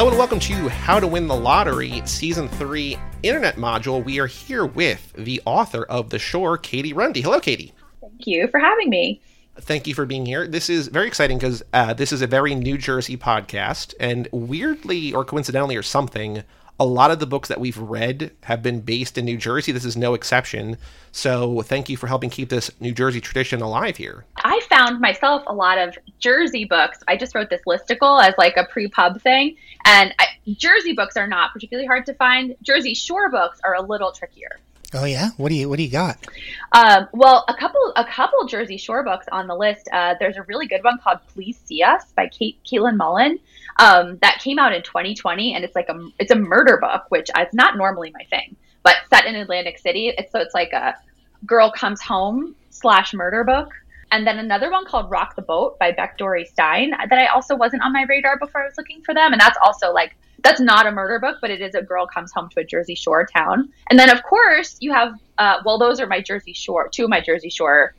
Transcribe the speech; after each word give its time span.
Hello 0.00 0.08
and 0.08 0.16
welcome 0.16 0.40
to 0.40 0.54
How 0.70 0.98
to 0.98 1.06
Win 1.06 1.28
the 1.28 1.36
Lottery 1.36 2.00
Season 2.06 2.48
3 2.48 2.96
Internet 3.22 3.56
Module. 3.56 4.02
We 4.02 4.18
are 4.18 4.26
here 4.26 4.64
with 4.64 5.12
the 5.12 5.42
author 5.44 5.84
of 5.84 6.08
The 6.08 6.18
Shore, 6.18 6.56
Katie 6.56 6.94
Runde. 6.94 7.18
Hello, 7.18 7.38
Katie. 7.38 7.74
Thank 8.00 8.26
you 8.26 8.48
for 8.48 8.58
having 8.58 8.88
me. 8.88 9.20
Thank 9.60 9.86
you 9.86 9.94
for 9.94 10.06
being 10.06 10.24
here. 10.24 10.48
This 10.48 10.70
is 10.70 10.88
very 10.88 11.06
exciting 11.06 11.36
because 11.36 11.62
uh, 11.74 11.92
this 11.92 12.12
is 12.12 12.22
a 12.22 12.26
very 12.26 12.54
New 12.54 12.78
Jersey 12.78 13.18
podcast, 13.18 13.92
and 14.00 14.26
weirdly 14.32 15.12
or 15.12 15.22
coincidentally 15.22 15.76
or 15.76 15.82
something, 15.82 16.44
a 16.80 16.84
lot 16.84 17.10
of 17.10 17.18
the 17.18 17.26
books 17.26 17.50
that 17.50 17.60
we've 17.60 17.76
read 17.76 18.32
have 18.44 18.62
been 18.62 18.80
based 18.80 19.18
in 19.18 19.26
New 19.26 19.36
Jersey. 19.36 19.70
This 19.70 19.84
is 19.84 19.98
no 19.98 20.14
exception. 20.14 20.78
So 21.12 21.60
thank 21.60 21.90
you 21.90 21.98
for 21.98 22.06
helping 22.06 22.30
keep 22.30 22.48
this 22.48 22.70
New 22.80 22.92
Jersey 22.92 23.20
tradition 23.20 23.60
alive 23.60 23.98
here. 23.98 24.24
I 24.38 24.60
found 24.70 24.98
myself 24.98 25.42
a 25.46 25.52
lot 25.52 25.76
of 25.76 25.98
Jersey 26.20 26.64
books. 26.64 26.98
I 27.06 27.18
just 27.18 27.34
wrote 27.34 27.50
this 27.50 27.60
listicle 27.66 28.26
as 28.26 28.34
like 28.38 28.56
a 28.56 28.64
pre-pub 28.64 29.20
thing, 29.20 29.56
and 29.84 30.14
I, 30.18 30.28
Jersey 30.48 30.94
books 30.94 31.18
are 31.18 31.26
not 31.26 31.52
particularly 31.52 31.86
hard 31.86 32.06
to 32.06 32.14
find. 32.14 32.56
Jersey 32.62 32.94
Shore 32.94 33.30
books 33.30 33.60
are 33.62 33.74
a 33.74 33.82
little 33.82 34.10
trickier. 34.10 34.58
Oh 34.94 35.04
yeah, 35.04 35.28
what 35.36 35.50
do 35.50 35.54
you 35.56 35.68
what 35.68 35.76
do 35.76 35.82
you 35.82 35.90
got? 35.90 36.18
Um, 36.72 37.08
well, 37.12 37.44
a 37.46 37.54
couple 37.54 37.92
a 37.94 38.04
couple 38.04 38.44
Jersey 38.46 38.78
Shore 38.78 39.04
books 39.04 39.26
on 39.30 39.46
the 39.46 39.54
list. 39.54 39.88
Uh, 39.92 40.14
there's 40.18 40.36
a 40.36 40.42
really 40.44 40.66
good 40.66 40.82
one 40.82 40.98
called 40.98 41.18
Please 41.28 41.58
See 41.64 41.82
Us 41.82 42.10
by 42.16 42.26
Kate 42.26 42.58
Caitlin 42.64 42.96
Mullen 42.96 43.38
um, 43.80 44.18
that 44.20 44.40
came 44.44 44.58
out 44.58 44.74
in 44.74 44.82
2020, 44.82 45.54
and 45.54 45.64
it's 45.64 45.74
like 45.74 45.88
a 45.88 45.98
it's 46.18 46.30
a 46.30 46.36
murder 46.36 46.78
book, 46.80 47.04
which 47.08 47.30
is 47.36 47.54
not 47.54 47.76
normally 47.76 48.12
my 48.12 48.24
thing, 48.24 48.54
but 48.82 48.96
set 49.08 49.24
in 49.24 49.34
Atlantic 49.34 49.78
City. 49.78 50.12
It's 50.16 50.30
so 50.30 50.38
it's 50.38 50.54
like 50.54 50.72
a 50.72 50.94
girl 51.46 51.72
comes 51.72 52.00
home 52.00 52.54
slash 52.68 53.14
murder 53.14 53.42
book. 53.42 53.70
And 54.12 54.26
then 54.26 54.38
another 54.38 54.70
one 54.70 54.84
called 54.84 55.10
Rock 55.10 55.36
the 55.36 55.42
Boat 55.42 55.78
by 55.78 55.92
Beck 55.92 56.18
Dorey 56.18 56.44
Stein 56.44 56.90
that 56.90 57.18
I 57.18 57.26
also 57.26 57.56
wasn't 57.56 57.82
on 57.82 57.92
my 57.92 58.04
radar 58.08 58.38
before 58.38 58.62
I 58.62 58.66
was 58.66 58.74
looking 58.76 59.02
for 59.02 59.14
them. 59.14 59.32
And 59.32 59.40
that's 59.40 59.58
also 59.64 59.92
like 59.92 60.16
that's 60.42 60.60
not 60.60 60.86
a 60.86 60.90
murder 60.90 61.18
book, 61.18 61.38
but 61.40 61.50
it 61.50 61.62
is 61.62 61.74
a 61.74 61.82
girl 61.82 62.06
comes 62.06 62.32
home 62.32 62.48
to 62.50 62.60
a 62.60 62.64
Jersey 62.64 62.94
Shore 62.94 63.24
town. 63.24 63.70
And 63.88 63.98
then 63.98 64.10
of 64.10 64.22
course 64.22 64.76
you 64.80 64.92
have 64.92 65.14
uh, 65.38 65.62
well 65.64 65.78
those 65.78 66.00
are 66.00 66.06
my 66.06 66.20
Jersey 66.20 66.52
Shore 66.52 66.88
two 66.88 67.04
of 67.04 67.10
my 67.10 67.20
Jersey 67.22 67.50
Shore 67.50 67.94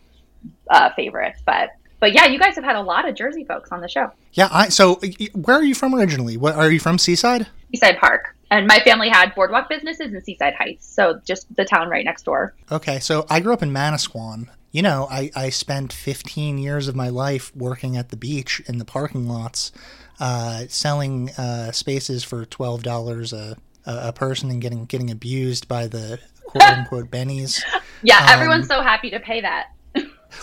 uh, 0.70 0.92
favorites, 0.96 1.42
but 1.46 1.70
but 2.02 2.14
yeah, 2.14 2.26
you 2.26 2.40
guys 2.40 2.56
have 2.56 2.64
had 2.66 2.76
a 2.76 2.82
lot 2.82 3.08
of 3.08 3.16
Jersey 3.16 3.46
folks 3.46 3.72
on 3.72 3.80
the 3.80 3.88
show. 3.88 4.12
Yeah, 4.34 4.50
I 4.52 4.68
so 4.68 5.00
where 5.34 5.56
are 5.56 5.64
you 5.64 5.76
from 5.76 5.96
originally? 5.96 6.36
What 6.36 6.56
are 6.56 6.70
you 6.70 6.80
from 6.80 6.98
Seaside? 6.98 7.48
Seaside 7.72 7.98
Park. 8.00 8.36
And 8.50 8.68
my 8.68 8.80
family 8.80 9.08
had 9.08 9.34
boardwalk 9.34 9.70
businesses 9.70 10.14
in 10.14 10.22
Seaside 10.22 10.56
Heights, 10.56 10.86
so 10.86 11.22
just 11.24 11.56
the 11.56 11.64
town 11.64 11.90
right 11.90 12.04
next 12.04 12.24
door. 12.24 12.54
Okay, 12.70 13.00
so 13.00 13.26
I 13.30 13.40
grew 13.40 13.54
up 13.54 13.64
in 13.64 13.72
Manasquan. 13.72 14.50
You 14.74 14.82
know, 14.82 15.08
I, 15.10 15.32
I 15.36 15.50
spent 15.52 15.94
15 15.94 16.58
years 16.58 16.90
of 16.90 16.96
my 16.96 17.08
life 17.08 17.56
working 17.56 17.96
at 17.96 18.10
the 18.10 18.18
beach 18.18 18.62
in 18.68 18.78
the 18.78 18.84
parking 18.84 19.30
lots, 19.30 19.72
uh, 20.20 20.66
selling 20.68 21.30
uh, 21.32 21.72
spaces 21.72 22.24
for 22.24 22.46
twelve 22.46 22.84
dollars 22.84 23.32
a 23.32 23.58
a 23.86 24.12
person 24.12 24.50
and 24.50 24.62
getting 24.62 24.86
getting 24.86 25.12
abused 25.12 25.68
by 25.68 25.88
the 25.88 26.20
quote 26.46 26.64
unquote 26.64 27.12
bennies. 27.12 27.62
Yeah, 28.02 28.18
um, 28.18 28.30
everyone's 28.30 28.68
so 28.68 28.82
happy 28.82 29.12
to 29.12 29.20
pay 29.20 29.42
that 29.42 29.68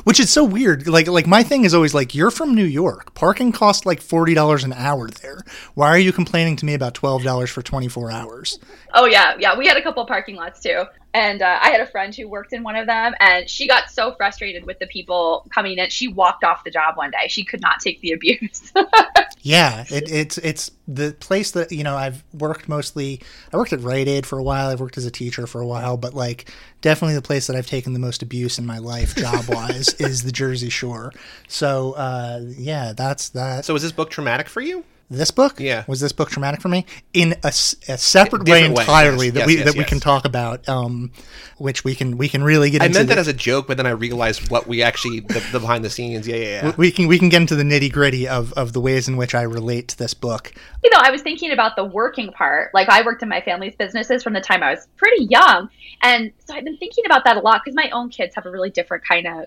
which 0.04 0.20
is 0.20 0.30
so 0.30 0.44
weird. 0.44 0.86
Like 0.86 1.06
like 1.06 1.26
my 1.26 1.42
thing 1.42 1.64
is 1.64 1.74
always 1.74 1.94
like 1.94 2.14
you're 2.14 2.30
from 2.30 2.54
New 2.54 2.64
York. 2.64 3.14
Parking 3.14 3.52
costs 3.52 3.86
like 3.86 4.00
forty 4.00 4.34
dollars 4.34 4.64
an 4.64 4.72
hour 4.72 5.08
there. 5.08 5.42
Why 5.74 5.88
are 5.88 5.98
you 5.98 6.12
complaining 6.12 6.56
to 6.56 6.64
me 6.66 6.74
about 6.74 6.94
twelve 6.94 7.22
dollars 7.22 7.50
for 7.50 7.62
twenty 7.62 7.88
four 7.88 8.10
hours? 8.10 8.58
Oh 8.94 9.06
yeah, 9.06 9.34
yeah. 9.38 9.56
We 9.56 9.66
had 9.66 9.76
a 9.76 9.82
couple 9.82 10.04
parking 10.06 10.36
lots 10.36 10.60
too. 10.60 10.84
And 11.18 11.42
uh, 11.42 11.58
I 11.60 11.70
had 11.70 11.80
a 11.80 11.86
friend 11.86 12.14
who 12.14 12.28
worked 12.28 12.52
in 12.52 12.62
one 12.62 12.76
of 12.76 12.86
them, 12.86 13.12
and 13.18 13.50
she 13.50 13.66
got 13.66 13.90
so 13.90 14.12
frustrated 14.12 14.64
with 14.64 14.78
the 14.78 14.86
people 14.86 15.44
coming 15.52 15.76
in, 15.76 15.90
she 15.90 16.06
walked 16.06 16.44
off 16.44 16.62
the 16.62 16.70
job 16.70 16.96
one 16.96 17.10
day. 17.10 17.26
She 17.26 17.42
could 17.42 17.60
not 17.60 17.80
take 17.80 18.00
the 18.02 18.12
abuse. 18.12 18.72
yeah, 19.40 19.84
it, 19.90 20.08
it's 20.08 20.38
it's 20.38 20.70
the 20.86 21.16
place 21.18 21.50
that 21.50 21.72
you 21.72 21.82
know 21.82 21.96
I've 21.96 22.22
worked 22.32 22.68
mostly. 22.68 23.20
I 23.52 23.56
worked 23.56 23.72
at 23.72 23.80
Rite 23.80 24.06
Aid 24.06 24.26
for 24.26 24.38
a 24.38 24.44
while. 24.44 24.68
I've 24.68 24.78
worked 24.78 24.96
as 24.96 25.06
a 25.06 25.10
teacher 25.10 25.48
for 25.48 25.60
a 25.60 25.66
while, 25.66 25.96
but 25.96 26.14
like 26.14 26.52
definitely 26.82 27.16
the 27.16 27.22
place 27.22 27.48
that 27.48 27.56
I've 27.56 27.66
taken 27.66 27.94
the 27.94 27.98
most 27.98 28.22
abuse 28.22 28.56
in 28.56 28.64
my 28.64 28.78
life, 28.78 29.16
job 29.16 29.46
wise, 29.48 29.88
is 29.98 30.22
the 30.22 30.30
Jersey 30.30 30.70
Shore. 30.70 31.12
So 31.48 31.94
uh, 31.94 32.42
yeah, 32.46 32.92
that's 32.92 33.30
that. 33.30 33.64
So 33.64 33.74
is 33.74 33.82
this 33.82 33.90
book 33.90 34.10
traumatic 34.10 34.48
for 34.48 34.60
you? 34.60 34.84
This 35.16 35.30
book? 35.30 35.58
Yeah. 35.58 35.84
Was 35.86 36.00
this 36.00 36.12
book 36.12 36.30
traumatic 36.30 36.60
for 36.60 36.68
me? 36.68 36.84
In 37.14 37.34
a, 37.42 37.48
a 37.48 37.52
separate 37.52 38.46
way 38.46 38.64
entirely 38.64 39.26
yes, 39.26 39.34
that 39.34 39.40
yes, 39.40 39.46
we 39.46 39.56
yes, 39.56 39.64
that 39.64 39.76
we 39.76 39.84
can 39.84 40.00
talk 40.00 40.26
about 40.26 40.68
um, 40.68 41.12
which 41.56 41.82
we 41.82 41.94
can 41.94 42.18
we 42.18 42.28
can 42.28 42.44
really 42.44 42.70
get 42.70 42.82
into. 42.82 42.98
I 42.98 43.00
meant 43.00 43.08
the, 43.08 43.14
that 43.14 43.20
as 43.20 43.28
a 43.28 43.32
joke 43.32 43.66
but 43.66 43.78
then 43.78 43.86
I 43.86 43.90
realized 43.90 44.50
what 44.50 44.66
we 44.66 44.82
actually 44.82 45.20
the, 45.20 45.42
the 45.52 45.60
behind 45.60 45.84
the 45.84 45.90
scenes. 45.90 46.28
Yeah, 46.28 46.36
yeah 46.36 46.62
yeah. 46.62 46.72
We 46.76 46.90
can 46.90 47.08
we 47.08 47.18
can 47.18 47.30
get 47.30 47.40
into 47.40 47.56
the 47.56 47.62
nitty 47.62 47.90
gritty 47.90 48.28
of 48.28 48.52
of 48.52 48.74
the 48.74 48.80
ways 48.80 49.08
in 49.08 49.16
which 49.16 49.34
I 49.34 49.42
relate 49.42 49.88
to 49.88 49.98
this 49.98 50.12
book. 50.12 50.52
You 50.84 50.90
know 50.90 50.98
I 51.00 51.10
was 51.10 51.22
thinking 51.22 51.52
about 51.52 51.76
the 51.76 51.84
working 51.84 52.30
part. 52.32 52.74
Like 52.74 52.90
I 52.90 53.02
worked 53.02 53.22
in 53.22 53.30
my 53.30 53.40
family's 53.40 53.76
businesses 53.76 54.22
from 54.22 54.34
the 54.34 54.42
time 54.42 54.62
I 54.62 54.72
was 54.72 54.86
pretty 54.96 55.24
young. 55.24 55.70
And 56.02 56.32
so 56.46 56.54
I've 56.54 56.64
been 56.64 56.76
thinking 56.76 57.04
about 57.06 57.24
that 57.24 57.36
a 57.38 57.40
lot 57.40 57.62
because 57.64 57.74
my 57.74 57.88
own 57.90 58.10
kids 58.10 58.34
have 58.34 58.44
a 58.44 58.50
really 58.50 58.70
different 58.70 59.04
kind 59.06 59.26
of 59.26 59.46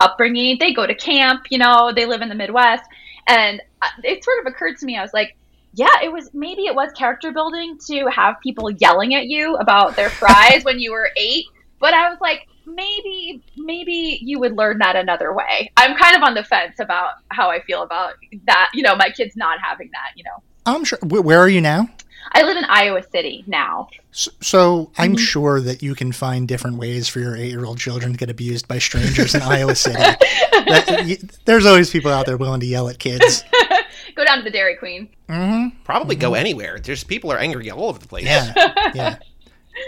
upbringing. 0.00 0.56
They 0.58 0.72
go 0.72 0.86
to 0.86 0.94
camp 0.94 1.48
you 1.50 1.58
know 1.58 1.92
they 1.94 2.06
live 2.06 2.22
in 2.22 2.30
the 2.30 2.34
Midwest 2.34 2.84
and 3.26 3.60
uh, 3.82 3.88
it 4.02 4.24
sort 4.24 4.38
of 4.40 4.46
occurred 4.46 4.78
to 4.78 4.86
me, 4.86 4.96
I 4.96 5.02
was 5.02 5.12
like, 5.12 5.36
yeah, 5.72 6.02
it 6.02 6.12
was 6.12 6.30
maybe 6.32 6.66
it 6.66 6.74
was 6.74 6.92
character 6.92 7.32
building 7.32 7.78
to 7.88 8.06
have 8.06 8.36
people 8.40 8.70
yelling 8.70 9.14
at 9.14 9.26
you 9.26 9.56
about 9.56 9.96
their 9.96 10.10
fries 10.20 10.64
when 10.64 10.78
you 10.78 10.92
were 10.92 11.10
eight. 11.16 11.46
But 11.80 11.94
I 11.94 12.08
was 12.08 12.18
like, 12.20 12.46
maybe 12.66 13.42
maybe 13.56 14.18
you 14.22 14.38
would 14.38 14.56
learn 14.56 14.78
that 14.78 14.96
another 14.96 15.34
way. 15.34 15.70
I'm 15.76 15.96
kind 15.96 16.16
of 16.16 16.22
on 16.22 16.34
the 16.34 16.44
fence 16.44 16.78
about 16.78 17.14
how 17.30 17.50
I 17.50 17.60
feel 17.62 17.82
about 17.82 18.14
that. 18.46 18.70
You 18.72 18.82
know, 18.82 18.94
my 18.96 19.10
kids 19.10 19.36
not 19.36 19.58
having 19.60 19.90
that. 19.92 20.12
You 20.16 20.24
know, 20.24 20.42
I'm 20.66 20.84
sure. 20.84 20.98
Where 21.02 21.40
are 21.40 21.48
you 21.48 21.60
now? 21.60 21.88
I 22.34 22.42
live 22.42 22.56
in 22.56 22.64
Iowa 22.64 23.02
City 23.10 23.44
now. 23.46 23.88
So, 24.10 24.30
so 24.40 24.90
I'm 24.98 25.12
mm-hmm. 25.12 25.18
sure 25.18 25.60
that 25.60 25.82
you 25.82 25.94
can 25.94 26.10
find 26.10 26.48
different 26.48 26.78
ways 26.78 27.08
for 27.08 27.20
your 27.20 27.36
eight 27.36 27.50
year 27.50 27.64
old 27.64 27.78
children 27.78 28.12
to 28.12 28.18
get 28.18 28.28
abused 28.28 28.66
by 28.66 28.80
strangers 28.80 29.34
in 29.34 29.42
Iowa 29.42 29.74
City. 29.74 30.02
That, 30.64 31.04
you, 31.06 31.18
there's 31.44 31.66
always 31.66 31.90
people 31.90 32.10
out 32.10 32.24
there 32.24 32.38
willing 32.38 32.60
to 32.60 32.66
yell 32.66 32.88
at 32.88 32.98
kids. 32.98 33.44
go 34.14 34.24
down 34.24 34.38
to 34.38 34.44
the 34.44 34.50
Dairy 34.50 34.76
Queen. 34.76 35.10
Mm-hmm. 35.28 35.76
Probably 35.84 36.16
mm-hmm. 36.16 36.22
go 36.22 36.34
anywhere. 36.34 36.78
There's 36.78 37.04
people 37.04 37.30
are 37.30 37.38
angry 37.38 37.70
all 37.70 37.84
over 37.84 37.98
the 37.98 38.08
place. 38.08 38.24
Yeah, 38.24 38.54
yeah. 38.94 39.16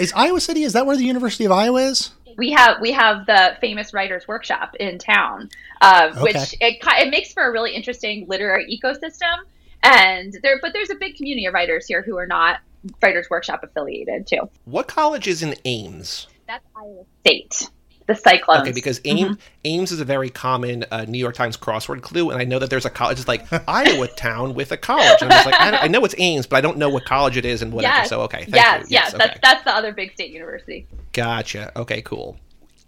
Is 0.01 0.13
Iowa 0.15 0.39
City? 0.39 0.65
Is 0.65 0.75
that 0.75 0.85
where 0.85 0.95
the 0.95 1.05
University 1.05 1.47
of 1.47 1.53
Iowa 1.53 1.81
is? 1.81 2.11
We 2.37 2.51
have 2.51 2.79
we 2.83 2.93
have 2.93 3.25
the 3.25 3.57
famous 3.63 3.95
writers 3.95 4.29
workshop 4.29 4.77
in 4.79 4.99
town, 4.99 5.49
uh, 5.81 6.11
okay. 6.11 6.23
which 6.23 6.55
it 6.61 6.77
it 6.83 7.11
makes 7.11 7.33
for 7.33 7.49
a 7.49 7.51
really 7.51 7.75
interesting 7.75 8.27
literary 8.29 8.67
ecosystem 8.69 9.39
and 9.87 10.39
there 10.43 10.59
but 10.61 10.73
there's 10.73 10.91
a 10.91 10.95
big 10.95 11.17
community 11.17 11.47
of 11.47 11.55
writers 11.55 11.87
here 11.87 12.03
who 12.03 12.17
are 12.17 12.27
not 12.27 12.61
writers 13.03 13.29
workshop 13.31 13.63
affiliated 13.63 14.27
too. 14.27 14.49
What 14.65 14.89
college 14.89 15.27
is 15.27 15.43
in 15.43 15.55
ames? 15.65 16.27
That's 16.47 16.65
iowa 16.77 17.05
state. 17.21 17.71
The 18.07 18.15
cyclones. 18.15 18.61
Okay 18.61 18.73
because 18.73 19.01
ames, 19.05 19.37
mm-hmm. 19.37 19.41
ames 19.65 19.91
is 19.91 19.99
a 19.99 20.05
very 20.05 20.31
common 20.31 20.85
uh, 20.93 21.05
new 21.07 21.19
york 21.19 21.35
times 21.35 21.57
crossword 21.57 22.03
clue 22.03 22.31
and 22.31 22.41
i 22.41 22.45
know 22.45 22.61
that 22.61 22.71
there's 22.71 22.85
a 22.85 22.91
college 22.91 23.19
it's 23.19 23.27
like 23.27 23.47
iowa 23.69 24.07
town 24.07 24.55
with 24.55 24.71
a 24.71 24.77
college. 24.77 25.21
And 25.23 25.33
i'm 25.33 25.45
like 25.45 25.61
I, 25.61 25.79
I, 25.79 25.89
know 25.89 26.05
it's 26.05 26.15
ames 26.19 26.47
but 26.47 26.57
i 26.57 26.61
don't 26.61 26.79
know 26.79 26.89
what 26.89 27.05
college 27.05 27.37
it 27.37 27.45
is 27.45 27.63
and 27.63 27.73
whatever. 27.73 27.97
Yes. 27.97 28.09
so 28.09 28.21
okay 28.23 28.45
yes, 28.47 28.87
yes 28.89 28.91
yes 28.91 29.15
okay. 29.15 29.27
that's 29.27 29.41
that's 29.43 29.65
the 29.65 29.75
other 29.75 29.93
big 29.93 30.13
state 30.13 30.31
university. 30.31 30.87
Gotcha. 31.13 31.73
Okay 31.77 32.03
cool 32.03 32.39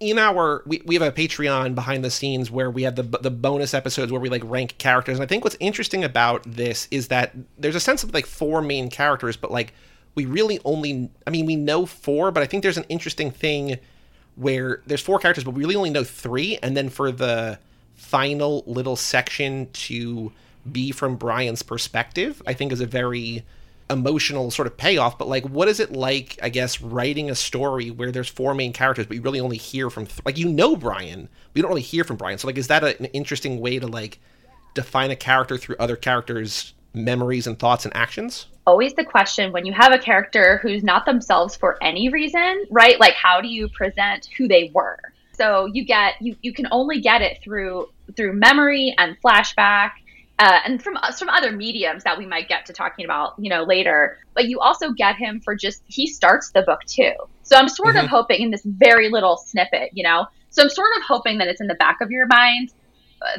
in 0.01 0.19
our 0.19 0.63
we, 0.67 0.83
we 0.85 0.95
have 0.95 1.03
a 1.03 1.13
patreon 1.13 1.75
behind 1.75 2.05
the 2.05 2.11
scenes 2.11 2.51
where 2.51 2.71
we 2.71 2.83
have 2.85 2.97
the 2.97 3.03
the 3.03 3.31
bonus 3.31 3.75
episodes 3.75 4.13
where 4.13 4.21
we 4.21 4.29
like 4.29 4.43
rank 4.45 4.79
characters. 4.79 5.19
And 5.19 5.25
i 5.25 5.27
think 5.27 5.45
what's 5.45 5.57
interesting 5.61 6.05
about 6.05 6.43
this 6.45 6.87
is 6.91 7.09
that 7.09 7.35
there's 7.59 7.75
a 7.75 7.81
sense 7.81 8.05
of 8.05 8.15
like 8.15 8.27
four 8.27 8.63
main 8.63 8.91
characters 8.91 9.37
but 9.37 9.51
like 9.51 9.75
we 10.15 10.25
really 10.25 10.61
only 10.65 11.11
i 11.27 11.31
mean 11.31 11.47
we 11.47 11.57
know 11.57 11.87
four 11.87 12.31
but 12.31 12.43
i 12.43 12.47
think 12.47 12.63
there's 12.63 12.79
an 12.79 12.87
interesting 12.89 13.31
thing 13.31 13.79
where 14.37 14.83
there's 14.87 15.03
four 15.03 15.19
characters 15.19 15.45
but 15.45 15.55
we 15.55 15.63
really 15.63 15.77
only 15.77 15.91
know 15.91 16.05
three. 16.05 16.59
And 16.63 16.77
then 16.77 16.89
for 16.89 17.11
the 17.11 17.59
final 17.95 18.63
little 18.67 18.95
section 18.95 19.69
to 19.73 20.33
be 20.71 20.93
from 20.93 21.17
brian's 21.17 21.63
perspective 21.63 22.41
i 22.47 22.53
think 22.53 22.71
is 22.71 22.81
a 22.81 22.87
very 22.87 23.45
emotional 23.91 24.51
sort 24.51 24.67
of 24.67 24.77
payoff 24.77 25.19
but 25.19 25.29
like 25.29 25.45
what 25.49 25.67
is 25.67 25.81
it 25.81 25.93
like 25.93 26.39
i 26.43 26.49
guess 26.49 26.81
writing 26.81 27.31
a 27.31 27.35
story 27.35 27.91
where 27.91 28.13
there's 28.13 28.29
four 28.29 28.55
main 28.55 28.73
characters 28.73 29.07
but 29.07 29.17
you 29.17 29.23
really 29.23 29.41
only 29.41 29.57
hear 29.57 29.89
from 29.89 30.05
th- 30.05 30.21
like 30.25 30.37
you 30.37 30.49
know 30.49 30.77
brian 30.77 31.23
but 31.23 31.57
you 31.57 31.63
don't 31.63 31.71
really 31.71 31.81
hear 31.81 32.05
from 32.05 32.17
brian. 32.17 32.39
So 32.39 32.47
like 32.47 32.59
is 32.59 32.69
that 32.69 32.85
a, 32.85 32.99
an 32.99 33.07
interesting 33.07 33.61
way 33.61 33.79
to 33.79 33.87
like 33.87 34.21
define 34.75 35.11
a 35.11 35.17
character 35.17 35.57
through 35.57 35.77
other 35.79 35.97
characters 35.97 36.75
memories 36.95 37.47
and 37.47 37.59
thoughts 37.59 37.85
and 37.85 37.97
actions? 37.97 38.47
Always 38.67 38.95
the 38.95 39.05
question 39.05 39.53
when 39.53 39.65
you 39.65 39.73
have 39.73 39.93
a 39.93 39.99
character 39.99 40.59
who's 40.63 40.83
not 40.83 41.07
themselves 41.07 41.57
for 41.57 41.83
any 41.83 42.09
reason 42.09 42.65
right 42.71 42.99
like 43.01 43.15
how 43.15 43.41
do 43.41 43.49
you 43.49 43.69
present 43.69 44.29
who 44.37 44.49
they 44.49 44.71
were? 44.75 44.99
So 45.33 45.67
you 45.73 45.85
get 45.85 46.21
you 46.21 46.37
you 46.43 46.53
can 46.53 46.69
only 46.71 47.01
get 47.01 47.23
it 47.23 47.41
through 47.43 47.89
through 48.17 48.35
memory 48.35 48.95
and 48.99 49.17
flashback 49.23 49.93
uh, 50.39 50.61
and 50.65 50.83
from 50.83 50.97
from 51.17 51.29
other 51.29 51.53
mediums 51.53 52.05
that 52.05 52.17
we 52.17 52.27
might 52.27 52.49
get 52.49 52.67
to 52.67 52.73
talking 52.73 53.05
about, 53.05 53.35
you 53.39 53.51
know, 53.51 53.65
later. 53.65 54.19
But 54.35 54.49
you 54.49 54.61
also 54.61 54.93
get 54.93 55.17
him 55.17 55.41
for 55.41 55.57
just 55.57 55.83
he 55.87 56.07
starts 56.07 56.51
the 56.51 56.63
book 56.63 56.81
too. 56.87 57.13
So 57.43 57.57
I'm 57.57 57.69
sort 57.69 57.97
mm-hmm. 57.97 58.05
of 58.05 58.11
hoping 58.11 58.43
in 58.43 58.51
this 58.51 58.63
very 58.65 59.09
little 59.09 59.37
snippet, 59.37 59.91
you 59.93 60.05
know. 60.05 60.27
So 60.51 60.63
I'm 60.63 60.71
sort 60.71 60.91
of 60.97 61.03
hoping 61.03 61.39
that 61.39 61.49
it's 61.49 61.61
in 61.61 61.67
the 61.67 61.75
back 61.75 62.01
of 62.01 62.11
your 62.11 62.27
mind. 62.27 62.73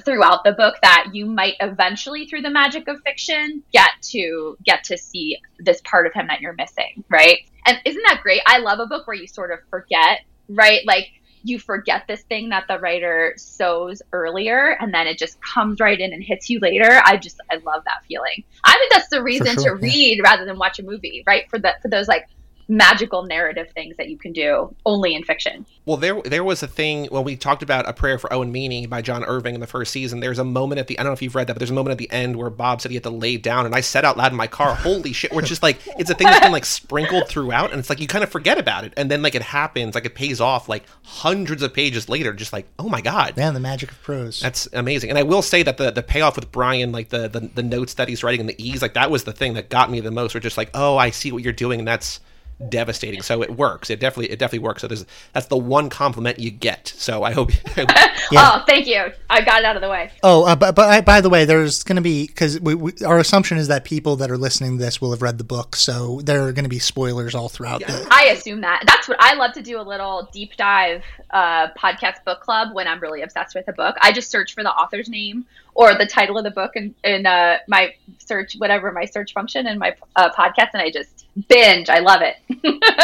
throughout 0.04 0.44
the 0.44 0.52
book 0.52 0.76
that 0.82 1.12
you 1.14 1.26
might 1.26 1.54
eventually 1.62 2.28
through 2.28 2.42
the 2.42 2.50
magic 2.50 2.90
of 2.90 3.00
fiction 3.06 3.64
get 3.72 3.92
to 4.02 4.58
get 4.66 4.84
to 4.84 4.98
see 4.98 5.38
this 5.58 5.80
part 5.86 6.06
of 6.06 6.12
him 6.12 6.28
that 6.28 6.42
you're 6.42 6.54
missing 6.56 7.02
right 7.08 7.38
and 7.66 7.80
isn't 7.86 8.04
that 8.06 8.20
great 8.22 8.42
i 8.46 8.58
love 8.58 8.80
a 8.80 8.86
book 8.86 9.08
where 9.08 9.16
you 9.16 9.26
sort 9.26 9.52
of 9.52 9.60
forget 9.70 10.20
right 10.50 10.86
like 10.86 11.08
you 11.44 11.60
forget 11.60 12.04
this 12.08 12.22
thing 12.24 12.50
that 12.50 12.66
the 12.68 12.80
writer 12.80 13.34
sows 13.38 14.02
earlier 14.12 14.78
and 14.80 14.94
then 14.94 15.08
it 15.08 15.18
just 15.18 15.42
comes 15.42 15.80
right 15.80 16.00
in 16.00 16.14
and 16.14 16.24
hits 16.24 16.50
you 16.50 16.60
later. 16.60 17.02
I 17.06 17.18
just 17.18 17.40
i 17.52 17.56
love 17.58 17.84
that 17.86 18.04
feeling. 18.08 18.44
I 18.64 18.74
think 18.74 18.92
that's 18.92 19.10
the 19.10 19.24
reason 19.24 19.56
sure, 19.56 19.78
to 19.78 19.88
yeah. 19.88 19.94
read 19.94 20.22
rather 20.24 20.46
than 20.46 20.58
watch 20.58 20.80
a 20.80 20.84
movie 20.84 21.24
right? 21.26 21.50
For 21.50 21.60
the 21.60 21.74
for 21.82 21.90
those 21.90 22.08
like 22.08 22.28
magical 22.70 23.24
narrative 23.24 23.68
things 23.74 23.98
that 23.98 24.10
you 24.10 24.18
can 24.18 24.32
do 24.32 24.74
only 24.86 25.16
in 25.16 25.24
fiction. 25.24 25.66
Well, 25.86 25.98
there 25.98 26.22
there 26.22 26.44
was 26.44 26.62
a 26.62 26.68
thing 26.68 27.08
when 27.08 27.24
we 27.24 27.36
talked 27.36 27.64
about 27.64 27.90
A 27.90 27.94
Prayer 27.94 28.20
for 28.20 28.32
Owen 28.32 28.52
Meany 28.52 28.86
by 28.86 29.02
John 29.02 29.26
Irving 29.26 29.56
in 29.56 29.60
the 29.60 29.68
first 29.68 29.92
season. 29.92 30.20
There's 30.20 30.38
a 30.38 30.44
moment 30.44 30.78
at 30.78 30.86
the 30.88 30.98
I 31.00 31.04
don't 31.04 31.10
know 31.10 31.14
if 31.14 31.22
you've 31.24 31.34
read 31.34 31.48
that, 31.48 31.54
but 31.54 31.60
there's 31.60 31.72
a 31.72 31.74
moment 31.74 31.94
at 31.94 31.98
the 31.98 32.10
end 32.12 32.36
where 32.36 32.52
Bob 32.52 32.80
said 32.80 32.92
he 32.92 32.96
had 32.96 33.04
to 33.04 33.10
lay 33.10 33.38
down, 33.38 33.66
and 33.66 33.74
I 33.74 33.82
said 33.82 34.06
out 34.06 34.18
loud 34.18 34.32
in 34.32 34.38
my 34.38 34.46
car, 34.46 34.76
"Holy 34.76 35.12
shit!" 35.14 35.34
We're 35.34 35.42
just 35.42 35.64
like 35.64 35.80
it's 35.98 36.12
a 36.12 36.14
thing 36.14 36.28
that's 36.28 36.42
been 36.42 36.52
like 36.52 36.66
sprinkled 36.66 37.28
throughout, 37.28 37.72
and 37.72 37.80
it's 37.80 37.90
like 37.90 38.00
you 38.00 38.08
kind 38.08 38.24
of 38.24 38.30
forget 38.30 38.60
about 38.60 38.84
it, 38.84 38.94
and 38.96 39.10
then 39.10 39.24
like 39.24 39.34
it 39.34 39.42
happens, 39.42 39.96
like 39.96 40.06
it 40.06 40.14
pays 40.14 40.40
off 40.40 40.70
like 40.70 40.84
hundreds 41.02 41.64
of 41.64 41.74
pages 41.74 42.08
later, 42.08 42.34
just 42.34 42.54
like 42.54 42.68
oh 42.78 42.88
my 42.88 43.02
god, 43.02 43.36
man, 43.36 43.56
the 43.56 43.60
magic 43.60 43.92
of 43.92 44.02
prose. 44.04 44.40
That's 44.42 44.68
amazing, 44.74 45.10
and 45.10 45.18
I 45.18 45.24
will 45.24 45.42
say 45.42 45.64
that 45.64 45.78
the 45.78 45.90
the 45.90 46.04
payoff 46.04 46.36
with 46.36 46.52
Brian, 46.52 46.92
like 46.92 47.10
the 47.10 47.28
the, 47.28 47.40
the 47.40 47.64
notes 47.64 47.96
that 47.96 48.08
he's 48.08 48.24
writing 48.24 48.42
and 48.42 48.50
the 48.50 48.64
ease, 48.64 48.84
like 48.84 48.94
that 48.94 49.10
was 49.10 49.24
the 49.24 49.34
thing 49.34 49.56
that 49.56 49.70
got 49.70 49.90
me 49.90 50.02
the 50.02 50.12
most. 50.12 50.36
Or 50.36 50.40
just 50.40 50.58
like 50.58 50.70
oh, 50.76 50.98
I 50.98 51.10
see 51.10 51.32
what 51.32 51.42
you're 51.42 51.52
doing, 51.52 51.80
and 51.80 51.88
that's 51.88 52.20
devastating. 52.68 53.22
So 53.22 53.42
it 53.42 53.52
works. 53.56 53.90
It 53.90 54.00
definitely 54.00 54.32
it 54.32 54.40
definitely 54.40 54.60
works. 54.60 54.82
So 54.82 54.88
there's 54.88 55.06
that's 55.34 55.48
the 55.48 55.58
one 55.58 55.90
compliment 55.90 56.40
you 56.40 56.52
get. 56.52 56.88
So 56.88 57.24
I 57.24 57.32
hope. 57.32 57.52
yeah. 57.78 57.86
Oh, 58.32 58.64
thank 58.68 58.88
you. 58.88 59.12
I 59.30 59.42
got 59.42 59.60
it 59.60 59.66
out 59.66 59.76
of 59.76 59.82
the 59.82 59.90
way. 59.90 60.12
Oh, 60.24 60.46
uh, 60.46 60.56
but 60.56 60.74
but 60.76 60.90
I, 60.90 61.02
by 61.02 61.20
the 61.22 61.30
way, 61.30 61.46
there's 61.46 61.84
going 61.84 61.98
to 61.98 62.02
be 62.02 62.26
because 62.26 62.60
our 63.04 63.20
assumption 63.20 63.58
is 63.58 63.68
that 63.68 63.84
people 63.84 64.16
that 64.18 64.32
are 64.32 64.38
listening 64.38 64.78
to 64.78 64.84
this 64.84 65.02
will 65.02 65.12
have 65.12 65.22
read 65.22 65.38
the 65.38 65.44
book, 65.44 65.76
so 65.76 66.22
there 66.22 66.44
are 66.48 66.52
going 66.52 66.64
to 66.64 66.70
be 66.70 66.80
spoilers 66.80 67.36
all 67.36 67.50
throughout. 67.50 67.82
Yeah. 67.82 67.92
The- 67.92 68.08
I 68.12 68.30
assume 68.32 68.62
that. 68.62 68.84
That's 68.86 69.08
what 69.08 69.18
I 69.20 69.34
love 69.36 69.54
to 69.54 69.62
do. 69.62 69.80
A 69.80 69.84
little 69.84 70.30
deep 70.32 70.56
dive 70.58 71.04
uh, 71.32 71.70
podcast 71.78 72.24
book 72.24 72.42
club 72.42 72.74
when 72.74 72.88
I'm 72.88 73.00
really 73.00 73.22
obsessed 73.22 73.56
with 73.56 73.68
a 73.68 73.74
book. 73.74 73.96
I 74.02 74.12
just 74.12 74.30
search 74.32 74.54
for 74.54 74.64
the 74.64 74.72
author's 74.72 75.10
name 75.10 75.46
or 75.76 75.96
the 75.96 76.06
title 76.06 76.38
of 76.38 76.44
the 76.44 76.52
book 76.52 76.76
in, 76.76 76.94
in 77.04 77.26
uh, 77.26 77.58
my 77.68 77.94
search, 78.20 78.56
whatever 78.58 78.92
my 78.92 79.06
search 79.06 79.34
function 79.34 79.68
in 79.68 79.80
my 79.80 79.96
uh, 80.16 80.30
podcast, 80.32 80.70
and 80.74 80.82
I 80.82 80.92
just 80.92 81.19
binge. 81.48 81.90
I 81.90 82.00
love 82.00 82.22
it. 82.22 82.36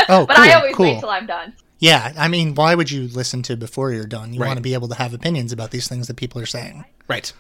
oh, 0.10 0.26
but 0.26 0.36
cool, 0.36 0.46
I 0.46 0.54
always 0.54 0.76
cool. 0.76 0.86
wait 0.86 1.00
till 1.00 1.10
I'm 1.10 1.26
done. 1.26 1.54
Yeah, 1.80 2.14
I 2.18 2.28
mean, 2.28 2.56
why 2.56 2.74
would 2.74 2.90
you 2.90 3.08
listen 3.10 3.42
to 3.44 3.58
before 3.58 3.92
you're 3.92 4.06
done? 4.06 4.34
You 4.34 4.40
right. 4.40 4.48
want 4.48 4.58
to 4.58 4.64
be 4.64 4.74
able 4.74 4.88
to 4.88 4.96
have 4.96 5.14
opinions 5.14 5.52
about 5.52 5.72
these 5.72 5.88
things 5.88 6.08
that 6.08 6.16
people 6.16 6.42
are 6.42 6.46
saying. 6.46 6.86
Right. 7.08 7.32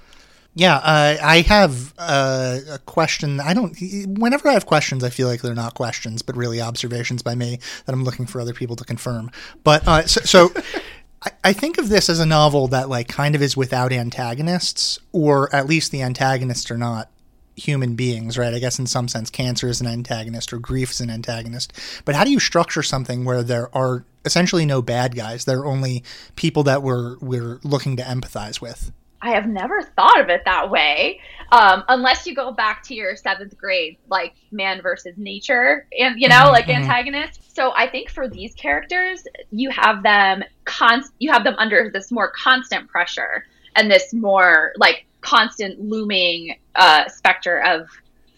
Yeah, 0.58 0.78
uh, 0.78 1.18
I 1.22 1.42
have 1.42 1.94
uh, 1.98 2.60
a 2.72 2.80
question. 2.80 3.42
I 3.42 3.54
don't. 3.54 3.76
Whenever 4.20 4.48
I 4.48 4.54
have 4.54 4.66
questions, 4.66 5.04
I 5.04 5.10
feel 5.10 5.28
like 5.28 5.42
they're 5.42 5.54
not 5.54 5.74
questions, 5.74 6.22
but 6.22 6.38
really 6.38 6.62
observations 6.62 7.22
by 7.22 7.36
me 7.36 7.60
that 7.86 7.94
I'm 7.94 8.06
looking 8.06 8.26
for 8.26 8.40
other 8.40 8.54
people 8.54 8.78
to 8.78 8.86
confirm. 8.86 9.32
But 9.66 9.86
uh, 9.86 10.06
so, 10.06 10.22
so 10.22 10.54
I, 11.24 11.32
I 11.46 11.54
think 11.54 11.78
of 11.78 11.90
this 11.90 12.10
as 12.10 12.22
a 12.22 12.26
novel 12.26 12.68
that 12.70 12.88
like 12.88 13.10
kind 13.10 13.36
of 13.36 13.42
is 13.42 13.58
without 13.58 13.92
antagonists, 13.92 14.98
or 15.12 15.54
at 15.54 15.68
least 15.68 15.92
the 15.92 16.02
antagonists 16.02 16.72
are 16.72 16.78
not 16.78 17.10
human 17.56 17.96
beings, 17.96 18.38
right? 18.38 18.54
I 18.54 18.60
guess 18.60 18.80
in 18.80 18.88
some 18.88 19.08
sense, 19.08 19.30
cancer 19.30 19.68
is 19.68 19.82
an 19.82 19.88
antagonist 19.88 20.54
or 20.54 20.60
grief 20.60 20.92
is 20.92 21.02
an 21.02 21.10
antagonist. 21.10 21.74
But 22.04 22.16
how 22.16 22.24
do 22.24 22.32
you 22.32 22.40
structure 22.40 22.84
something 22.84 23.26
where 23.26 23.44
there 23.44 23.76
are 23.76 24.06
essentially 24.26 24.66
no 24.66 24.82
bad 24.82 25.16
guys? 25.16 25.46
There 25.46 25.60
are 25.60 25.66
only 25.66 26.04
people 26.36 26.64
that 26.64 26.84
we're 26.84 27.18
we're 27.20 27.60
looking 27.64 27.98
to 27.98 28.04
empathize 28.04 28.62
with. 28.62 28.92
I 29.22 29.32
have 29.32 29.48
never 29.48 29.82
thought 29.82 30.20
of 30.20 30.30
it 30.30 30.44
that 30.46 30.70
way, 30.70 31.20
um, 31.52 31.84
unless 31.88 32.28
you 32.28 32.36
go 32.36 32.52
back 32.52 32.84
to 32.84 32.94
your 32.94 33.16
seventh 33.16 33.58
grade, 33.58 33.98
like 34.08 34.36
man 34.52 34.84
versus 34.84 35.18
nature, 35.18 35.88
and 35.98 36.20
you 36.20 36.28
know, 36.28 36.36
mm-hmm. 36.36 36.52
like 36.52 36.70
antagonist. 36.70 37.56
So 37.56 37.72
I 37.76 37.90
think 37.90 38.12
for 38.12 38.28
these 38.28 38.54
characters, 38.54 39.24
you 39.52 39.72
have 39.72 40.04
them 40.04 40.44
const- 40.66 41.14
you 41.20 41.32
have 41.32 41.44
them 41.44 41.56
under 41.58 41.90
this 41.92 42.12
more 42.12 42.32
constant 42.32 42.88
pressure 42.88 43.46
and 43.76 43.90
this 43.90 44.14
more 44.14 44.74
like 44.78 45.06
constant 45.26 45.80
looming 45.82 46.58
uh, 46.76 47.08
specter 47.10 47.62
of 47.62 47.90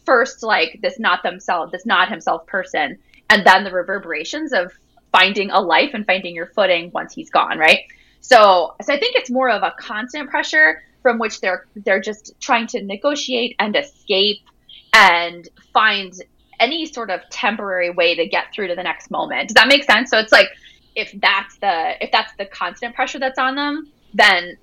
first 0.06 0.42
like 0.42 0.80
this 0.82 1.00
not 1.00 1.22
themselves, 1.22 1.72
this 1.72 1.86
not 1.86 2.10
himself 2.10 2.48
person, 2.48 2.98
and 3.30 3.46
then 3.46 3.64
the 3.64 3.72
reverberations 3.72 4.54
of 4.54 4.72
finding 5.12 5.52
a 5.52 5.60
life 5.60 5.92
and 5.94 6.06
finding 6.06 6.34
your 6.34 6.48
footing 6.48 6.90
once 6.94 7.14
he's 7.14 7.30
gone, 7.30 7.58
right? 7.58 7.82
So, 8.22 8.76
so 8.82 8.94
I 8.94 9.00
think 9.00 9.16
it's 9.16 9.30
more 9.30 9.50
of 9.50 9.64
a 9.64 9.74
constant 9.78 10.30
pressure 10.30 10.82
from 11.02 11.20
which 11.20 11.42
they're 11.42 11.66
they're 11.76 12.02
just 12.02 12.34
trying 12.40 12.68
to 12.68 12.84
negotiate 12.84 13.56
and 13.60 13.76
escape 13.76 14.42
and 14.94 15.48
find 15.74 16.14
any 16.60 16.86
sort 16.86 17.10
of 17.10 17.22
temporary 17.30 17.90
way 17.90 18.16
to 18.16 18.28
get 18.28 18.54
through 18.54 18.68
to 18.68 18.76
the 18.76 18.84
next 18.84 19.12
moment. 19.12 19.50
Does 19.50 19.56
that 19.56 19.68
make 19.68 19.84
sense? 19.84 20.10
So 20.10 20.18
it's 20.18 20.32
like 20.32 20.48
if 20.96 21.14
that's 21.22 21.58
the 21.58 22.04
if 22.04 22.12
that's 22.12 22.34
the 22.38 22.46
constant 22.46 22.96
pressure 22.96 23.20
that's 23.20 23.40
on 23.40 23.56
them, 23.56 23.92
then 24.14 24.58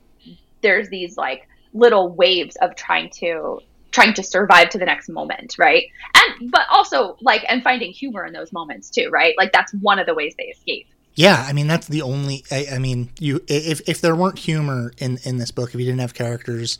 there's 0.62 0.88
these 0.88 1.16
like 1.16 1.46
little 1.74 2.08
waves 2.08 2.56
of 2.56 2.74
trying 2.76 3.10
to 3.10 3.60
trying 3.90 4.14
to 4.14 4.22
survive 4.22 4.70
to 4.70 4.78
the 4.78 4.84
next 4.84 5.08
moment, 5.08 5.56
right? 5.58 5.84
And 6.14 6.50
but 6.50 6.62
also 6.70 7.16
like 7.20 7.44
and 7.48 7.62
finding 7.62 7.92
humor 7.92 8.24
in 8.24 8.32
those 8.32 8.52
moments 8.52 8.90
too, 8.90 9.08
right? 9.10 9.34
Like 9.36 9.52
that's 9.52 9.72
one 9.74 9.98
of 9.98 10.06
the 10.06 10.14
ways 10.14 10.34
they 10.38 10.44
escape. 10.44 10.86
Yeah, 11.14 11.44
I 11.46 11.52
mean 11.52 11.68
that's 11.68 11.86
the 11.86 12.02
only. 12.02 12.44
I, 12.50 12.66
I 12.72 12.78
mean, 12.78 13.10
you 13.20 13.40
if 13.46 13.88
if 13.88 14.00
there 14.00 14.16
weren't 14.16 14.38
humor 14.38 14.92
in 14.98 15.18
in 15.24 15.36
this 15.36 15.50
book, 15.50 15.74
if 15.74 15.80
you 15.80 15.86
didn't 15.86 16.00
have 16.00 16.14
characters 16.14 16.78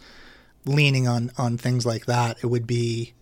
leaning 0.65 1.07
on 1.07 1.31
on 1.39 1.57
things 1.57 1.87
like 1.87 2.07
that, 2.07 2.39
it 2.43 2.47
would 2.47 2.67
be 2.67 3.15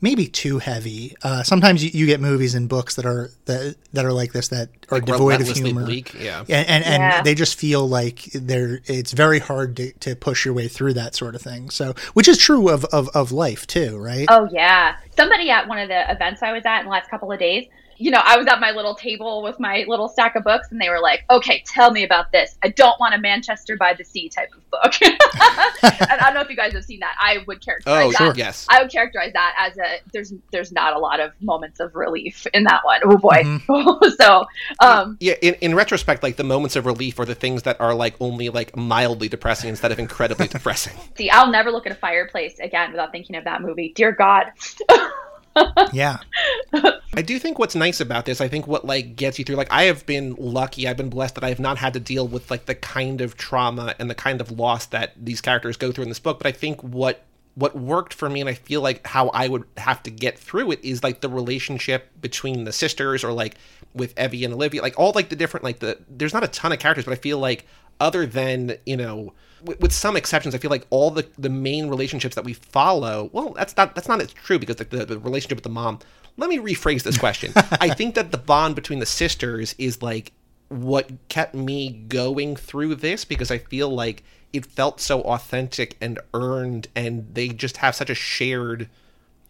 maybe 0.00 0.26
too 0.26 0.58
heavy. 0.58 1.16
Uh, 1.22 1.42
sometimes 1.42 1.82
you, 1.82 1.90
you, 1.92 2.06
get 2.06 2.20
movies 2.20 2.54
and 2.54 2.68
books 2.68 2.94
that 2.96 3.06
are 3.06 3.30
that 3.46 3.76
that 3.92 4.04
are 4.04 4.12
like 4.12 4.32
this 4.32 4.48
that 4.48 4.68
are 4.90 4.98
like 4.98 5.04
devoid 5.04 5.40
of 5.40 5.48
humor. 5.48 5.84
Bleak, 5.84 6.14
yeah, 6.14 6.40
and 6.40 6.68
and, 6.68 6.84
and 6.84 7.02
yeah. 7.02 7.22
they 7.22 7.34
just 7.34 7.58
feel 7.58 7.86
like 7.86 8.24
they're. 8.32 8.80
It's 8.86 9.12
very 9.12 9.38
hard 9.38 9.76
to, 9.76 9.92
to 9.92 10.16
push 10.16 10.44
your 10.44 10.54
way 10.54 10.68
through 10.68 10.94
that 10.94 11.14
sort 11.14 11.34
of 11.34 11.42
thing. 11.42 11.70
So, 11.70 11.94
which 12.14 12.28
is 12.28 12.38
true 12.38 12.68
of, 12.68 12.84
of 12.86 13.08
of 13.10 13.32
life 13.32 13.66
too, 13.66 13.98
right? 13.98 14.26
Oh 14.28 14.48
yeah. 14.52 14.96
Somebody 15.16 15.50
at 15.50 15.68
one 15.68 15.78
of 15.78 15.88
the 15.88 16.10
events 16.10 16.42
I 16.42 16.52
was 16.52 16.64
at 16.64 16.80
in 16.80 16.86
the 16.86 16.90
last 16.90 17.10
couple 17.10 17.32
of 17.32 17.38
days 17.38 17.68
you 17.98 18.10
know, 18.10 18.20
I 18.24 18.36
was 18.36 18.46
at 18.46 18.60
my 18.60 18.70
little 18.70 18.94
table 18.94 19.42
with 19.42 19.58
my 19.58 19.84
little 19.88 20.08
stack 20.08 20.36
of 20.36 20.44
books, 20.44 20.68
and 20.70 20.80
they 20.80 20.88
were 20.88 21.00
like, 21.00 21.24
"Okay, 21.30 21.62
tell 21.66 21.90
me 21.90 22.04
about 22.04 22.32
this. 22.32 22.56
I 22.62 22.68
don't 22.68 22.98
want 23.00 23.14
a 23.14 23.18
Manchester 23.18 23.76
by 23.76 23.94
the 23.94 24.04
Sea 24.04 24.28
type 24.28 24.50
of 24.54 24.70
book." 24.70 24.94
and 25.02 25.16
I 25.20 26.16
don't 26.20 26.34
know 26.34 26.40
if 26.40 26.48
you 26.48 26.56
guys 26.56 26.72
have 26.72 26.84
seen 26.84 27.00
that. 27.00 27.16
I 27.20 27.38
would 27.46 27.64
characterize 27.64 28.06
oh, 28.06 28.10
that. 28.12 28.18
Sure. 28.18 28.34
Yes. 28.36 28.66
I 28.68 28.82
would 28.82 28.90
characterize 28.90 29.32
that 29.32 29.54
as 29.58 29.76
a 29.78 30.00
there's 30.12 30.32
there's 30.52 30.72
not 30.72 30.94
a 30.94 30.98
lot 30.98 31.20
of 31.20 31.32
moments 31.40 31.80
of 31.80 31.94
relief 31.96 32.46
in 32.54 32.64
that 32.64 32.84
one. 32.84 33.00
Oh 33.04 33.18
boy. 33.18 33.42
Mm-hmm. 33.44 34.08
so 34.20 34.46
um, 34.80 35.16
yeah, 35.20 35.34
in, 35.42 35.54
in 35.54 35.74
retrospect, 35.74 36.22
like 36.22 36.36
the 36.36 36.44
moments 36.44 36.76
of 36.76 36.86
relief 36.86 37.18
are 37.18 37.24
the 37.24 37.34
things 37.34 37.64
that 37.64 37.80
are 37.80 37.94
like 37.94 38.14
only 38.20 38.48
like 38.48 38.76
mildly 38.76 39.28
depressing 39.28 39.68
instead 39.70 39.90
of 39.90 39.98
incredibly 39.98 40.46
depressing. 40.48 40.96
See, 41.16 41.30
I'll 41.30 41.50
never 41.50 41.70
look 41.72 41.86
at 41.86 41.92
a 41.92 41.96
fireplace 41.96 42.58
again 42.60 42.92
without 42.92 43.10
thinking 43.10 43.36
of 43.36 43.44
that 43.44 43.60
movie. 43.60 43.92
Dear 43.94 44.12
God 44.12 44.52
yeah. 45.92 46.18
I 47.14 47.22
do 47.22 47.38
think 47.38 47.58
what's 47.58 47.74
nice 47.74 48.00
about 48.00 48.26
this, 48.26 48.40
I 48.40 48.48
think 48.48 48.66
what 48.66 48.84
like 48.84 49.16
gets 49.16 49.38
you 49.38 49.44
through 49.44 49.56
like 49.56 49.72
I 49.72 49.84
have 49.84 50.06
been 50.06 50.34
lucky, 50.38 50.86
I've 50.86 50.96
been 50.96 51.10
blessed 51.10 51.34
that 51.36 51.44
I 51.44 51.48
have 51.48 51.60
not 51.60 51.78
had 51.78 51.94
to 51.94 52.00
deal 52.00 52.28
with 52.28 52.50
like 52.50 52.66
the 52.66 52.74
kind 52.74 53.20
of 53.20 53.36
trauma 53.36 53.94
and 53.98 54.08
the 54.08 54.14
kind 54.14 54.40
of 54.40 54.52
loss 54.52 54.86
that 54.86 55.12
these 55.16 55.40
characters 55.40 55.76
go 55.76 55.90
through 55.90 56.02
in 56.02 56.08
this 56.10 56.20
book, 56.20 56.38
but 56.38 56.46
I 56.46 56.52
think 56.52 56.82
what 56.82 57.24
what 57.54 57.76
worked 57.76 58.14
for 58.14 58.30
me 58.30 58.40
and 58.40 58.48
I 58.48 58.54
feel 58.54 58.80
like 58.80 59.04
how 59.04 59.30
I 59.30 59.48
would 59.48 59.64
have 59.78 60.00
to 60.04 60.12
get 60.12 60.38
through 60.38 60.70
it 60.70 60.84
is 60.84 61.02
like 61.02 61.22
the 61.22 61.28
relationship 61.28 62.08
between 62.20 62.62
the 62.62 62.72
sisters 62.72 63.24
or 63.24 63.32
like 63.32 63.56
with 63.94 64.16
Evie 64.16 64.44
and 64.44 64.54
Olivia, 64.54 64.80
like 64.80 64.96
all 64.96 65.10
like 65.12 65.28
the 65.28 65.34
different 65.34 65.64
like 65.64 65.80
the 65.80 65.98
there's 66.08 66.32
not 66.32 66.44
a 66.44 66.48
ton 66.48 66.70
of 66.70 66.78
characters, 66.78 67.04
but 67.04 67.12
I 67.12 67.16
feel 67.16 67.38
like 67.38 67.66
other 67.98 68.26
than, 68.26 68.76
you 68.86 68.96
know, 68.96 69.32
with, 69.62 69.80
with, 69.80 69.92
some 69.92 70.16
exceptions, 70.16 70.54
I 70.54 70.58
feel 70.58 70.70
like 70.70 70.86
all 70.90 71.10
the 71.10 71.26
the 71.38 71.48
main 71.48 71.88
relationships 71.88 72.34
that 72.34 72.44
we 72.44 72.52
follow. 72.52 73.30
Well, 73.32 73.50
that's 73.50 73.76
not 73.76 73.94
that's 73.94 74.08
not 74.08 74.26
true 74.28 74.58
because 74.58 74.76
the, 74.76 74.84
the, 74.84 75.04
the 75.04 75.18
relationship 75.18 75.56
with 75.56 75.64
the 75.64 75.70
mom. 75.70 76.00
Let 76.36 76.50
me 76.50 76.58
rephrase 76.58 77.02
this 77.02 77.18
question. 77.18 77.52
I 77.56 77.90
think 77.90 78.14
that 78.14 78.30
the 78.30 78.38
bond 78.38 78.76
between 78.76 79.00
the 79.00 79.06
sisters 79.06 79.74
is 79.78 80.02
like 80.02 80.32
what 80.68 81.10
kept 81.28 81.54
me 81.54 81.90
going 81.90 82.54
through 82.54 82.96
this 82.96 83.24
because 83.24 83.50
I 83.50 83.58
feel 83.58 83.88
like 83.88 84.22
it 84.52 84.66
felt 84.66 85.00
so 85.00 85.22
authentic 85.22 85.96
and 86.00 86.18
earned, 86.32 86.88
and 86.94 87.34
they 87.34 87.48
just 87.48 87.78
have 87.78 87.94
such 87.94 88.10
a 88.10 88.14
shared 88.14 88.88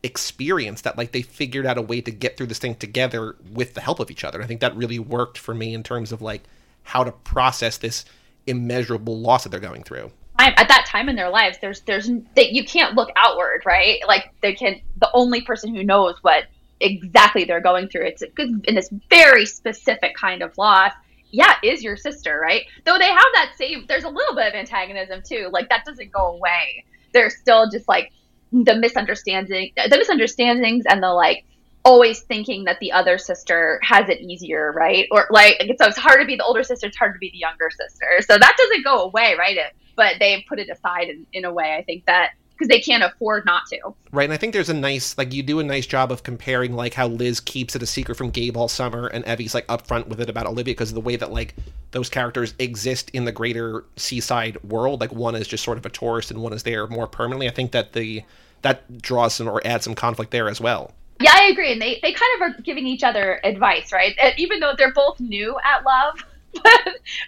experience 0.02 0.82
that 0.82 0.96
like 0.96 1.12
they 1.12 1.22
figured 1.22 1.66
out 1.66 1.76
a 1.76 1.82
way 1.82 2.00
to 2.00 2.10
get 2.10 2.36
through 2.36 2.46
this 2.46 2.58
thing 2.58 2.74
together 2.76 3.36
with 3.52 3.74
the 3.74 3.80
help 3.80 4.00
of 4.00 4.10
each 4.10 4.24
other. 4.24 4.42
I 4.42 4.46
think 4.46 4.60
that 4.60 4.76
really 4.76 4.98
worked 4.98 5.38
for 5.38 5.54
me 5.54 5.74
in 5.74 5.82
terms 5.82 6.12
of 6.12 6.22
like 6.22 6.42
how 6.84 7.04
to 7.04 7.12
process 7.12 7.76
this 7.76 8.04
immeasurable 8.48 9.18
loss 9.18 9.44
that 9.44 9.50
they're 9.50 9.60
going 9.60 9.82
through 9.82 10.10
at 10.40 10.68
that 10.68 10.86
time 10.86 11.08
in 11.08 11.16
their 11.16 11.30
lives 11.30 11.58
there's 11.60 11.80
there's 11.82 12.08
that 12.36 12.52
you 12.52 12.64
can't 12.64 12.94
look 12.94 13.10
outward 13.16 13.62
right 13.66 14.00
like 14.06 14.32
they 14.40 14.54
can 14.54 14.80
the 14.98 15.10
only 15.12 15.40
person 15.40 15.74
who 15.74 15.82
knows 15.82 16.14
what 16.22 16.44
exactly 16.80 17.44
they're 17.44 17.60
going 17.60 17.88
through 17.88 18.06
it's 18.06 18.22
in 18.38 18.74
this 18.74 18.88
very 19.10 19.44
specific 19.44 20.14
kind 20.14 20.42
of 20.42 20.56
loss 20.56 20.92
yeah, 21.30 21.54
is 21.62 21.82
your 21.82 21.96
sister, 21.96 22.38
right? 22.40 22.64
Though 22.84 22.98
they 22.98 23.08
have 23.08 23.26
that 23.34 23.52
same, 23.56 23.84
there's 23.88 24.04
a 24.04 24.08
little 24.08 24.34
bit 24.34 24.46
of 24.46 24.54
antagonism 24.54 25.22
too. 25.22 25.48
Like 25.52 25.68
that 25.68 25.84
doesn't 25.84 26.10
go 26.10 26.28
away. 26.28 26.84
There's 27.12 27.36
still 27.36 27.68
just 27.70 27.88
like 27.88 28.12
the 28.52 28.76
misunderstanding, 28.76 29.72
the 29.76 29.96
misunderstandings, 29.96 30.84
and 30.88 31.02
the 31.02 31.12
like 31.12 31.44
always 31.88 32.20
thinking 32.20 32.64
that 32.64 32.78
the 32.80 32.92
other 32.92 33.16
sister 33.16 33.80
has 33.82 34.08
it 34.10 34.20
easier, 34.20 34.72
right? 34.72 35.08
Or 35.10 35.26
like 35.30 35.56
so 35.80 35.86
it's 35.86 35.96
hard 35.96 36.20
to 36.20 36.26
be 36.26 36.36
the 36.36 36.44
older 36.44 36.62
sister, 36.62 36.88
it's 36.88 36.96
hard 36.96 37.14
to 37.14 37.18
be 37.18 37.30
the 37.30 37.38
younger 37.38 37.70
sister. 37.70 38.06
So 38.20 38.36
that 38.36 38.54
doesn't 38.58 38.84
go 38.84 39.04
away, 39.04 39.34
right? 39.38 39.56
It, 39.56 39.72
but 39.96 40.16
they 40.20 40.44
put 40.48 40.58
it 40.58 40.68
aside 40.68 41.08
in, 41.08 41.26
in 41.32 41.44
a 41.46 41.52
way. 41.52 41.74
I 41.74 41.82
think 41.82 42.04
that 42.04 42.32
because 42.52 42.68
they 42.68 42.80
can't 42.80 43.04
afford 43.04 43.44
not 43.46 43.62
to. 43.66 43.94
Right, 44.10 44.24
and 44.24 44.32
I 44.32 44.36
think 44.36 44.52
there's 44.52 44.68
a 44.68 44.74
nice 44.74 45.16
like 45.16 45.32
you 45.32 45.42
do 45.42 45.60
a 45.60 45.64
nice 45.64 45.86
job 45.86 46.12
of 46.12 46.24
comparing 46.24 46.74
like 46.74 46.92
how 46.92 47.06
Liz 47.06 47.40
keeps 47.40 47.74
it 47.74 47.82
a 47.82 47.86
secret 47.86 48.16
from 48.16 48.30
Gabe 48.30 48.56
all 48.56 48.68
summer, 48.68 49.06
and 49.06 49.24
Evie's 49.24 49.54
like 49.54 49.66
upfront 49.68 50.08
with 50.08 50.20
it 50.20 50.28
about 50.28 50.46
Olivia 50.46 50.74
because 50.74 50.90
of 50.90 50.94
the 50.94 51.00
way 51.00 51.16
that 51.16 51.32
like 51.32 51.54
those 51.92 52.10
characters 52.10 52.54
exist 52.58 53.10
in 53.10 53.24
the 53.24 53.32
greater 53.32 53.84
seaside 53.96 54.62
world. 54.62 55.00
Like 55.00 55.12
one 55.12 55.36
is 55.36 55.48
just 55.48 55.64
sort 55.64 55.78
of 55.78 55.86
a 55.86 55.90
tourist, 55.90 56.30
and 56.30 56.42
one 56.42 56.52
is 56.52 56.64
there 56.64 56.86
more 56.86 57.06
permanently. 57.06 57.48
I 57.48 57.52
think 57.52 57.72
that 57.72 57.94
the 57.94 58.24
that 58.62 59.00
draws 59.00 59.34
some 59.34 59.48
or 59.48 59.64
adds 59.64 59.84
some 59.84 59.94
conflict 59.94 60.32
there 60.32 60.48
as 60.48 60.60
well. 60.60 60.92
Yeah, 61.20 61.32
I 61.34 61.48
agree, 61.48 61.72
and 61.72 61.82
they 61.82 61.98
they 62.02 62.12
kind 62.12 62.30
of 62.36 62.42
are 62.42 62.62
giving 62.62 62.86
each 62.86 63.02
other 63.02 63.40
advice, 63.42 63.92
right? 63.92 64.14
And 64.22 64.34
even 64.38 64.60
though 64.60 64.74
they're 64.76 64.92
both 64.92 65.18
new 65.18 65.56
at 65.64 65.84
love, 65.84 66.24
but, 66.62 66.80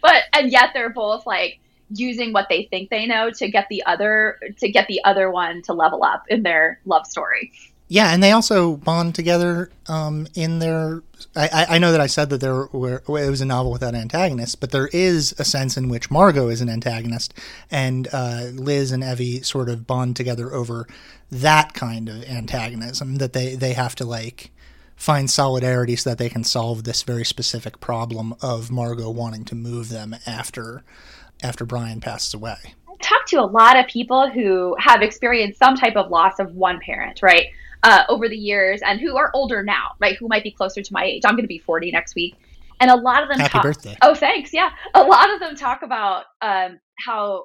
but 0.02 0.23
and 0.32 0.50
yet 0.52 0.70
they're 0.75 0.90
both 0.90 1.26
like 1.26 1.59
using 1.92 2.32
what 2.32 2.47
they 2.49 2.64
think 2.70 2.88
they 2.88 3.06
know 3.06 3.30
to 3.32 3.50
get 3.50 3.66
the 3.68 3.85
other 3.87 4.38
to 4.59 4.70
get 4.70 4.87
the 4.87 5.02
other 5.04 5.28
one 5.30 5.62
to 5.62 5.73
level 5.73 6.04
up 6.04 6.25
in 6.28 6.42
their 6.44 6.80
love 6.85 7.04
story. 7.06 7.52
Yeah, 7.92 8.14
and 8.14 8.23
they 8.23 8.30
also 8.30 8.76
bond 8.76 9.16
together 9.16 9.68
um, 9.88 10.28
in 10.37 10.61
their. 10.61 11.02
I, 11.35 11.66
I 11.70 11.78
know 11.78 11.90
that 11.90 12.00
I 12.00 12.06
said 12.06 12.30
that 12.30 12.40
there 12.40 12.66
were 12.66 13.02
it 13.04 13.09
was 13.09 13.40
a 13.40 13.44
novel 13.44 13.73
without 13.73 13.97
antagonists, 13.97 14.54
but 14.54 14.70
there 14.70 14.88
is 14.92 15.35
a 15.40 15.44
sense 15.44 15.76
in 15.76 15.88
which 15.88 16.09
Margot 16.09 16.50
is 16.50 16.61
an 16.61 16.68
antagonist, 16.68 17.35
and 17.68 18.06
uh, 18.12 18.42
Liz 18.52 18.92
and 18.92 19.02
Evie 19.02 19.42
sort 19.42 19.68
of 19.68 19.88
bond 19.88 20.14
together 20.14 20.54
over 20.54 20.87
that 21.32 21.75
kind 21.75 22.09
of 22.09 22.23
antagonism 22.26 23.16
that 23.16 23.32
they 23.32 23.56
they 23.56 23.73
have 23.73 23.97
to 23.97 24.04
like 24.04 24.52
find 24.94 25.28
solidarity 25.28 25.97
so 25.97 26.11
that 26.11 26.18
they 26.18 26.28
can 26.28 26.44
solve 26.44 26.85
this 26.85 27.02
very 27.02 27.25
specific 27.25 27.80
problem 27.80 28.37
of 28.40 28.70
Margot 28.70 29.11
wanting 29.11 29.44
to 29.47 29.56
move 29.56 29.88
them 29.88 30.14
after 30.28 30.85
after 31.42 31.64
Brian 31.64 32.00
passes 32.00 32.35
away. 32.35 32.76
I've 32.88 33.00
talked 33.00 33.30
to 33.30 33.40
a 33.40 33.50
lot 33.50 33.76
of 33.76 33.88
people 33.88 34.30
who 34.30 34.76
have 34.78 35.02
experienced 35.02 35.59
some 35.59 35.75
type 35.75 35.97
of 35.97 36.09
loss 36.09 36.38
of 36.38 36.54
one 36.54 36.78
parent, 36.78 37.20
right, 37.20 37.47
uh, 37.82 38.04
over 38.08 38.28
the 38.28 38.37
years, 38.37 38.80
and 38.84 39.00
who 39.00 39.16
are 39.16 39.30
older 39.34 39.62
now, 39.62 39.92
right, 39.99 40.16
who 40.16 40.28
might 40.28 40.44
be 40.44 40.50
closer 40.50 40.82
to 40.82 40.92
my 40.92 41.04
age. 41.04 41.22
I'm 41.25 41.34
going 41.34 41.44
to 41.44 41.49
be 41.49 41.58
40 41.58 41.90
next 41.90 42.14
week. 42.14 42.37
And 42.80 42.90
a 42.90 42.96
lot 42.96 43.22
of 43.22 43.28
them 43.28 43.38
Happy 43.38 43.52
talk. 43.52 43.62
birthday. 43.62 43.96
Oh, 44.02 44.14
thanks. 44.14 44.52
Yeah. 44.52 44.70
A 44.94 45.02
lot 45.02 45.32
of 45.32 45.40
them 45.40 45.54
talk 45.54 45.82
about 45.82 46.25
um, 46.40 46.80
how, 47.04 47.44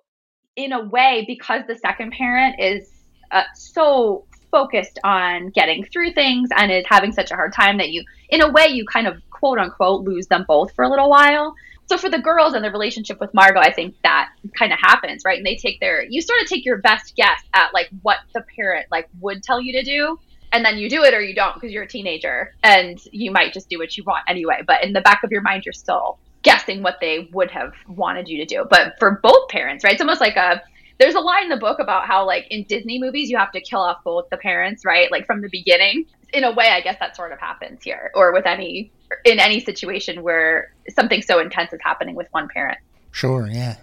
in 0.56 0.72
a 0.72 0.86
way, 0.86 1.26
because 1.28 1.64
the 1.68 1.76
second 1.76 2.12
parent 2.14 2.56
is 2.60 2.90
uh, 3.32 3.44
so 3.54 4.26
focused 4.50 4.98
on 5.04 5.50
getting 5.50 5.84
through 5.84 6.14
things 6.14 6.50
and 6.56 6.72
is 6.72 6.86
having 6.88 7.12
such 7.12 7.32
a 7.32 7.36
hard 7.36 7.52
time 7.52 7.78
that 7.78 7.90
you, 7.90 8.04
in 8.30 8.42
a 8.42 8.52
way, 8.52 8.68
you 8.68 8.86
kind 8.86 9.08
of 9.08 9.22
quote 9.38 9.60
unquote 9.60 10.04
lose 10.04 10.28
them 10.28 10.46
both 10.48 10.74
for 10.74 10.84
a 10.84 10.90
little 10.90 11.10
while 11.10 11.54
so 11.88 11.98
for 11.98 12.10
the 12.10 12.20
girls 12.20 12.54
and 12.54 12.66
the 12.66 12.72
relationship 12.72 13.20
with 13.20 13.34
Margot, 13.34 13.60
I 13.60 13.72
think 13.72 13.96
that 14.04 14.30
kind 14.58 14.74
of 14.74 14.80
happens, 14.80 15.22
right? 15.24 15.38
And 15.38 15.46
they 15.46 15.56
take 15.56 15.80
their 15.80 16.04
you 16.04 16.22
sort 16.22 16.42
of 16.42 16.48
take 16.48 16.66
your 16.66 16.78
best 16.78 17.16
guess 17.16 17.42
at 17.54 17.74
like 17.74 17.90
what 18.02 18.18
the 18.34 18.44
parent 18.56 18.88
like 18.92 19.08
would 19.20 19.44
tell 19.44 19.62
you 19.62 19.74
to 19.74 19.84
do, 19.84 20.18
and 20.52 20.66
then 20.66 20.78
you 20.78 20.90
do 20.90 21.04
it 21.04 21.14
or 21.14 21.22
you 21.22 21.36
don't 21.36 21.54
because 21.54 21.72
you're 21.72 21.84
a 21.84 21.88
teenager 21.88 22.54
and 22.64 23.00
you 23.12 23.32
might 23.32 23.54
just 23.54 23.70
do 23.70 23.78
what 23.78 23.96
you 23.98 24.04
want 24.06 24.24
anyway. 24.28 24.62
But 24.66 24.84
in 24.84 24.94
the 24.94 25.02
back 25.02 25.24
of 25.24 25.32
your 25.32 25.42
mind, 25.42 25.64
you're 25.66 25.74
still 25.74 26.18
guessing 26.42 26.82
what 26.82 26.98
they 27.02 27.30
would 27.34 27.52
have 27.52 27.74
wanted 27.88 28.28
you 28.28 28.38
to 28.38 28.46
do. 28.46 28.66
But 28.70 28.94
for 29.00 29.20
both 29.22 29.50
parents, 29.50 29.84
right? 29.84 29.94
It's 29.94 30.02
almost 30.02 30.22
like 30.22 30.36
a 30.36 30.62
there's 30.98 31.16
a 31.16 31.20
line 31.20 31.44
in 31.44 31.50
the 31.50 31.58
book 31.58 31.80
about 31.80 32.08
how 32.08 32.26
like 32.26 32.48
in 32.50 32.64
Disney 32.64 33.00
movies 33.00 33.30
you 33.30 33.38
have 33.38 33.52
to 33.52 33.62
kill 33.62 33.82
off 33.82 33.98
both 34.04 34.30
the 34.32 34.38
parents, 34.38 34.86
right? 34.86 35.12
Like 35.12 35.28
from 35.28 35.42
the 35.42 35.50
beginning. 35.52 36.06
In 36.36 36.44
a 36.44 36.52
way, 36.52 36.70
I 36.70 36.82
guess 36.82 36.98
that 37.00 37.16
sort 37.16 37.32
of 37.32 37.40
happens 37.40 37.82
here, 37.84 38.12
or 38.14 38.34
with 38.34 38.46
any 38.46 38.92
in 39.24 39.40
any 39.40 39.60
situation 39.60 40.22
where 40.22 40.74
something 40.90 41.22
so 41.22 41.40
intense 41.40 41.74
is 41.74 41.80
happening 41.84 42.16
with 42.16 42.28
one 42.32 42.48
parent. 42.50 42.78
Sure, 43.12 43.48
yeah. 43.48 43.78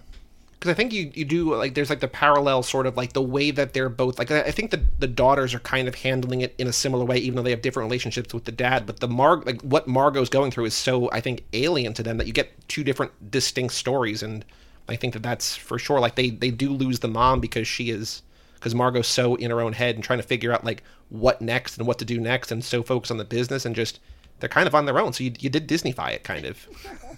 Because 0.53 0.71
I 0.71 0.75
think 0.75 0.93
you, 0.93 1.11
you 1.13 1.25
do 1.25 1.53
like 1.55 1.73
there's 1.73 1.89
like 1.89 1.99
the 1.99 2.07
parallel 2.07 2.63
sort 2.63 2.85
of 2.85 2.95
like 2.95 3.11
the 3.11 3.21
way 3.21 3.51
that 3.51 3.73
they're 3.73 3.89
both 3.89 4.17
like 4.17 4.31
I 4.31 4.51
think 4.51 4.71
the 4.71 4.81
the 4.97 5.07
daughters 5.07 5.53
are 5.53 5.59
kind 5.59 5.89
of 5.89 5.95
handling 5.95 6.39
it 6.39 6.55
in 6.57 6.67
a 6.67 6.71
similar 6.71 7.03
way 7.03 7.17
even 7.17 7.35
though 7.35 7.41
they 7.41 7.49
have 7.49 7.61
different 7.61 7.87
relationships 7.87 8.33
with 8.33 8.45
the 8.45 8.53
dad 8.53 8.85
but 8.85 9.01
the 9.01 9.09
Mar 9.09 9.41
like 9.41 9.61
what 9.61 9.89
Margot's 9.89 10.29
going 10.29 10.51
through 10.51 10.63
is 10.63 10.73
so 10.73 11.11
I 11.11 11.19
think 11.19 11.43
alien 11.51 11.93
to 11.95 12.03
them 12.03 12.15
that 12.17 12.27
you 12.27 12.33
get 12.33 12.49
two 12.69 12.81
different 12.81 13.29
distinct 13.29 13.73
stories 13.73 14.23
and 14.23 14.45
I 14.87 14.95
think 14.95 15.11
that 15.13 15.23
that's 15.23 15.53
for 15.53 15.77
sure 15.77 15.99
like 15.99 16.15
they 16.15 16.29
they 16.29 16.49
do 16.49 16.69
lose 16.69 16.99
the 16.99 17.09
mom 17.09 17.41
because 17.41 17.67
she 17.67 17.89
is 17.89 18.21
because 18.55 18.73
Margot's 18.73 19.09
so 19.09 19.35
in 19.35 19.51
her 19.51 19.59
own 19.59 19.73
head 19.73 19.95
and 19.95 20.03
trying 20.03 20.19
to 20.19 20.23
figure 20.23 20.53
out 20.53 20.63
like 20.63 20.81
what 21.13 21.41
next 21.41 21.77
and 21.77 21.85
what 21.85 21.99
to 21.99 22.05
do 22.05 22.19
next 22.19 22.51
and 22.51 22.63
so 22.63 22.81
focused 22.81 23.11
on 23.11 23.17
the 23.17 23.23
business 23.23 23.65
and 23.65 23.75
just 23.75 23.99
they're 24.39 24.49
kind 24.49 24.67
of 24.67 24.73
on 24.73 24.85
their 24.85 24.99
own. 24.99 25.13
So 25.13 25.23
you, 25.23 25.31
you 25.39 25.49
did 25.49 25.69
Disneyfy 25.69 26.13
it, 26.13 26.23
kind 26.23 26.45
of. 26.45 26.67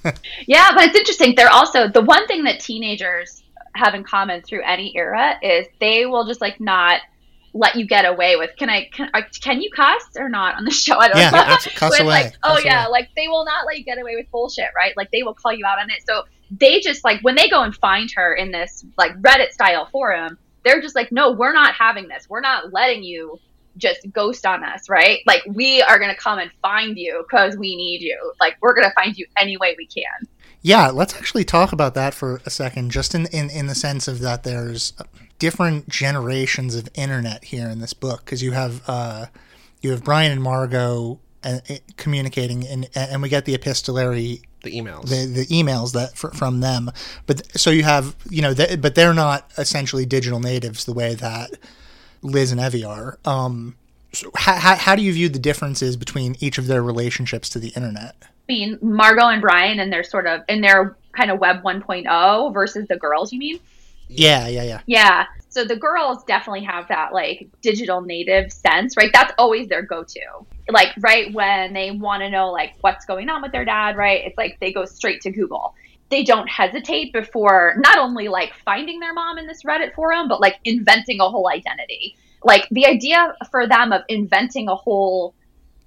yeah, 0.48 0.72
but 0.76 0.84
it's 0.84 0.96
interesting. 0.96 1.34
They're 1.36 1.52
also 1.52 1.88
the 1.88 2.02
one 2.02 2.28
thing 2.28 2.44
that 2.44 2.60
teenagers 2.60 3.42
have 3.74 3.96
in 3.96 4.04
common 4.04 4.42
through 4.42 4.64
any 4.64 4.96
era 4.96 5.36
is 5.42 5.66
they 5.80 6.06
will 6.06 6.28
just 6.28 6.42
like 6.42 6.60
not 6.60 7.02
let 7.54 7.76
you 7.76 7.88
get 7.88 8.04
away 8.04 8.36
with. 8.36 8.52
Can 8.58 8.70
I? 8.70 8.90
Can, 8.92 9.10
uh, 9.14 9.22
can 9.42 9.62
you 9.62 9.72
cuss 9.72 10.04
or 10.18 10.28
not 10.28 10.56
on 10.56 10.66
the 10.66 10.72
show? 10.72 10.98
I 10.98 11.08
don't 11.08 11.18
yeah, 11.18 11.32
know. 11.32 11.38
Yeah, 11.38 11.58
cuss 11.58 12.00
away. 12.00 12.08
Like, 12.08 12.34
oh 12.44 12.56
cuss 12.56 12.66
yeah, 12.66 12.84
away. 12.84 12.92
like 12.92 13.10
they 13.16 13.30
will 13.30 13.46
not 13.46 13.66
let 13.66 13.78
you 13.78 13.86
get 13.86 13.98
away 13.98 14.18
with 14.18 14.30
bullshit, 14.30 14.70
right? 14.76 14.96
Like 14.98 15.10
they 15.12 15.24
will 15.24 15.34
call 15.34 15.54
you 15.54 15.66
out 15.66 15.80
on 15.80 15.90
it. 15.90 16.04
So 16.06 16.26
they 16.52 16.82
just 16.82 17.06
like 17.06 17.22
when 17.22 17.36
they 17.36 17.50
go 17.50 17.64
and 17.64 17.74
find 17.74 18.12
her 18.16 18.36
in 18.36 18.52
this 18.52 18.86
like 18.98 19.20
Reddit 19.22 19.52
style 19.52 19.88
forum, 19.92 20.38
they're 20.64 20.82
just 20.82 20.96
like, 20.96 21.12
no, 21.12 21.32
we're 21.32 21.54
not 21.54 21.74
having 21.76 22.08
this. 22.08 22.30
We're 22.30 22.42
not 22.42 22.74
letting 22.74 23.04
you 23.04 23.40
just 23.78 24.12
ghost 24.12 24.46
on 24.46 24.64
us, 24.64 24.90
right? 24.90 25.20
Like 25.26 25.44
we 25.48 25.82
are 25.82 26.00
going 26.00 26.12
to 26.12 26.18
come 26.18 26.40
and 26.40 26.52
find 26.62 26.98
you 26.98 27.24
because 27.28 27.58
we 27.58 27.76
need 27.76 28.02
you. 28.02 28.34
Like 28.40 28.58
we're 28.62 28.74
going 28.74 28.88
to 28.88 28.94
find 28.94 29.18
you 29.18 29.26
any 29.38 29.58
way 29.58 29.76
we 29.78 29.88
can. 29.88 30.28
Yeah, 30.62 30.90
let's 30.90 31.16
actually 31.16 31.44
talk 31.44 31.72
about 31.74 31.94
that 31.94 32.16
for 32.16 32.42
a 32.46 32.50
second, 32.50 32.90
just 32.90 33.14
in, 33.14 33.28
in, 33.28 33.52
in 33.52 33.68
the 33.68 33.76
sense 33.76 34.08
of 34.08 34.20
that 34.22 34.44
there's 34.44 34.94
different 35.38 35.90
generations 35.90 36.76
of 36.76 36.90
internet 36.96 37.46
here 37.46 37.70
in 37.70 37.80
this 37.80 37.94
book 37.94 38.26
because 38.26 38.42
you 38.42 38.54
have 38.54 38.82
uh, 38.88 39.28
you 39.82 39.92
have 39.92 40.04
Brian 40.04 40.32
and 40.32 40.42
Margot 40.42 41.20
uh, 41.44 41.60
communicating, 41.98 42.66
and 42.66 42.90
and 42.96 43.22
we 43.22 43.30
get 43.30 43.46
the 43.46 43.54
epistolary 43.54 44.42
the 44.66 44.72
emails 44.72 45.10
the, 45.10 45.26
the 45.28 45.46
emails 45.46 45.94
that 45.94 46.18
fr- 46.18 46.30
from 46.30 46.60
them 46.60 46.92
but 47.28 47.46
so 47.58 47.70
you 47.70 47.84
have 47.84 48.16
you 48.30 48.42
know 48.42 48.54
th- 48.54 48.82
but 48.82 48.96
they're 48.96 49.14
not 49.14 49.50
essentially 49.58 50.06
digital 50.06 50.40
natives 50.40 50.86
the 50.86 50.94
way 50.94 51.14
that 51.14 51.52
Liz 52.26 52.52
and 52.52 52.60
Evie 52.60 52.84
are. 52.84 53.18
Um, 53.26 53.76
so 54.14 54.32
how, 54.36 54.76
how 54.76 54.96
do 54.96 55.02
you 55.02 55.14
view 55.14 55.30
the 55.30 55.40
differences 55.40 55.98
between 55.98 56.36
each 56.40 56.58
of 56.58 56.68
their 56.68 56.82
relationships 56.82 57.50
to 57.50 57.60
the 57.60 57.70
internet? 57.70 58.16
I 58.22 58.28
mean, 58.48 58.78
Margot 58.82 59.28
and 59.28 59.42
Brian 59.42 59.80
and 59.80 59.92
their 59.92 60.04
sort 60.04 60.28
of 60.28 60.42
in 60.48 60.62
their 60.62 60.96
kind 61.14 61.32
of 61.32 61.40
web 61.40 61.64
1.0 61.64 62.54
versus 62.54 62.88
the 62.88 62.98
girls, 62.98 63.34
you 63.34 63.40
mean? 63.40 63.60
Yeah, 64.08 64.48
yeah, 64.48 64.64
yeah. 64.64 64.82
Yeah. 64.86 65.26
So 65.50 65.64
the 65.64 65.76
girls 65.76 66.24
definitely 66.26 66.64
have 66.64 66.88
that 66.90 67.14
like 67.14 67.48
digital 67.62 68.02
native 68.02 68.52
sense, 68.52 68.98
right? 68.98 69.10
That's 69.14 69.34
always 69.38 69.68
their 69.68 69.82
go-to. 69.82 70.20
Like 70.70 70.90
right 71.00 71.34
when 71.34 71.74
they 71.74 71.92
want 71.92 72.22
to 72.22 72.30
know 72.30 72.52
like 72.52 72.74
what's 72.82 73.06
going 73.06 73.30
on 73.30 73.42
with 73.42 73.52
their 73.52 73.66
dad, 73.66 73.96
right? 73.96 74.22
It's 74.26 74.38
like 74.38 74.60
they 74.60 74.74
go 74.74 74.86
straight 74.86 75.22
to 75.22 75.32
Google. 75.32 75.74
They 76.10 76.24
don't 76.24 76.48
hesitate 76.48 77.14
before 77.14 77.76
not 77.78 77.98
only 77.98 78.28
like 78.28 78.54
finding 78.64 79.00
their 79.00 79.14
mom 79.14 79.38
in 79.38 79.48
this 79.48 79.64
Reddit 79.64 79.94
forum, 79.96 80.28
but 80.28 80.40
like 80.40 80.56
inventing 80.64 81.20
a 81.20 81.30
whole 81.30 81.50
identity. 81.50 82.16
Like 82.44 82.68
the 82.70 82.86
idea 82.86 83.36
for 83.50 83.68
them 83.68 83.92
of 83.92 84.04
inventing 84.08 84.70
a 84.70 84.76
whole 84.76 85.34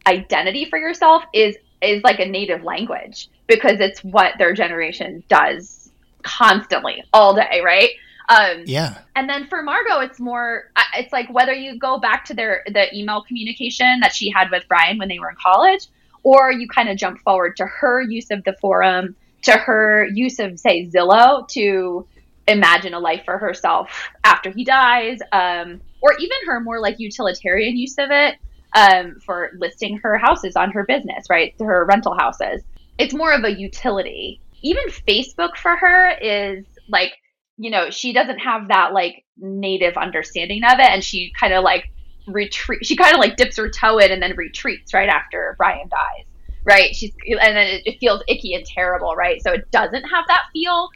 identity 0.07 0.65
for 0.65 0.79
yourself 0.79 1.23
is 1.33 1.57
is 1.81 2.03
like 2.03 2.19
a 2.19 2.27
native 2.27 2.65
language 2.65 3.29
because 3.47 3.79
it's 3.79 4.03
what 4.03 4.35
their 4.39 4.53
generation 4.53 5.23
does 5.29 5.91
constantly 6.23 7.05
all 7.13 7.35
day, 7.35 7.61
right? 7.65 7.91
Um, 8.29 8.65
yeah. 8.67 8.99
And 9.17 9.29
then 9.29 9.47
for 9.47 9.63
Margot, 9.63 10.01
it's 10.01 10.21
more, 10.21 10.71
it's 10.95 11.13
like 11.13 11.33
whether 11.33 11.53
you 11.53 11.79
go 11.79 11.99
back 11.99 12.25
to 12.27 12.35
their 12.35 12.63
the 12.67 12.95
email 12.95 13.23
communication 13.23 14.01
that 14.01 14.15
she 14.15 14.31
had 14.31 14.51
with 14.51 14.65
Brian 14.69 14.99
when 14.99 15.09
they 15.09 15.19
were 15.19 15.31
in 15.31 15.37
college, 15.43 15.87
or 16.23 16.53
you 16.53 16.69
kind 16.69 16.89
of 16.89 16.99
jump 16.99 17.21
forward 17.21 17.57
to 17.57 17.67
her 17.67 18.03
use 18.03 18.31
of 18.31 18.45
the 18.45 18.55
forum, 18.61 19.17
to 19.49 19.59
her 19.59 20.07
use 20.13 20.39
of 20.39 20.59
say 20.59 20.87
Zillow 20.87 21.47
to 21.49 22.07
imagine 22.47 22.95
a 22.95 22.99
life 22.99 23.23
for 23.25 23.39
herself 23.39 23.91
after 24.25 24.51
he 24.51 24.65
dies, 24.65 25.19
um, 25.33 25.81
or 26.01 26.15
even 26.19 26.37
her 26.47 26.61
more 26.61 26.81
like 26.81 26.99
utilitarian 26.99 27.77
use 27.77 27.97
of 27.99 28.11
it 28.11 28.37
um, 28.75 29.19
for 29.25 29.51
listing 29.59 29.99
her 29.99 30.17
houses 30.17 30.57
on 30.57 30.71
her 30.71 30.85
business, 30.85 31.27
right? 31.29 31.55
Her 31.59 31.85
rental 31.85 32.15
houses. 32.15 32.63
It's 32.99 33.15
more 33.15 33.33
of 33.33 33.45
a 33.45 33.59
utility. 33.59 34.41
Even 34.63 34.85
Facebook 35.07 35.57
for 35.57 35.77
her 35.77 36.11
is 36.19 36.65
like 36.89 37.13
you 37.59 37.71
know, 37.71 37.91
she 37.91 38.13
doesn't 38.13 38.39
have 38.39 38.69
that 38.69 38.93
like 38.95 39.25
native 39.37 39.97
understanding 39.97 40.63
of 40.65 40.79
it. 40.79 40.89
And 40.89 41.05
she 41.05 41.33
kind 41.39 41.53
of 41.53 41.65
like 41.65 41.91
retreat, 42.27 42.87
she 42.87 42.97
kind 42.97 43.13
of 43.13 43.21
like 43.21 43.37
dips 43.37 43.57
her 43.57 43.69
toe 43.69 43.99
in 43.99 44.13
and 44.13 44.23
then 44.23 44.37
retreats 44.37 44.95
right 44.95 45.09
after 45.09 45.57
Brian 45.59 45.89
dies. 45.89 46.25
Right? 46.69 46.95
She's 46.95 47.13
and 47.27 47.57
then 47.57 47.67
it, 47.67 47.83
it 47.87 47.99
feels 47.99 48.23
icky 48.29 48.55
and 48.55 48.65
terrible, 48.65 49.15
right? 49.17 49.43
So 49.43 49.53
it 49.53 49.71
doesn't 49.71 50.05
have 50.05 50.25
that 50.29 50.43
feel 50.53 50.91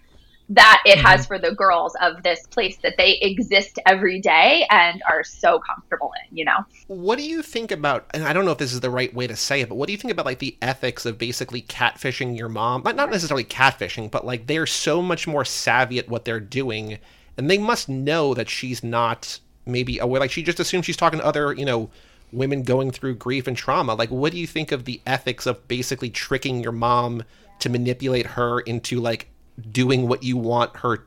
that 0.51 0.83
it 0.85 0.99
mm-hmm. 0.99 1.07
has 1.07 1.27
for 1.27 1.39
the 1.39 1.53
girls 1.53 1.97
of 2.03 2.23
this 2.23 2.47
place 2.49 2.77
that 2.83 2.95
they 2.99 3.19
exist 3.23 3.79
every 3.87 4.21
day 4.21 4.67
and 4.71 5.03
are 5.09 5.25
so 5.25 5.59
comfortable 5.61 6.13
in, 6.23 6.37
you 6.37 6.45
know? 6.45 6.59
What 6.89 7.17
do 7.17 7.25
you 7.25 7.43
think 7.43 7.71
about, 7.71 8.07
and 8.13 8.25
I 8.25 8.35
don't 8.35 8.45
know 8.45 8.51
if 8.51 8.59
this 8.59 8.75
is 8.75 8.81
the 8.81 8.91
right 8.91 9.15
way 9.15 9.27
to 9.27 9.37
say 9.37 9.63
it, 9.63 9.71
but 9.71 9.77
what 9.77 9.87
do 9.87 9.93
you 9.93 9.99
think 9.99 10.13
about 10.13 10.27
like 10.27 10.41
the 10.41 10.57
ethics 10.61 11.07
of 11.07 11.17
basically 11.17 11.63
catfishing 11.63 12.37
your 12.37 12.51
mom? 12.51 12.83
Not 12.83 13.11
necessarily 13.11 13.45
catfishing, 13.45 14.11
but 14.11 14.27
like 14.27 14.47
they're 14.47 14.67
so 14.67 15.01
much 15.01 15.27
more 15.27 15.45
savvy 15.45 15.99
at 15.99 16.09
what 16.09 16.27
they're 16.27 16.41
doing 16.41 16.99
and 17.37 17.51
they 17.51 17.59
must 17.59 17.89
know 17.89 18.35
that 18.35 18.49
she's 18.49 18.85
not 18.85 19.39
maybe 19.65 19.99
aware. 19.99 20.21
Like 20.21 20.31
she 20.31 20.43
just 20.43 20.61
assumes 20.61 20.85
she's 20.85 20.97
talking 20.97 21.19
to 21.19 21.25
other, 21.25 21.53
you 21.53 21.65
know, 21.65 21.91
women 22.33 22.63
going 22.63 22.91
through 22.91 23.15
grief 23.15 23.47
and 23.47 23.57
trauma. 23.57 23.95
Like, 23.95 24.11
what 24.11 24.33
do 24.33 24.39
you 24.39 24.47
think 24.47 24.73
of 24.73 24.85
the 24.85 25.01
ethics 25.07 25.47
of 25.47 25.67
basically 25.69 26.11
tricking 26.11 26.63
your 26.63 26.73
mom 26.73 27.23
to 27.61 27.69
manipulate 27.69 28.27
her 28.27 28.61
into 28.61 29.01
like 29.01 29.29
doing 29.71 30.09
what 30.09 30.23
you 30.23 30.37
want 30.37 30.77
her 30.79 31.05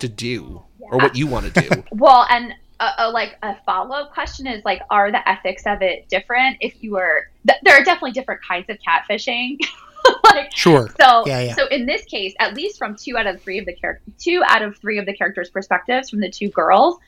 to 0.00 0.08
do 0.08 0.62
or 0.80 0.98
what 0.98 1.16
you 1.16 1.26
want 1.26 1.52
to 1.52 1.60
do? 1.60 1.84
well, 1.92 2.26
and 2.28 2.54
a, 2.80 2.90
a, 2.98 3.10
like 3.10 3.36
a 3.42 3.56
follow 3.64 3.94
up 3.94 4.12
question 4.12 4.46
is 4.46 4.64
like, 4.64 4.82
are 4.90 5.10
the 5.10 5.26
ethics 5.28 5.62
of 5.66 5.80
it 5.82 6.08
different? 6.08 6.56
If 6.60 6.82
you 6.82 6.92
were, 6.92 7.30
th- 7.46 7.60
there 7.62 7.74
are 7.80 7.84
definitely 7.84 8.12
different 8.12 8.40
kinds 8.46 8.68
of 8.68 8.78
catfishing. 8.78 9.58
like, 10.24 10.54
sure. 10.54 10.92
So, 11.00 11.24
yeah, 11.26 11.40
yeah. 11.40 11.54
so 11.54 11.66
in 11.68 11.86
this 11.86 12.04
case, 12.04 12.34
at 12.40 12.54
least 12.54 12.78
from 12.78 12.96
two 12.96 13.16
out 13.16 13.26
of 13.26 13.40
three 13.40 13.58
of 13.58 13.66
the 13.66 13.74
characters, 13.74 14.12
two 14.18 14.42
out 14.46 14.62
of 14.62 14.76
three 14.78 14.98
of 14.98 15.06
the 15.06 15.14
characters' 15.14 15.50
perspectives 15.50 16.10
from 16.10 16.20
the 16.20 16.30
two 16.30 16.48
girls, 16.48 16.98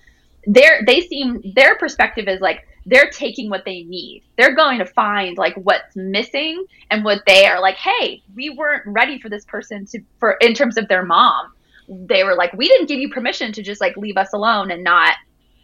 they're 0.47 0.83
they 0.87 1.01
seem 1.01 1.43
their 1.55 1.77
perspective 1.77 2.29
is 2.29 2.41
like 2.41 2.67
they're 2.87 3.11
taking 3.11 3.51
what 3.51 3.65
they 3.65 3.83
need. 3.83 4.23
They're 4.39 4.55
going 4.55 4.79
to 4.79 4.87
find 4.87 5.37
like 5.37 5.55
what's 5.57 5.97
missing 5.97 6.65
and 6.91 7.05
what 7.05 7.23
they 7.27 7.47
are 7.47 7.61
like, 7.61 7.77
hey, 7.77 8.23
we 8.35 8.51
weren't 8.51 8.85
ready 8.87 9.21
for 9.21 9.29
this 9.29 9.45
person 9.45 9.85
to 9.87 10.01
for 10.21 10.37
in 10.41 10.55
terms 10.55 10.79
of 10.79 10.89
their 10.89 11.05
mom. 11.05 11.53
They 11.89 12.25
were 12.25 12.35
like, 12.35 12.53
we 12.53 12.69
didn't 12.69 12.87
give 12.87 12.99
you 12.99 13.11
permission 13.11 13.53
to 13.53 13.63
just 13.63 13.81
like 13.81 13.97
leave 13.97 14.17
us 14.17 14.33
alone 14.33 14.71
and 14.71 14.83
not 14.83 15.15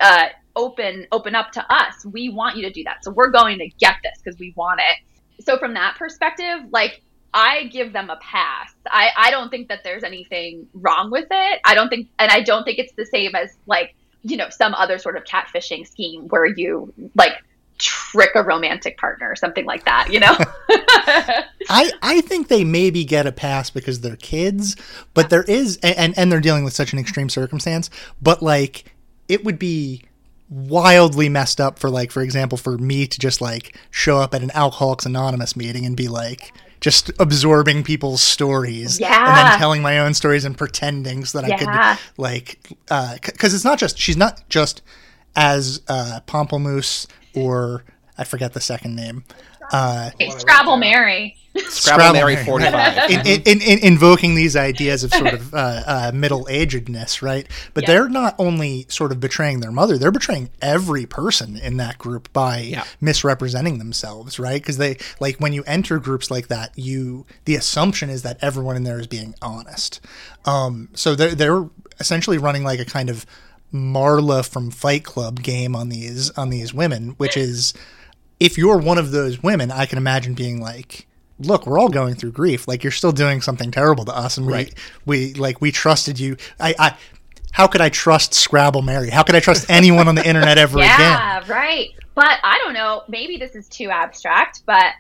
uh, 0.00 0.26
open 0.57 1.07
open 1.12 1.35
up 1.35 1.52
to 1.52 1.73
us. 1.73 2.05
We 2.05 2.29
want 2.29 2.57
you 2.57 2.62
to 2.64 2.73
do 2.73 2.85
that. 2.85 3.05
So 3.05 3.12
we're 3.12 3.31
going 3.31 3.59
to 3.59 3.69
get 3.79 3.97
this 4.02 4.21
because 4.23 4.38
we 4.38 4.52
want 4.57 4.81
it. 4.81 5.45
So 5.45 5.59
from 5.59 5.75
that 5.75 5.97
perspective, 5.97 6.61
like 6.71 7.02
I 7.35 7.64
give 7.67 7.93
them 7.93 8.11
a 8.11 8.17
pass. 8.17 8.75
I, 8.87 9.11
I 9.17 9.31
don't 9.31 9.49
think 9.49 9.69
that 9.69 9.85
there's 9.85 10.05
anything 10.05 10.67
wrong 10.75 11.11
with 11.11 11.26
it. 11.31 11.61
I 11.64 11.75
don't 11.75 11.88
think, 11.88 12.09
and 12.19 12.31
I 12.31 12.43
don't 12.43 12.64
think 12.64 12.79
it's 12.79 12.93
the 12.93 13.07
same 13.07 13.35
as 13.35 13.50
like 13.67 13.95
you 14.23 14.37
know 14.37 14.49
some 14.50 14.75
other 14.75 14.99
sort 14.99 15.17
of 15.17 15.25
catfishing 15.25 15.87
scheme 15.87 16.29
where 16.29 16.47
you 16.47 16.93
like 17.14 17.33
trick 17.79 18.31
a 18.35 18.43
romantic 18.43 18.97
partner 18.99 19.29
or 19.29 19.35
something 19.35 19.64
like 19.64 19.85
that 19.85 20.12
you 20.12 20.21
know? 20.21 20.37
I 21.69 21.91
i 22.02 22.21
think 22.21 22.49
they 22.49 22.64
maybe 22.64 23.05
get 23.05 23.26
a 23.26 23.33
pass 23.33 23.71
because 23.71 24.00
they're 24.00 24.17
kids 24.17 24.76
but 25.14 25.31
there 25.31 25.43
is 25.45 25.79
and 25.83 26.17
and 26.17 26.31
they're 26.31 26.41
dealing 26.41 26.64
with 26.64 26.75
such 26.75 26.93
an 26.93 26.99
extreme 26.99 27.29
circumstance 27.29 27.91
but 28.21 28.43
like 28.43 28.95
it 29.29 29.45
would 29.45 29.59
be 29.59 30.02
wildly 30.49 31.29
messed 31.29 31.61
up 31.61 31.79
for 31.79 31.88
like 31.88 32.12
for 32.12 32.23
example 32.23 32.59
for 32.59 32.76
me 32.76 33.07
to 33.07 33.19
just 33.19 33.41
like 33.41 33.76
show 33.91 34.19
up 34.19 34.35
at 34.35 34.43
an 34.43 34.50
alcoholics 34.55 35.07
anonymous 35.07 35.57
meeting 35.57 35.87
and 35.87 35.97
be 35.97 36.09
like 36.09 36.52
just 36.83 37.12
absorbing 37.21 37.85
people's 37.85 38.21
stories 38.21 38.99
yeah. 38.99 39.29
and 39.29 39.37
then 39.37 39.59
telling 39.59 39.81
my 39.81 40.01
own 40.01 40.12
stories 40.12 40.45
and 40.45 40.59
pretending 40.59 41.25
so 41.25 41.41
that 41.41 41.49
yeah. 41.49 41.55
I 41.55 41.95
could 41.95 42.21
like 42.21 42.59
because 43.25 43.55
uh, 43.55 43.57
it's 43.57 43.65
not 43.65 43.79
just 43.79 43.97
she's 43.97 44.17
not 44.17 44.47
just 44.49 44.83
as 45.37 45.81
uh, 45.89 46.21
Pomplamoose 46.27 47.07
or 47.35 47.85
I 48.19 48.25
forget 48.25 48.53
the 48.53 48.61
second 48.61 48.97
name. 48.97 49.25
Uh, 49.73 50.11
Scrabble 50.37 50.77
Mary. 50.77 51.37
Scrabble 51.54 52.14
Mary 52.14 52.37
45. 52.37 53.11
in, 53.11 53.26
in, 53.26 53.61
in, 53.61 53.78
invoking 53.80 54.35
these 54.35 54.56
ideas 54.56 55.04
of 55.04 55.12
sort 55.12 55.35
of 55.35 55.54
uh, 55.54 55.82
uh, 55.87 56.12
middle 56.14 56.44
agedness, 56.47 57.21
right? 57.21 57.47
But 57.75 57.87
they're 57.87 58.09
not 58.09 58.35
only 58.38 58.87
sort 58.88 59.12
of 59.12 59.21
betraying 59.21 59.61
their 59.61 59.73
mother, 59.73 59.99
they're 59.99 60.11
betraying 60.11 60.50
every 60.62 61.04
person 61.04 61.56
in 61.56 61.76
that 61.76 61.99
group 61.99 62.32
by 62.32 62.60
yeah. 62.60 62.84
misrepresenting 63.00 63.78
themselves, 63.78 64.38
right? 64.38 64.60
Because 64.60 64.78
they, 64.78 64.97
like, 65.21 65.41
when 65.41 65.52
you 65.52 65.62
enter 65.67 65.99
groups 65.99 66.30
like 66.30 66.49
that, 66.49 66.73
you, 66.76 67.26
the 67.45 67.54
assumption 67.54 68.08
is 68.08 68.23
that 68.23 68.38
everyone 68.41 68.76
in 68.76 68.84
there 68.84 69.00
is 69.00 69.06
being 69.06 69.34
honest. 69.43 70.00
Um, 70.47 70.88
so 70.95 71.15
they're, 71.15 71.34
they're 71.34 71.69
essentially 72.00 72.38
running 72.38 72.65
like 72.65 72.80
a 72.80 72.86
kind 72.86 73.10
of 73.10 73.26
Marla 73.73 74.47
from 74.47 74.71
Fight 74.71 75.04
Club 75.04 75.43
game 75.43 75.76
on 75.76 75.91
these, 75.91 76.30
on 76.30 76.49
these 76.49 76.73
women, 76.73 77.10
which 77.19 77.36
is, 77.36 77.75
if 78.41 78.56
you're 78.56 78.78
one 78.78 78.99
of 78.99 79.10
those 79.10 79.43
women, 79.43 79.71
I 79.71 79.84
can 79.84 79.99
imagine 79.99 80.32
being 80.32 80.60
like, 80.60 81.06
look, 81.47 81.67
we're 81.67 81.78
all 81.78 81.89
going 81.89 82.15
through 82.15 82.33
grief. 82.33 82.69
Like 82.69 82.83
you're 82.83 82.91
still 82.91 83.13
doing 83.13 83.41
something 83.41 83.71
terrible 83.71 84.05
to 84.07 84.17
us, 84.17 84.37
and 84.37 84.47
we 84.47 84.52
right. 84.52 84.75
we 85.05 85.35
like 85.35 85.61
we 85.61 85.73
trusted 85.73 86.19
you. 86.19 86.37
I, 86.59 86.75
I 86.78 86.97
how 87.52 87.67
could 87.67 87.81
I 87.81 87.89
trust 87.89 88.35
Scrabble 88.35 88.83
Mary? 88.83 89.11
How 89.11 89.23
could 89.23 89.35
I 89.35 89.41
trust 89.41 89.71
anyone 89.71 90.09
on 90.09 90.15
the 90.15 90.26
internet 90.26 90.59
ever 90.59 90.78
yeah, 90.78 90.95
again? 90.95 91.11
Yeah, 91.49 91.52
right. 91.52 91.89
But 92.15 92.39
I 92.43 92.59
don't 92.59 92.75
know. 92.75 93.02
Maybe 93.09 93.37
this 93.37 93.55
is 93.55 93.69
too 93.69 93.91
abstract, 93.91 94.63
but 94.67 94.95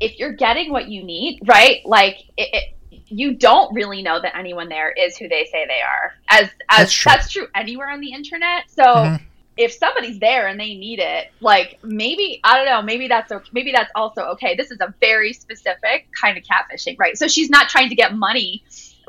if 0.00 0.18
you're 0.18 0.32
getting 0.32 0.72
what 0.72 0.88
you 0.88 1.02
need, 1.02 1.40
right? 1.46 1.80
Like 1.84 2.24
it, 2.36 2.48
it, 2.90 3.00
you 3.06 3.34
don't 3.34 3.74
really 3.74 4.02
know 4.02 4.20
that 4.20 4.36
anyone 4.36 4.68
there 4.68 4.92
is 4.92 5.16
who 5.16 5.28
they 5.28 5.46
say 5.52 5.66
they 5.66 5.80
are. 5.82 6.14
As 6.28 6.48
as 6.68 6.78
that's 6.78 6.92
true, 6.92 7.10
that's 7.10 7.32
true 7.32 7.46
anywhere 7.54 7.90
on 7.90 8.00
the 8.00 8.12
internet. 8.12 8.64
So. 8.68 8.82
Mm-hmm 8.82 9.24
if 9.56 9.72
somebody's 9.72 10.18
there 10.18 10.48
and 10.48 10.58
they 10.58 10.74
need 10.74 10.98
it, 10.98 11.30
like 11.40 11.78
maybe 11.82 12.40
I 12.44 12.56
don't 12.56 12.66
know, 12.66 12.82
maybe 12.82 13.08
that's 13.08 13.30
okay. 13.30 13.50
maybe 13.52 13.72
that's 13.72 13.90
also 13.94 14.22
okay. 14.32 14.54
This 14.56 14.70
is 14.70 14.80
a 14.80 14.94
very 15.00 15.32
specific 15.32 16.08
kind 16.18 16.38
of 16.38 16.44
catfishing, 16.44 16.98
right? 16.98 17.16
So 17.16 17.28
she's 17.28 17.50
not 17.50 17.68
trying 17.68 17.88
to 17.88 17.94
get 17.94 18.14
money 18.14 18.62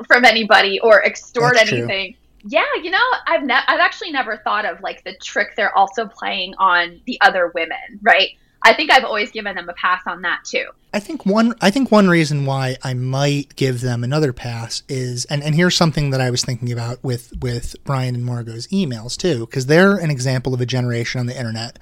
from 0.06 0.24
anybody 0.24 0.80
or 0.80 1.04
extort 1.04 1.54
that's 1.54 1.72
anything. 1.72 2.12
True. 2.12 2.18
Yeah, 2.44 2.64
you 2.82 2.90
know, 2.90 2.98
I've 3.26 3.44
ne- 3.44 3.64
I've 3.66 3.80
actually 3.80 4.10
never 4.10 4.36
thought 4.38 4.64
of 4.64 4.80
like 4.80 5.04
the 5.04 5.14
trick 5.22 5.54
they're 5.56 5.76
also 5.76 6.06
playing 6.06 6.54
on 6.58 7.00
the 7.06 7.20
other 7.20 7.52
women, 7.54 8.00
right? 8.02 8.30
I 8.64 8.72
think 8.72 8.90
I've 8.90 9.04
always 9.04 9.30
given 9.30 9.56
them 9.56 9.68
a 9.68 9.72
pass 9.72 10.02
on 10.06 10.22
that 10.22 10.44
too. 10.44 10.66
I 10.94 11.00
think 11.00 11.26
one 11.26 11.54
I 11.60 11.70
think 11.70 11.90
one 11.90 12.08
reason 12.08 12.46
why 12.46 12.76
I 12.82 12.94
might 12.94 13.56
give 13.56 13.80
them 13.80 14.04
another 14.04 14.32
pass 14.32 14.82
is 14.88 15.24
and, 15.26 15.42
and 15.42 15.54
here's 15.54 15.76
something 15.76 16.10
that 16.10 16.20
I 16.20 16.30
was 16.30 16.44
thinking 16.44 16.70
about 16.70 17.02
with 17.02 17.32
with 17.40 17.74
Brian 17.84 18.14
and 18.14 18.24
Margot's 18.24 18.68
emails 18.68 19.16
too, 19.16 19.46
because 19.46 19.66
they're 19.66 19.96
an 19.96 20.10
example 20.10 20.54
of 20.54 20.60
a 20.60 20.66
generation 20.66 21.18
on 21.18 21.26
the 21.26 21.36
internet. 21.36 21.78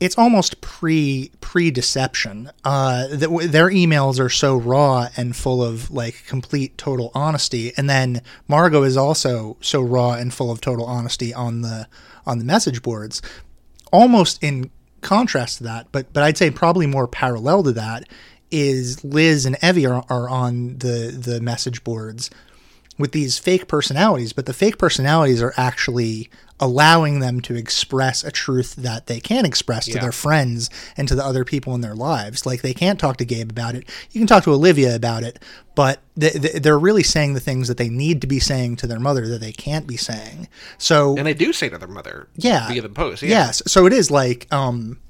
It's 0.00 0.16
almost 0.16 0.62
pre 0.62 1.30
pre 1.40 1.70
deception. 1.70 2.50
Uh, 2.64 3.06
that 3.08 3.48
their 3.52 3.68
emails 3.68 4.18
are 4.18 4.30
so 4.30 4.56
raw 4.56 5.08
and 5.16 5.36
full 5.36 5.62
of 5.62 5.90
like 5.90 6.24
complete 6.26 6.78
total 6.78 7.12
honesty, 7.14 7.72
and 7.76 7.88
then 7.88 8.22
Margot 8.48 8.82
is 8.82 8.96
also 8.96 9.58
so 9.60 9.82
raw 9.82 10.12
and 10.12 10.32
full 10.32 10.50
of 10.50 10.60
total 10.60 10.86
honesty 10.86 11.34
on 11.34 11.60
the 11.60 11.86
on 12.26 12.38
the 12.38 12.44
message 12.44 12.82
boards, 12.82 13.20
almost 13.92 14.42
in 14.42 14.70
contrast 15.00 15.58
to 15.58 15.64
that, 15.64 15.88
but 15.92 16.12
but 16.12 16.22
I'd 16.22 16.38
say 16.38 16.50
probably 16.50 16.86
more 16.86 17.08
parallel 17.08 17.62
to 17.64 17.72
that 17.72 18.08
is 18.50 19.04
Liz 19.04 19.46
and 19.46 19.56
Evie 19.62 19.86
are, 19.86 20.04
are 20.08 20.28
on 20.28 20.78
the 20.78 21.16
the 21.16 21.40
message 21.40 21.84
boards 21.84 22.30
with 23.00 23.12
these 23.12 23.38
fake 23.38 23.66
personalities, 23.66 24.32
but 24.32 24.46
the 24.46 24.52
fake 24.52 24.78
personalities 24.78 25.42
are 25.42 25.54
actually 25.56 26.30
allowing 26.60 27.20
them 27.20 27.40
to 27.40 27.54
express 27.54 28.22
a 28.22 28.30
truth 28.30 28.76
that 28.76 29.06
they 29.06 29.18
can 29.18 29.46
express 29.46 29.88
yeah. 29.88 29.94
to 29.94 30.00
their 30.00 30.12
friends 30.12 30.68
and 30.96 31.08
to 31.08 31.14
the 31.14 31.24
other 31.24 31.44
people 31.44 31.74
in 31.74 31.80
their 31.80 31.94
lives. 31.94 32.44
Like 32.44 32.60
they 32.60 32.74
can't 32.74 33.00
talk 33.00 33.16
to 33.16 33.24
Gabe 33.24 33.50
about 33.50 33.74
it. 33.74 33.88
You 34.10 34.20
can 34.20 34.26
talk 34.26 34.44
to 34.44 34.52
Olivia 34.52 34.94
about 34.94 35.22
it, 35.22 35.38
but 35.74 36.00
they're 36.14 36.78
really 36.78 37.02
saying 37.02 37.32
the 37.32 37.40
things 37.40 37.66
that 37.68 37.78
they 37.78 37.88
need 37.88 38.20
to 38.20 38.26
be 38.26 38.38
saying 38.38 38.76
to 38.76 38.86
their 38.86 39.00
mother 39.00 39.26
that 39.28 39.40
they 39.40 39.52
can't 39.52 39.86
be 39.86 39.96
saying. 39.96 40.48
So 40.76 41.16
and 41.16 41.26
they 41.26 41.34
do 41.34 41.52
say 41.52 41.70
to 41.70 41.78
their 41.78 41.88
mother, 41.88 42.28
yeah, 42.36 42.68
via 42.68 42.82
the 42.82 42.90
post. 42.90 43.22
Yeah. 43.22 43.30
Yes, 43.30 43.62
so 43.66 43.86
it 43.86 43.94
is 43.94 44.10
like, 44.10 44.46
um, 44.52 45.00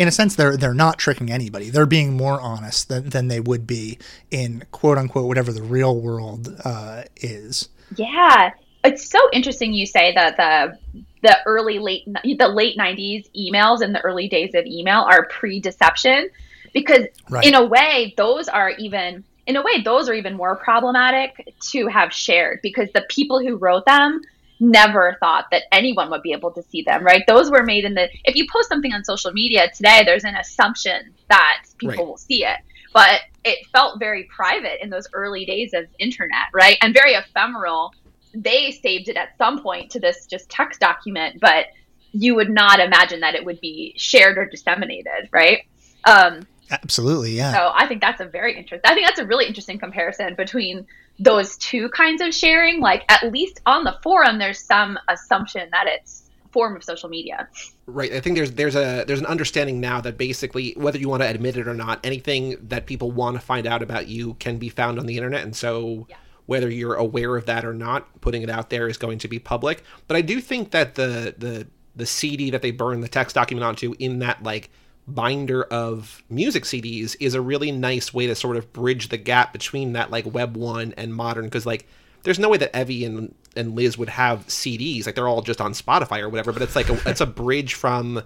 in 0.00 0.08
a 0.08 0.10
sense, 0.10 0.34
they're 0.34 0.56
they're 0.56 0.72
not 0.72 0.98
tricking 0.98 1.30
anybody. 1.30 1.68
They're 1.68 1.84
being 1.84 2.16
more 2.16 2.40
honest 2.40 2.88
than 2.88 3.10
than 3.10 3.28
they 3.28 3.38
would 3.38 3.66
be 3.66 3.98
in 4.30 4.64
quote 4.70 4.96
unquote 4.96 5.26
whatever 5.26 5.52
the 5.52 5.62
real 5.62 5.94
world 6.00 6.56
uh, 6.64 7.02
is. 7.16 7.68
Yeah, 7.96 8.52
it's 8.82 9.10
so 9.10 9.18
interesting 9.30 9.74
you 9.74 9.84
say 9.84 10.14
that 10.14 10.38
the 10.38 11.04
the 11.20 11.36
early 11.44 11.78
late 11.78 12.06
the 12.06 12.48
late 12.48 12.78
90s 12.78 13.28
emails 13.36 13.82
and 13.82 13.94
the 13.94 14.00
early 14.00 14.26
days 14.26 14.54
of 14.54 14.64
email 14.64 15.00
are 15.00 15.26
pre-deception 15.26 16.30
because 16.72 17.04
right. 17.28 17.44
in 17.44 17.54
a 17.54 17.66
way 17.66 18.14
those 18.16 18.48
are 18.48 18.70
even 18.70 19.22
in 19.46 19.56
a 19.56 19.62
way 19.62 19.82
those 19.82 20.08
are 20.08 20.14
even 20.14 20.34
more 20.34 20.56
problematic 20.56 21.54
to 21.60 21.88
have 21.88 22.10
shared 22.10 22.60
because 22.62 22.88
the 22.94 23.04
people 23.10 23.38
who 23.38 23.56
wrote 23.56 23.84
them 23.84 24.22
never 24.60 25.16
thought 25.20 25.46
that 25.50 25.62
anyone 25.72 26.10
would 26.10 26.22
be 26.22 26.32
able 26.32 26.50
to 26.50 26.62
see 26.62 26.82
them 26.82 27.02
right 27.02 27.22
those 27.26 27.50
were 27.50 27.62
made 27.62 27.84
in 27.84 27.94
the 27.94 28.08
if 28.24 28.36
you 28.36 28.46
post 28.52 28.68
something 28.68 28.92
on 28.92 29.02
social 29.04 29.32
media 29.32 29.70
today 29.74 30.02
there's 30.04 30.24
an 30.24 30.36
assumption 30.36 31.12
that 31.28 31.64
people 31.78 31.96
right. 31.96 32.06
will 32.06 32.16
see 32.16 32.44
it 32.44 32.58
but 32.92 33.20
it 33.44 33.66
felt 33.68 33.98
very 33.98 34.24
private 34.24 34.82
in 34.82 34.90
those 34.90 35.06
early 35.14 35.44
days 35.44 35.72
of 35.72 35.86
internet 35.98 36.48
right 36.52 36.76
and 36.82 36.92
very 36.92 37.14
ephemeral 37.14 37.92
they 38.34 38.70
saved 38.70 39.08
it 39.08 39.16
at 39.16 39.36
some 39.38 39.62
point 39.62 39.90
to 39.90 40.00
this 40.00 40.26
just 40.26 40.48
text 40.50 40.80
document, 40.80 41.40
but 41.40 41.66
you 42.12 42.34
would 42.34 42.50
not 42.50 42.80
imagine 42.80 43.20
that 43.20 43.34
it 43.34 43.44
would 43.44 43.60
be 43.60 43.94
shared 43.96 44.38
or 44.38 44.46
disseminated, 44.46 45.28
right? 45.32 45.62
Um, 46.04 46.42
Absolutely, 46.70 47.32
yeah. 47.32 47.52
So 47.52 47.72
I 47.74 47.86
think 47.86 48.00
that's 48.00 48.20
a 48.20 48.26
very 48.26 48.56
interesting. 48.56 48.88
I 48.90 48.94
think 48.94 49.06
that's 49.06 49.18
a 49.18 49.26
really 49.26 49.46
interesting 49.46 49.78
comparison 49.78 50.34
between 50.36 50.86
those 51.20 51.56
two 51.58 51.88
kinds 51.90 52.20
of 52.20 52.34
sharing. 52.34 52.80
Like 52.80 53.04
at 53.08 53.30
least 53.30 53.60
on 53.66 53.84
the 53.84 53.96
forum, 54.02 54.38
there's 54.38 54.58
some 54.58 54.98
assumption 55.08 55.68
that 55.70 55.86
it's 55.86 56.30
form 56.50 56.74
of 56.74 56.82
social 56.82 57.08
media. 57.08 57.48
Right. 57.86 58.12
I 58.12 58.20
think 58.20 58.36
there's 58.36 58.52
there's 58.52 58.74
a 58.74 59.04
there's 59.06 59.20
an 59.20 59.26
understanding 59.26 59.80
now 59.80 60.00
that 60.00 60.16
basically 60.16 60.72
whether 60.76 60.98
you 60.98 61.08
want 61.08 61.22
to 61.22 61.28
admit 61.28 61.56
it 61.56 61.68
or 61.68 61.74
not, 61.74 62.04
anything 62.04 62.56
that 62.68 62.86
people 62.86 63.12
want 63.12 63.36
to 63.36 63.40
find 63.40 63.66
out 63.66 63.82
about 63.82 64.08
you 64.08 64.34
can 64.34 64.58
be 64.58 64.68
found 64.68 64.98
on 64.98 65.06
the 65.06 65.16
internet, 65.16 65.44
and 65.44 65.54
so. 65.54 66.06
Yeah. 66.08 66.16
Whether 66.46 66.68
you're 66.68 66.96
aware 66.96 67.36
of 67.36 67.46
that 67.46 67.64
or 67.64 67.72
not, 67.72 68.20
putting 68.22 68.42
it 68.42 68.50
out 68.50 68.70
there 68.70 68.88
is 68.88 68.96
going 68.96 69.18
to 69.18 69.28
be 69.28 69.38
public. 69.38 69.84
But 70.08 70.16
I 70.16 70.20
do 70.20 70.40
think 70.40 70.72
that 70.72 70.96
the 70.96 71.32
the 71.38 71.68
the 71.94 72.06
CD 72.06 72.50
that 72.50 72.60
they 72.60 72.72
burn 72.72 73.02
the 73.02 73.08
text 73.08 73.36
document 73.36 73.64
onto 73.64 73.94
in 74.00 74.18
that 74.18 74.42
like 74.42 74.68
binder 75.06 75.64
of 75.64 76.22
music 76.30 76.64
CDs 76.64 77.16
is 77.20 77.34
a 77.34 77.40
really 77.40 77.72
nice 77.72 78.14
way 78.14 78.26
to 78.26 78.34
sort 78.34 78.56
of 78.56 78.72
bridge 78.72 79.08
the 79.08 79.16
gap 79.16 79.52
between 79.52 79.94
that 79.94 80.10
like 80.10 80.32
Web 80.32 80.56
one 80.56 80.94
and 80.96 81.14
modern 81.14 81.46
because 81.46 81.66
like 81.66 81.86
there's 82.22 82.38
no 82.38 82.48
way 82.48 82.58
that 82.58 82.74
Evie 82.78 83.04
and 83.04 83.34
and 83.56 83.74
Liz 83.74 83.98
would 83.98 84.08
have 84.08 84.46
CDs. 84.46 85.06
Like 85.06 85.14
they're 85.14 85.28
all 85.28 85.42
just 85.42 85.60
on 85.60 85.72
Spotify 85.72 86.20
or 86.20 86.28
whatever. 86.28 86.52
But 86.52 86.62
it's 86.62 86.76
like 86.76 86.88
a, 86.88 87.00
it's 87.08 87.20
a 87.20 87.26
bridge 87.26 87.74
from 87.74 88.22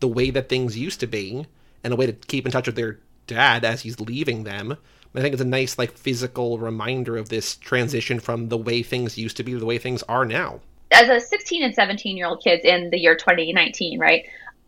the 0.00 0.08
way 0.08 0.30
that 0.30 0.48
things 0.48 0.76
used 0.76 1.00
to 1.00 1.06
be 1.06 1.46
and 1.82 1.92
a 1.92 1.96
way 1.96 2.06
to 2.06 2.12
keep 2.12 2.46
in 2.46 2.52
touch 2.52 2.66
with 2.66 2.76
their 2.76 2.98
dad 3.26 3.64
as 3.64 3.82
he's 3.82 4.00
leaving 4.00 4.44
them. 4.44 4.76
I 5.14 5.20
think 5.22 5.32
it's 5.32 5.42
a 5.42 5.46
nice 5.46 5.78
like 5.78 5.92
physical 5.92 6.58
reminder 6.58 7.16
of 7.16 7.30
this 7.30 7.56
transition 7.56 8.20
from 8.20 8.50
the 8.50 8.58
way 8.58 8.82
things 8.82 9.16
used 9.16 9.38
to 9.38 9.42
be 9.42 9.52
to 9.52 9.58
the 9.58 9.64
way 9.64 9.78
things 9.78 10.02
are 10.04 10.26
now. 10.26 10.60
As 10.92 11.08
a 11.08 11.18
16 11.18 11.62
and 11.62 11.74
17 11.74 12.16
year 12.16 12.26
old 12.26 12.44
kids 12.44 12.64
in 12.64 12.90
the 12.90 12.98
year 12.98 13.16
2019, 13.16 13.98
right? 13.98 14.26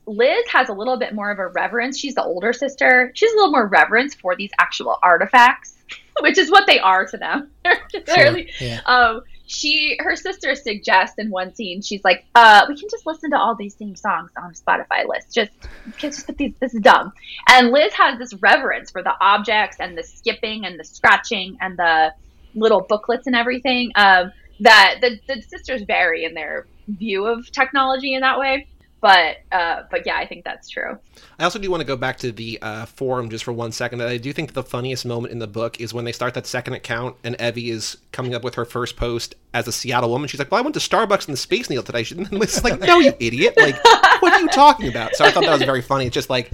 Liz 0.08 0.44
has 0.50 0.68
a 0.68 0.72
little 0.72 0.98
bit 0.98 1.14
more 1.14 1.30
of 1.30 1.38
a 1.38 1.48
reverence. 1.48 1.98
She's 1.98 2.14
the 2.14 2.24
older 2.24 2.52
sister. 2.52 3.12
She's 3.14 3.32
a 3.32 3.36
little 3.36 3.50
more 3.50 3.66
reverence 3.66 4.14
for 4.14 4.34
these 4.34 4.50
actual 4.58 4.98
artifacts, 5.02 5.76
which 6.20 6.38
is 6.38 6.50
what 6.50 6.66
they 6.66 6.78
are 6.78 7.06
to 7.06 7.16
them. 7.16 7.50
sure. 8.06 8.38
yeah. 8.60 8.80
um, 8.86 9.22
she 9.48 9.96
her 10.00 10.14
sister 10.14 10.54
suggests 10.54 11.18
in 11.18 11.30
one 11.30 11.54
scene 11.54 11.80
she's 11.80 12.04
like 12.04 12.26
uh 12.34 12.66
we 12.68 12.78
can 12.78 12.86
just 12.90 13.06
listen 13.06 13.30
to 13.30 13.36
all 13.38 13.54
these 13.54 13.74
same 13.74 13.96
songs 13.96 14.30
on 14.36 14.52
spotify 14.52 15.06
Liz 15.08 15.24
just 15.32 15.50
just 15.96 16.26
put 16.26 16.36
these 16.36 16.52
this 16.60 16.74
is 16.74 16.80
dumb 16.82 17.10
and 17.48 17.70
liz 17.70 17.92
has 17.94 18.18
this 18.18 18.34
reverence 18.34 18.90
for 18.90 19.02
the 19.02 19.14
objects 19.22 19.78
and 19.80 19.96
the 19.96 20.02
skipping 20.02 20.66
and 20.66 20.78
the 20.78 20.84
scratching 20.84 21.56
and 21.62 21.78
the 21.78 22.12
little 22.54 22.82
booklets 22.82 23.26
and 23.26 23.34
everything 23.34 23.90
um 23.96 24.30
that 24.60 24.98
the, 25.00 25.18
the 25.28 25.40
sisters 25.40 25.80
vary 25.82 26.24
in 26.24 26.34
their 26.34 26.66
view 26.86 27.24
of 27.24 27.50
technology 27.50 28.12
in 28.14 28.20
that 28.20 28.38
way 28.38 28.66
but 29.00 29.38
uh, 29.52 29.82
but 29.90 30.06
yeah, 30.06 30.16
I 30.16 30.26
think 30.26 30.44
that's 30.44 30.68
true. 30.68 30.98
I 31.38 31.44
also 31.44 31.58
do 31.58 31.70
want 31.70 31.80
to 31.80 31.86
go 31.86 31.96
back 31.96 32.18
to 32.18 32.32
the 32.32 32.58
uh, 32.60 32.86
forum 32.86 33.30
just 33.30 33.44
for 33.44 33.52
one 33.52 33.70
second. 33.70 34.02
I 34.02 34.16
do 34.16 34.32
think 34.32 34.54
the 34.54 34.62
funniest 34.62 35.06
moment 35.06 35.32
in 35.32 35.38
the 35.38 35.46
book 35.46 35.80
is 35.80 35.94
when 35.94 36.04
they 36.04 36.12
start 36.12 36.34
that 36.34 36.46
second 36.46 36.74
account 36.74 37.16
and 37.22 37.40
Evie 37.40 37.70
is 37.70 37.98
coming 38.10 38.34
up 38.34 38.42
with 38.42 38.56
her 38.56 38.64
first 38.64 38.96
post 38.96 39.36
as 39.54 39.68
a 39.68 39.72
Seattle 39.72 40.10
woman. 40.10 40.28
She's 40.28 40.40
like, 40.40 40.50
"Well, 40.50 40.58
I 40.58 40.62
went 40.62 40.74
to 40.74 40.80
Starbucks 40.80 41.28
in 41.28 41.32
the 41.32 41.38
Space 41.38 41.70
Needle 41.70 41.84
today." 41.84 41.98
And 42.08 42.32
Liz 42.32 42.62
like, 42.64 42.80
"No, 42.80 42.98
you 42.98 43.12
idiot! 43.20 43.54
Like, 43.56 43.82
what 44.20 44.32
are 44.32 44.40
you 44.40 44.48
talking 44.48 44.88
about?" 44.88 45.14
So 45.14 45.24
I 45.24 45.30
thought 45.30 45.44
that 45.44 45.52
was 45.52 45.62
very 45.62 45.82
funny. 45.82 46.06
It's 46.06 46.14
just 46.14 46.30
like. 46.30 46.50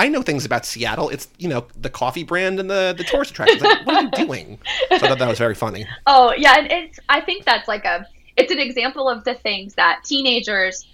I 0.00 0.06
know 0.06 0.22
things 0.22 0.44
about 0.44 0.64
Seattle. 0.64 1.08
It's 1.08 1.26
you 1.38 1.48
know 1.48 1.66
the 1.76 1.90
coffee 1.90 2.22
brand 2.22 2.60
and 2.60 2.70
the 2.70 2.94
the 2.96 3.02
tourist 3.02 3.32
attractions. 3.32 3.62
Like, 3.62 3.84
what 3.84 3.96
are 3.96 4.02
you 4.04 4.10
doing? 4.26 4.58
So 4.90 4.94
I 4.94 4.98
thought 5.00 5.18
that 5.18 5.28
was 5.28 5.38
very 5.38 5.56
funny. 5.56 5.88
Oh 6.06 6.32
yeah, 6.38 6.56
and 6.56 6.70
it's 6.70 7.00
I 7.08 7.20
think 7.20 7.44
that's 7.44 7.66
like 7.66 7.84
a 7.84 8.06
it's 8.36 8.52
an 8.52 8.60
example 8.60 9.08
of 9.08 9.24
the 9.24 9.34
things 9.34 9.74
that 9.74 10.04
teenagers 10.04 10.86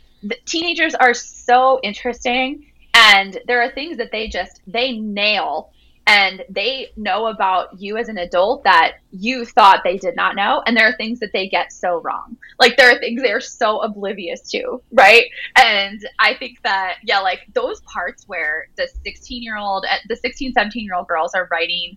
teenagers 0.45 0.95
are 0.95 1.15
so 1.15 1.81
interesting 1.83 2.67
and 2.95 3.39
there 3.47 3.63
are 3.63 3.71
things 3.71 3.99
that 3.99 4.13
they 4.13 4.29
just 4.29 4.61
they 4.67 4.93
nail 4.93 5.71
and 6.07 6.45
they 6.51 6.91
know 6.97 7.27
about 7.27 7.81
you 7.81 7.97
as 7.97 8.09
an 8.09 8.19
adult 8.19 8.65
that 8.65 8.97
you 9.11 9.45
thought 9.45 9.81
they 9.85 9.97
did 9.97 10.15
not 10.15 10.37
know 10.37 10.63
and 10.67 10.77
there 10.77 10.87
are 10.87 10.97
things 10.97 11.19
that 11.21 11.33
they 11.33 11.49
get 11.49 11.73
so 11.73 12.01
wrong. 12.03 12.37
Like 12.61 12.77
there 12.77 12.91
are 12.91 12.99
things 12.99 13.23
they're 13.23 13.41
so 13.41 13.81
oblivious 13.81 14.43
to 14.51 14.83
right? 14.93 15.25
And 15.57 16.05
i 16.19 16.35
think 16.35 16.63
that 16.63 16.97
yeah 17.05 17.21
like 17.21 17.41
those 17.53 17.81
parts 17.83 18.25
where 18.27 18.69
the 18.77 18.89
16 19.05 19.43
year 19.43 19.57
old 19.57 19.87
uh, 19.91 19.97
the 20.09 20.17
16 20.17 20.53
17 20.53 20.85
year 20.85 20.95
old 20.95 21.09
girls 21.09 21.35
are 21.35 21.49
writing 21.51 21.97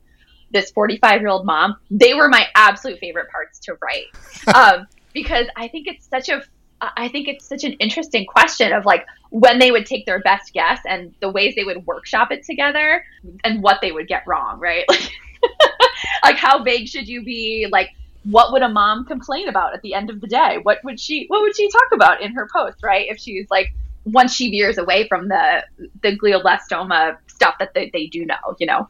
this 0.51 0.71
45 0.71 1.21
year 1.21 1.29
old 1.29 1.45
mom 1.45 1.75
they 1.91 2.13
were 2.13 2.29
my 2.29 2.47
absolute 2.55 2.99
favorite 2.99 3.29
parts 3.29 3.59
to 3.59 3.77
write. 3.81 4.05
Um, 4.55 4.87
because 5.13 5.47
i 5.55 5.67
think 5.67 5.87
it's 5.87 6.07
such 6.07 6.29
a 6.29 6.41
I 6.81 7.07
think 7.07 7.27
it's 7.27 7.45
such 7.45 7.63
an 7.63 7.73
interesting 7.73 8.25
question 8.25 8.71
of 8.71 8.85
like 8.85 9.05
when 9.29 9.59
they 9.59 9.71
would 9.71 9.85
take 9.85 10.05
their 10.05 10.19
best 10.19 10.53
guess 10.53 10.79
and 10.87 11.13
the 11.21 11.29
ways 11.29 11.55
they 11.55 11.63
would 11.63 11.85
workshop 11.85 12.31
it 12.31 12.43
together 12.43 13.03
and 13.43 13.63
what 13.63 13.79
they 13.81 13.91
would 13.91 14.07
get 14.07 14.23
wrong, 14.27 14.59
right? 14.59 14.85
Like, 14.89 15.11
like 16.23 16.35
how 16.37 16.63
vague 16.63 16.87
should 16.87 17.07
you 17.07 17.23
be? 17.23 17.67
Like, 17.71 17.91
what 18.23 18.51
would 18.51 18.61
a 18.61 18.69
mom 18.69 19.05
complain 19.05 19.47
about 19.49 19.73
at 19.73 19.81
the 19.81 19.93
end 19.93 20.09
of 20.09 20.21
the 20.21 20.27
day? 20.27 20.59
What 20.61 20.79
would 20.83 20.99
she 20.99 21.25
What 21.27 21.41
would 21.41 21.55
she 21.55 21.69
talk 21.69 21.89
about 21.93 22.21
in 22.21 22.33
her 22.33 22.47
post, 22.51 22.83
right? 22.83 23.07
If 23.09 23.19
she's 23.19 23.47
like 23.49 23.73
once 24.05 24.33
she 24.33 24.49
veers 24.49 24.77
away 24.77 25.07
from 25.07 25.27
the 25.27 25.63
the 26.01 26.17
glioblastoma 26.17 27.17
stuff 27.27 27.55
that 27.59 27.73
they, 27.73 27.89
they 27.91 28.07
do 28.07 28.25
know, 28.25 28.55
you 28.59 28.67
know. 28.67 28.87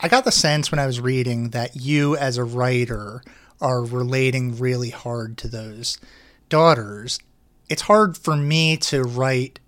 I 0.00 0.08
got 0.08 0.24
the 0.24 0.32
sense 0.32 0.70
when 0.70 0.78
I 0.78 0.86
was 0.86 1.00
reading 1.00 1.50
that 1.50 1.76
you 1.76 2.16
as 2.16 2.36
a 2.36 2.44
writer 2.44 3.22
are 3.60 3.82
relating 3.82 4.56
really 4.58 4.90
hard 4.90 5.38
to 5.38 5.48
those 5.48 5.98
daughters, 6.48 7.18
it's 7.68 7.82
hard 7.82 8.16
for 8.16 8.36
me 8.36 8.76
to 8.78 9.02
write 9.02 9.60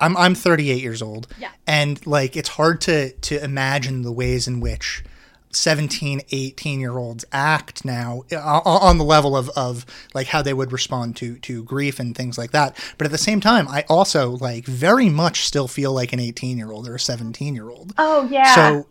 I'm 0.00 0.16
I'm 0.16 0.34
38 0.34 0.82
years 0.82 1.02
old. 1.02 1.28
Yeah. 1.38 1.50
And 1.66 2.04
like 2.06 2.36
it's 2.36 2.48
hard 2.48 2.80
to 2.82 3.12
to 3.12 3.42
imagine 3.44 4.02
the 4.02 4.12
ways 4.12 4.48
in 4.48 4.60
which 4.60 5.04
17, 5.52 6.22
18 6.30 6.80
year 6.80 6.96
olds 6.96 7.24
act 7.32 7.84
now 7.84 8.22
uh, 8.32 8.60
on 8.64 8.98
the 8.98 9.04
level 9.04 9.36
of, 9.36 9.50
of 9.50 9.84
like 10.14 10.28
how 10.28 10.42
they 10.42 10.54
would 10.54 10.72
respond 10.72 11.16
to 11.16 11.36
to 11.40 11.62
grief 11.64 12.00
and 12.00 12.16
things 12.16 12.38
like 12.38 12.52
that. 12.52 12.76
But 12.98 13.06
at 13.06 13.10
the 13.10 13.18
same 13.18 13.40
time, 13.40 13.68
I 13.68 13.84
also 13.88 14.30
like 14.30 14.64
very 14.64 15.10
much 15.10 15.44
still 15.44 15.68
feel 15.68 15.92
like 15.92 16.12
an 16.12 16.20
18 16.20 16.56
year 16.56 16.70
old 16.70 16.88
or 16.88 16.94
a 16.94 17.00
17 17.00 17.54
year 17.54 17.68
old. 17.68 17.92
Oh 17.98 18.28
yeah. 18.30 18.54
So 18.54 18.86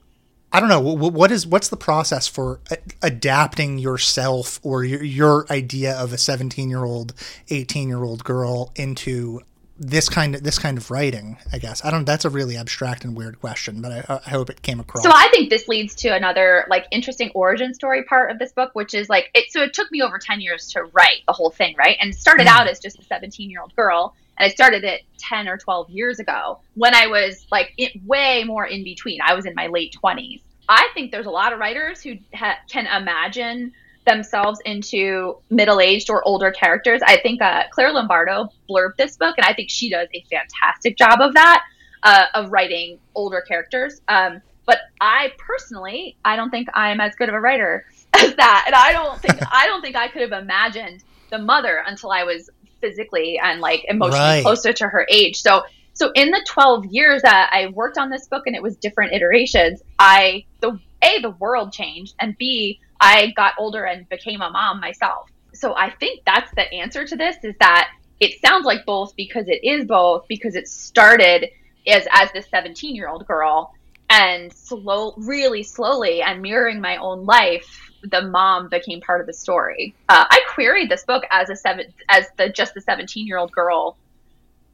I 0.51 0.59
don't 0.59 0.69
know 0.69 0.79
what 0.79 1.31
is 1.31 1.45
what's 1.45 1.69
the 1.69 1.77
process 1.77 2.27
for 2.27 2.59
adapting 3.03 3.77
yourself 3.77 4.59
or 4.63 4.83
your, 4.83 5.03
your 5.03 5.45
idea 5.51 5.95
of 5.95 6.12
a 6.12 6.17
17 6.17 6.69
year 6.69 6.83
old 6.83 7.13
18 7.49 7.88
year 7.88 8.03
old 8.03 8.23
girl 8.23 8.71
into 8.75 9.41
this 9.81 10.09
kind 10.09 10.35
of 10.35 10.43
this 10.43 10.59
kind 10.59 10.77
of 10.77 10.89
writing 10.89 11.38
i 11.53 11.59
guess? 11.59 11.85
I 11.85 11.91
don't 11.91 12.03
that's 12.03 12.25
a 12.25 12.31
really 12.31 12.57
abstract 12.57 13.05
and 13.05 13.15
weird 13.15 13.39
question 13.39 13.81
but 13.81 13.91
I, 13.91 14.19
I, 14.25 14.29
hope 14.31 14.49
it 14.49 14.63
came 14.63 14.79
across. 14.79 15.03
So 15.03 15.12
i 15.13 15.27
think 15.31 15.51
this 15.51 15.67
leads 15.67 15.93
to 15.95 16.09
another 16.09 16.65
like 16.67 16.88
interesting 16.89 17.29
origin 17.35 17.75
story 17.75 18.03
part 18.03 18.31
of 18.31 18.39
this 18.39 18.51
book 18.51 18.71
which 18.73 18.95
is 18.95 19.07
like 19.07 19.29
it 19.35 19.51
so 19.51 19.62
it 19.62 19.73
took 19.73 19.91
me 19.91 20.01
over 20.01 20.17
10 20.17 20.41
years 20.41 20.67
to 20.73 20.83
write 20.93 21.21
the 21.27 21.33
whole 21.33 21.51
thing 21.51 21.75
right? 21.77 21.97
And 22.01 22.15
started 22.15 22.47
mm. 22.47 22.59
out 22.59 22.67
as 22.67 22.79
just 22.79 22.97
a 22.97 23.03
17 23.03 23.51
year 23.51 23.62
old 23.62 23.75
girl 23.75 24.15
and 24.39 24.45
I 24.45 24.54
started 24.54 24.84
it 24.84 25.02
10 25.17 25.47
or 25.47 25.58
12 25.58 25.89
years 25.89 26.19
ago 26.19 26.60
when 26.75 26.95
I 26.95 27.08
was 27.08 27.45
like 27.52 27.73
it, 27.78 27.91
way 28.06 28.43
more 28.43 28.65
in 28.65 28.84
between. 28.84 29.19
I 29.21 29.34
was 29.34 29.45
in 29.45 29.54
my 29.56 29.67
late 29.67 29.95
20s. 30.02 30.41
I 30.67 30.89
think 30.93 31.12
there's 31.12 31.25
a 31.25 31.32
lot 31.32 31.52
of 31.52 31.60
writers 31.60 32.02
who 32.02 32.15
ha- 32.34 32.60
can 32.69 32.86
imagine 32.88 33.73
themselves 34.06 34.60
into 34.65 35.38
middle-aged 35.49 36.10
or 36.10 36.23
older 36.28 36.52
characters. 36.52 37.02
I 37.06 37.17
think 37.21 37.41
uh, 37.41 37.63
Claire 37.71 37.91
Lombardo 37.91 38.49
blurbed 38.69 38.95
this 38.97 39.17
book, 39.17 39.36
and 39.38 39.45
I 39.45 39.54
think 39.54 39.69
she 39.69 39.89
does 39.89 40.08
a 40.13 40.23
fantastic 40.30 40.97
job 40.97 41.21
of 41.21 41.34
that, 41.34 41.63
uh, 42.04 42.25
of 42.34 42.52
writing 42.52 42.99
older 43.15 43.41
characters. 43.41 44.02
Um, 44.08 44.41
but 44.65 44.80
I 45.02 45.34
personally, 45.38 46.15
I 46.23 46.36
don't 46.36 46.52
think 46.52 46.69
I'm 46.73 47.02
as 47.02 47.15
good 47.15 47.30
of 47.30 47.36
a 47.36 47.39
writer 47.39 47.86
as 48.13 48.36
that, 48.36 48.63
and 48.67 48.75
I 48.75 48.93
don't 48.93 49.19
think 49.19 49.39
I 49.52 49.65
don't 49.65 49.82
think 49.82 49.95
I 49.95 50.08
could 50.08 50.21
have 50.21 50.32
imagined 50.32 51.04
the 51.32 51.39
mother 51.39 51.84
until 51.86 52.12
I 52.12 52.23
was 52.23 52.49
physically 52.79 53.39
and 53.41 53.61
like 53.61 53.85
emotionally 53.87 54.19
right. 54.19 54.43
closer 54.43 54.73
to 54.73 54.87
her 54.87 55.05
age. 55.09 55.41
So 55.41 55.63
so 55.93 56.11
in 56.15 56.31
the 56.31 56.43
12 56.47 56.85
years 56.85 57.23
that 57.23 57.49
I 57.51 57.67
worked 57.67 57.97
on 57.97 58.09
this 58.09 58.27
book 58.27 58.43
and 58.47 58.55
it 58.55 58.63
was 58.63 58.77
different 58.77 59.13
iterations, 59.13 59.81
I 59.97 60.45
the 60.61 60.79
A 61.01 61.21
the 61.21 61.31
world 61.31 61.73
changed 61.73 62.15
and 62.19 62.37
B 62.37 62.79
I 63.01 63.31
got 63.35 63.53
older 63.57 63.85
and 63.85 64.07
became 64.09 64.41
a 64.41 64.49
mom 64.49 64.79
myself. 64.79 65.29
So 65.53 65.75
I 65.75 65.89
think 65.89 66.21
that's 66.25 66.51
the 66.55 66.71
answer 66.73 67.05
to 67.05 67.15
this 67.15 67.37
is 67.43 67.55
that 67.59 67.91
it 68.19 68.39
sounds 68.41 68.65
like 68.65 68.85
both 68.85 69.15
because 69.15 69.47
it 69.47 69.63
is 69.63 69.85
both 69.85 70.27
because 70.27 70.55
it 70.55 70.67
started 70.67 71.49
as 71.87 72.07
as 72.11 72.31
this 72.31 72.47
17 72.49 72.95
year 72.95 73.07
old 73.07 73.25
girl 73.25 73.73
and 74.09 74.51
slow 74.53 75.13
really 75.17 75.63
slowly 75.63 76.21
and 76.21 76.41
mirroring 76.41 76.81
my 76.81 76.97
own 76.97 77.25
life 77.25 77.88
the 78.03 78.21
mom 78.21 78.69
became 78.69 79.01
part 79.01 79.21
of 79.21 79.27
the 79.27 79.33
story. 79.33 79.95
Uh, 80.07 80.25
I 80.29 80.41
queried 80.49 80.89
this 80.89 81.03
book 81.03 81.23
as 81.31 81.49
a 81.49 81.55
seven, 81.55 81.93
as 82.09 82.27
the 82.38 82.49
just 82.49 82.73
the 82.73 82.81
seventeen 82.81 83.27
year 83.27 83.38
old 83.38 83.51
girl 83.51 83.97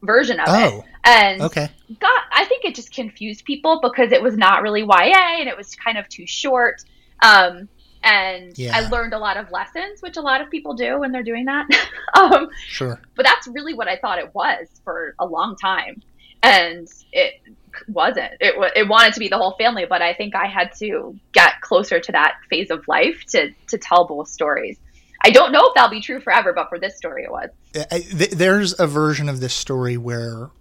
version 0.02 0.40
of 0.40 0.48
oh, 0.50 0.80
it, 0.80 0.86
and 1.04 1.42
okay, 1.42 1.70
got 2.00 2.24
I 2.32 2.46
think 2.46 2.66
it 2.66 2.76
just 2.76 2.94
confused 2.94 3.46
people 3.46 3.80
because 3.82 4.12
it 4.12 4.22
was 4.22 4.38
not 4.38 4.62
really 4.62 4.82
YA 4.82 5.40
and 5.40 5.50
it 5.50 5.58
was 5.58 5.76
kind 5.76 5.98
of 5.98 6.08
too 6.10 6.28
short. 6.28 6.84
Um, 7.22 7.70
and 8.04 8.56
yeah. 8.58 8.72
I 8.76 8.88
learned 8.90 9.14
a 9.14 9.18
lot 9.18 9.36
of 9.38 9.52
lessons, 9.52 10.02
which 10.02 10.16
a 10.16 10.22
lot 10.22 10.40
of 10.40 10.52
people 10.52 10.76
do 10.76 11.00
when 11.00 11.12
they're 11.12 11.24
doing 11.24 11.46
that. 11.46 11.68
um, 12.14 12.50
sure, 12.68 13.02
but 13.16 13.26
that's 13.26 13.48
really 13.48 13.74
what 13.74 13.88
I 13.88 13.98
thought 13.98 14.20
it 14.20 14.34
was 14.34 14.68
for 14.84 15.16
a 15.20 15.26
long 15.26 15.56
time, 15.56 16.02
and 16.44 16.88
it 17.12 17.42
wasn't. 17.88 18.34
It 18.40 18.54
w- 18.54 18.72
it 18.76 18.88
wanted 18.88 19.14
to 19.14 19.20
be 19.20 19.28
the 19.28 19.38
whole 19.38 19.56
family, 19.58 19.86
but 19.88 20.02
I 20.02 20.14
think 20.14 20.36
I 20.36 20.48
had 20.48 20.74
to 20.80 21.18
get 21.34 21.62
closer 21.62 22.00
to 22.00 22.12
that 22.12 22.36
phase 22.50 22.72
of 22.72 22.88
life 22.88 23.24
to 23.30 23.52
to 23.68 23.78
tell 23.78 24.06
both 24.06 24.28
stories. 24.28 24.78
I 25.22 25.32
don't 25.32 25.52
know 25.52 25.62
if 25.66 25.74
that'll 25.74 25.90
be 25.90 26.02
true 26.02 26.20
forever, 26.20 26.54
but 26.54 26.70
for 26.70 26.80
this 26.80 26.98
story, 26.98 27.24
it 27.24 27.32
was. 27.32 27.50
I, 27.92 28.00
th- 28.00 28.32
there's 28.32 28.80
a 28.80 28.86
version 28.86 29.28
of 29.28 29.40
this 29.40 29.54
story 29.54 29.98
where 29.98 30.52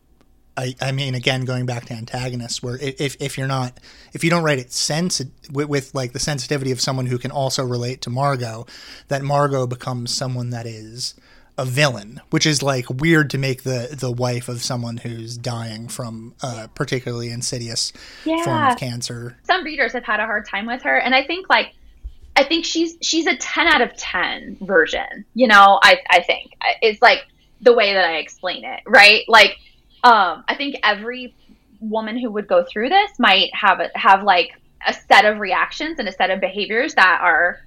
I, 0.57 0.75
I 0.81 0.93
mean, 0.93 1.15
again, 1.15 1.45
going 1.45 1.67
back 1.67 1.87
to 1.87 1.95
antagonists, 1.95 2.63
where 2.63 2.79
if, 2.81 3.17
if 3.21 3.37
you're 3.37 3.49
not, 3.49 3.79
if 4.13 4.23
you 4.23 4.31
don't 4.31 4.45
write 4.45 4.59
it 4.59 4.73
sensi- 4.73 5.31
with, 5.51 5.69
with 5.69 5.95
like 5.95 6.13
the 6.13 6.21
sensitivity 6.21 6.71
of 6.71 6.81
someone 6.81 7.07
who 7.07 7.19
can 7.19 7.31
also 7.31 7.65
relate 7.65 8.01
to 8.03 8.11
Margot, 8.11 8.67
that 9.09 9.23
Margot 9.23 9.67
becomes 9.67 10.15
someone 10.15 10.51
that 10.51 10.67
is 10.67 11.15
a 11.57 11.65
villain, 11.65 12.21
which 12.31 12.47
is 12.47 12.63
like 12.63 12.87
weird 12.91 13.31
to 13.31 13.39
make 13.39 13.63
the 13.63 13.95
the 13.99 14.11
wife 14.11 14.49
of 14.49 14.63
someone 14.63 14.97
who's 14.97 15.37
dying 15.39 15.89
from 15.89 16.35
a 16.43 16.69
particularly 16.69 17.31
insidious 17.31 17.93
Yeah. 18.25 18.43
form 18.45 18.65
of 18.73 18.77
cancer. 18.79 19.37
Some 19.45 19.65
readers 19.65 19.93
have 19.93 20.05
had 20.05 20.21
a 20.21 20.27
hard 20.27 20.47
time 20.47 20.67
with 20.67 20.83
her, 20.83 20.97
and 20.99 21.15
I 21.15 21.23
think 21.25 21.49
like 21.49 21.73
I 22.37 22.43
think 22.45 22.65
she's 22.65 22.97
she's 23.01 23.27
a 23.27 23.37
ten 23.37 23.69
out 23.69 23.81
of 23.81 23.95
ten 23.97 24.57
version. 24.63 25.25
You 25.35 25.47
know, 25.47 25.79
I 25.83 25.99
I 26.11 26.23
think 26.23 26.51
it's 26.83 27.01
like 27.01 27.21
the 27.61 27.73
way 27.73 27.95
that 27.95 28.05
I 28.05 28.17
explain 28.17 28.65
it, 28.65 28.81
right? 28.87 29.23
Like, 29.29 29.57
um, 30.03 30.45
I 30.49 30.55
think 30.57 30.77
every 30.83 31.35
woman 31.81 32.19
who 32.19 32.31
would 32.33 32.49
go 32.49 32.65
through 32.65 32.89
this 32.89 33.11
might 33.19 33.55
have 33.55 33.79
a, 33.81 33.91
have 33.95 34.23
like 34.25 34.51
a 34.87 34.93
set 34.93 35.25
of 35.25 35.39
reactions 35.39 35.99
and 35.99 36.09
a 36.09 36.13
set 36.13 36.31
of 36.31 36.41
behaviors 36.41 36.95
that 36.95 37.21
are 37.23 37.61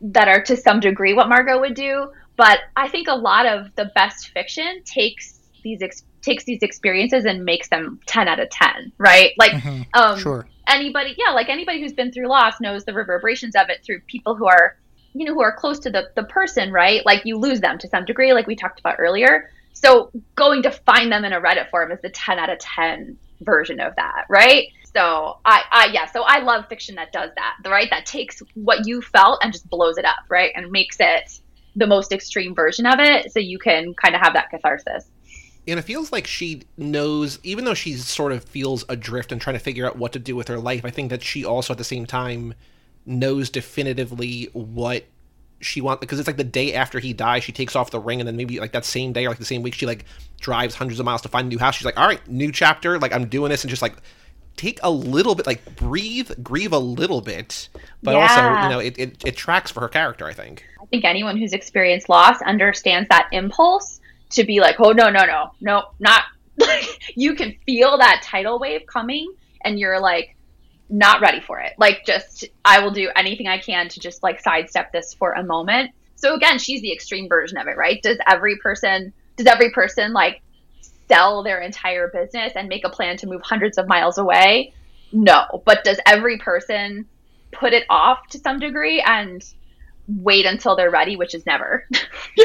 that 0.00 0.28
are 0.28 0.42
to 0.42 0.56
some 0.56 0.80
degree 0.80 1.14
what 1.14 1.28
Margot 1.28 1.60
would 1.60 1.74
do. 1.74 2.10
But 2.36 2.60
I 2.76 2.88
think 2.88 3.08
a 3.08 3.14
lot 3.14 3.46
of 3.46 3.74
the 3.76 3.90
best 3.94 4.28
fiction 4.28 4.82
takes 4.84 5.38
these 5.62 5.82
ex- 5.82 6.04
takes 6.22 6.44
these 6.44 6.62
experiences 6.62 7.24
and 7.24 7.44
makes 7.44 7.68
them 7.68 8.00
ten 8.06 8.28
out 8.28 8.40
of 8.40 8.48
ten, 8.50 8.92
right? 8.98 9.32
Like, 9.38 9.52
Mhm. 9.52 9.86
um, 9.94 10.18
Sure. 10.18 10.46
anybody 10.68 11.14
yeah 11.18 11.32
like 11.32 11.48
anybody 11.48 11.80
who's 11.80 11.92
been 11.92 12.12
through 12.12 12.28
loss 12.28 12.60
knows 12.60 12.84
the 12.84 12.92
reverberations 12.92 13.56
of 13.56 13.68
it 13.68 13.82
through 13.84 14.00
people 14.06 14.36
who 14.36 14.46
are 14.46 14.76
you 15.12 15.26
know 15.26 15.34
who 15.34 15.42
are 15.42 15.52
close 15.52 15.80
to 15.80 15.90
the 15.90 16.08
the 16.14 16.22
person 16.24 16.70
right 16.70 17.04
like 17.04 17.22
you 17.24 17.36
lose 17.36 17.60
them 17.60 17.76
to 17.76 17.88
some 17.88 18.04
degree 18.04 18.32
like 18.32 18.46
we 18.46 18.54
talked 18.54 18.78
about 18.78 18.94
earlier 19.00 19.50
so 19.72 20.10
going 20.36 20.62
to 20.62 20.70
find 20.70 21.10
them 21.10 21.24
in 21.24 21.32
a 21.32 21.40
reddit 21.40 21.68
forum 21.68 21.90
is 21.90 21.98
the 22.02 22.08
10 22.10 22.38
out 22.38 22.48
of 22.48 22.58
10 22.60 23.18
version 23.40 23.80
of 23.80 23.92
that 23.96 24.24
right 24.28 24.68
so 24.94 25.36
i 25.44 25.62
i 25.72 25.90
yeah 25.92 26.06
so 26.06 26.22
i 26.22 26.38
love 26.38 26.64
fiction 26.68 26.94
that 26.94 27.10
does 27.12 27.30
that 27.34 27.56
right 27.68 27.90
that 27.90 28.06
takes 28.06 28.40
what 28.54 28.86
you 28.86 29.02
felt 29.02 29.40
and 29.42 29.52
just 29.52 29.68
blows 29.68 29.98
it 29.98 30.04
up 30.04 30.20
right 30.28 30.52
and 30.54 30.70
makes 30.70 30.96
it 31.00 31.40
the 31.76 31.86
most 31.86 32.12
extreme 32.12 32.54
version 32.54 32.86
of 32.86 32.98
it 32.98 33.32
so 33.32 33.38
you 33.38 33.58
can 33.58 33.94
kind 33.94 34.14
of 34.14 34.20
have 34.20 34.34
that 34.34 34.50
catharsis. 34.50 35.06
And 35.66 35.78
it 35.78 35.82
feels 35.82 36.10
like 36.10 36.26
she 36.26 36.62
knows 36.76 37.38
even 37.42 37.64
though 37.64 37.74
she 37.74 37.94
sort 37.94 38.32
of 38.32 38.44
feels 38.44 38.84
adrift 38.88 39.30
and 39.32 39.40
trying 39.40 39.54
to 39.54 39.60
figure 39.60 39.86
out 39.86 39.96
what 39.96 40.12
to 40.12 40.18
do 40.18 40.34
with 40.34 40.48
her 40.48 40.58
life 40.58 40.84
i 40.84 40.90
think 40.90 41.10
that 41.10 41.22
she 41.22 41.44
also 41.44 41.72
at 41.72 41.78
the 41.78 41.84
same 41.84 42.04
time 42.04 42.54
knows 43.06 43.48
definitively 43.48 44.48
what 44.52 45.04
she 45.60 45.80
wants 45.80 46.00
because 46.00 46.18
it's 46.18 46.26
like 46.26 46.36
the 46.36 46.44
day 46.44 46.74
after 46.74 46.98
he 46.98 47.12
dies 47.12 47.44
she 47.44 47.52
takes 47.52 47.76
off 47.76 47.92
the 47.92 48.00
ring 48.00 48.20
and 48.20 48.26
then 48.26 48.36
maybe 48.36 48.58
like 48.58 48.72
that 48.72 48.84
same 48.84 49.12
day 49.12 49.24
or 49.24 49.28
like 49.28 49.38
the 49.38 49.44
same 49.44 49.62
week 49.62 49.74
she 49.74 49.86
like 49.86 50.04
drives 50.40 50.74
hundreds 50.74 50.98
of 50.98 51.06
miles 51.06 51.22
to 51.22 51.28
find 51.28 51.46
a 51.46 51.48
new 51.48 51.58
house. 51.58 51.76
She's 51.76 51.84
like 51.84 51.98
all 51.98 52.06
right 52.06 52.26
new 52.28 52.50
chapter 52.50 52.98
like 52.98 53.12
i'm 53.14 53.28
doing 53.28 53.50
this 53.50 53.62
and 53.62 53.70
just 53.70 53.82
like 53.82 53.94
take 54.56 54.80
a 54.82 54.90
little 54.90 55.34
bit 55.34 55.46
like 55.46 55.76
breathe 55.76 56.30
grieve 56.42 56.72
a 56.72 56.78
little 56.78 57.20
bit 57.20 57.68
but 58.02 58.14
also 58.16 58.62
you 58.62 58.68
know 58.68 58.80
it, 58.80 58.98
it, 58.98 59.24
it 59.24 59.36
tracks 59.36 59.70
for 59.70 59.80
her 59.80 59.88
character 59.88 60.26
i 60.26 60.32
think 60.32 60.64
think 60.92 61.04
anyone 61.04 61.38
who's 61.38 61.54
experienced 61.54 62.08
loss 62.10 62.40
understands 62.42 63.08
that 63.08 63.28
impulse 63.32 64.00
to 64.30 64.44
be 64.44 64.60
like, 64.60 64.76
oh 64.78 64.92
no, 64.92 65.08
no, 65.08 65.24
no, 65.24 65.50
no, 65.60 65.84
not 65.98 66.24
like 66.58 66.84
you 67.16 67.34
can 67.34 67.56
feel 67.64 67.98
that 67.98 68.22
tidal 68.22 68.58
wave 68.58 68.82
coming 68.86 69.32
and 69.64 69.78
you're 69.78 69.98
like 69.98 70.36
not 70.90 71.22
ready 71.22 71.40
for 71.40 71.58
it. 71.60 71.72
Like 71.78 72.04
just 72.04 72.44
I 72.64 72.80
will 72.80 72.90
do 72.90 73.10
anything 73.16 73.48
I 73.48 73.58
can 73.58 73.88
to 73.88 74.00
just 74.00 74.22
like 74.22 74.40
sidestep 74.40 74.92
this 74.92 75.14
for 75.14 75.32
a 75.32 75.42
moment. 75.42 75.92
So 76.14 76.34
again, 76.34 76.58
she's 76.58 76.82
the 76.82 76.92
extreme 76.92 77.28
version 77.28 77.56
of 77.56 77.66
it, 77.66 77.76
right? 77.76 78.00
Does 78.02 78.18
every 78.28 78.58
person 78.58 79.12
does 79.36 79.46
every 79.46 79.70
person 79.70 80.12
like 80.12 80.42
sell 81.08 81.42
their 81.42 81.60
entire 81.60 82.08
business 82.08 82.52
and 82.54 82.68
make 82.68 82.84
a 82.84 82.90
plan 82.90 83.16
to 83.18 83.26
move 83.26 83.40
hundreds 83.42 83.78
of 83.78 83.88
miles 83.88 84.18
away? 84.18 84.74
No. 85.10 85.62
But 85.64 85.84
does 85.84 85.98
every 86.06 86.36
person 86.38 87.06
put 87.50 87.72
it 87.72 87.84
off 87.88 88.26
to 88.28 88.38
some 88.38 88.58
degree 88.58 89.00
and 89.00 89.42
wait 90.08 90.46
until 90.46 90.76
they're 90.76 90.90
ready, 90.90 91.16
which 91.16 91.34
is 91.34 91.46
never, 91.46 91.86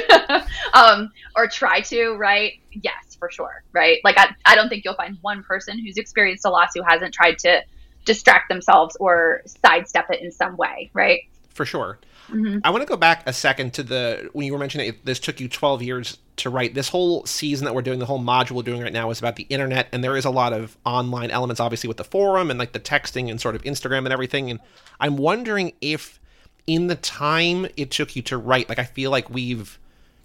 um, 0.73 1.11
or 1.35 1.47
try 1.47 1.81
to, 1.81 2.11
right? 2.13 2.53
Yes, 2.71 3.15
for 3.17 3.31
sure, 3.31 3.63
right? 3.73 3.99
Like, 4.03 4.17
I, 4.17 4.33
I 4.45 4.55
don't 4.55 4.69
think 4.69 4.85
you'll 4.85 4.95
find 4.95 5.17
one 5.21 5.43
person 5.43 5.79
who's 5.79 5.97
experienced 5.97 6.45
a 6.45 6.49
loss 6.49 6.69
who 6.75 6.83
hasn't 6.83 7.13
tried 7.13 7.39
to 7.39 7.61
distract 8.05 8.49
themselves 8.49 8.95
or 8.99 9.41
sidestep 9.45 10.09
it 10.11 10.21
in 10.21 10.31
some 10.31 10.55
way, 10.57 10.89
right? 10.93 11.21
for 11.49 11.65
sure 11.65 11.97
Mhm. 12.29 12.61
I 12.63 12.71
want 12.71 12.81
to 12.81 12.87
go 12.87 12.97
back 12.97 13.23
a 13.25 13.33
second 13.33 13.73
to 13.75 13.83
the 13.83 14.29
when 14.33 14.45
you 14.45 14.53
were 14.53 14.59
mentioning 14.59 14.93
this 15.03 15.19
took 15.19 15.39
you 15.39 15.47
12 15.47 15.81
years 15.81 16.17
to 16.37 16.49
write. 16.49 16.73
This 16.73 16.89
whole 16.89 17.25
season 17.25 17.65
that 17.65 17.73
we're 17.73 17.81
doing, 17.81 17.99
the 17.99 18.05
whole 18.05 18.19
module 18.19 18.51
we're 18.51 18.63
doing 18.63 18.81
right 18.81 18.93
now 18.93 19.09
is 19.11 19.19
about 19.19 19.37
the 19.37 19.43
internet, 19.43 19.87
and 19.91 20.03
there 20.03 20.17
is 20.17 20.25
a 20.25 20.29
lot 20.29 20.53
of 20.53 20.77
online 20.85 21.31
elements, 21.31 21.59
obviously 21.59 21.87
with 21.87 21.97
the 21.97 22.03
forum 22.03 22.51
and 22.51 22.59
like 22.59 22.73
the 22.73 22.79
texting 22.79 23.29
and 23.31 23.39
sort 23.39 23.55
of 23.55 23.63
Instagram 23.63 23.99
and 23.99 24.11
everything. 24.11 24.49
And 24.51 24.59
I'm 24.99 25.17
wondering 25.17 25.71
if, 25.81 26.19
in 26.67 26.87
the 26.87 26.95
time 26.95 27.67
it 27.77 27.91
took 27.91 28.15
you 28.15 28.21
to 28.23 28.37
write, 28.37 28.69
like 28.69 28.79
I 28.79 28.83
feel 28.83 29.09
like 29.09 29.29
we've 29.29 29.79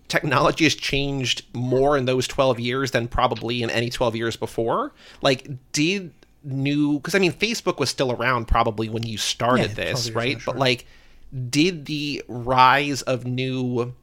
technology 0.09 0.65
has 0.65 0.75
changed 0.75 1.45
more 1.55 1.97
in 1.97 2.05
those 2.05 2.29
12 2.29 2.61
years 2.61 2.91
than 2.91 3.09
probably 3.09 3.63
in 3.63 3.71
any 3.71 3.89
12 3.89 4.15
years 4.15 4.37
before. 4.37 4.93
Like, 5.23 5.49
did 5.73 6.13
new 6.45 6.95
because 6.95 7.15
I 7.15 7.19
mean 7.21 7.33
Facebook 7.33 7.79
was 7.79 7.89
still 7.89 8.11
around 8.13 8.47
probably 8.47 8.89
when 8.89 9.05
you 9.05 9.17
started 9.17 9.71
Yeah, 9.71 9.75
this, 9.75 10.11
right? 10.11 10.41
sure. 10.41 10.53
But 10.55 10.59
like 10.59 10.87
did 11.49 11.87
the 11.87 12.23
rise 12.29 13.03
of 13.03 13.25
new 13.25 13.95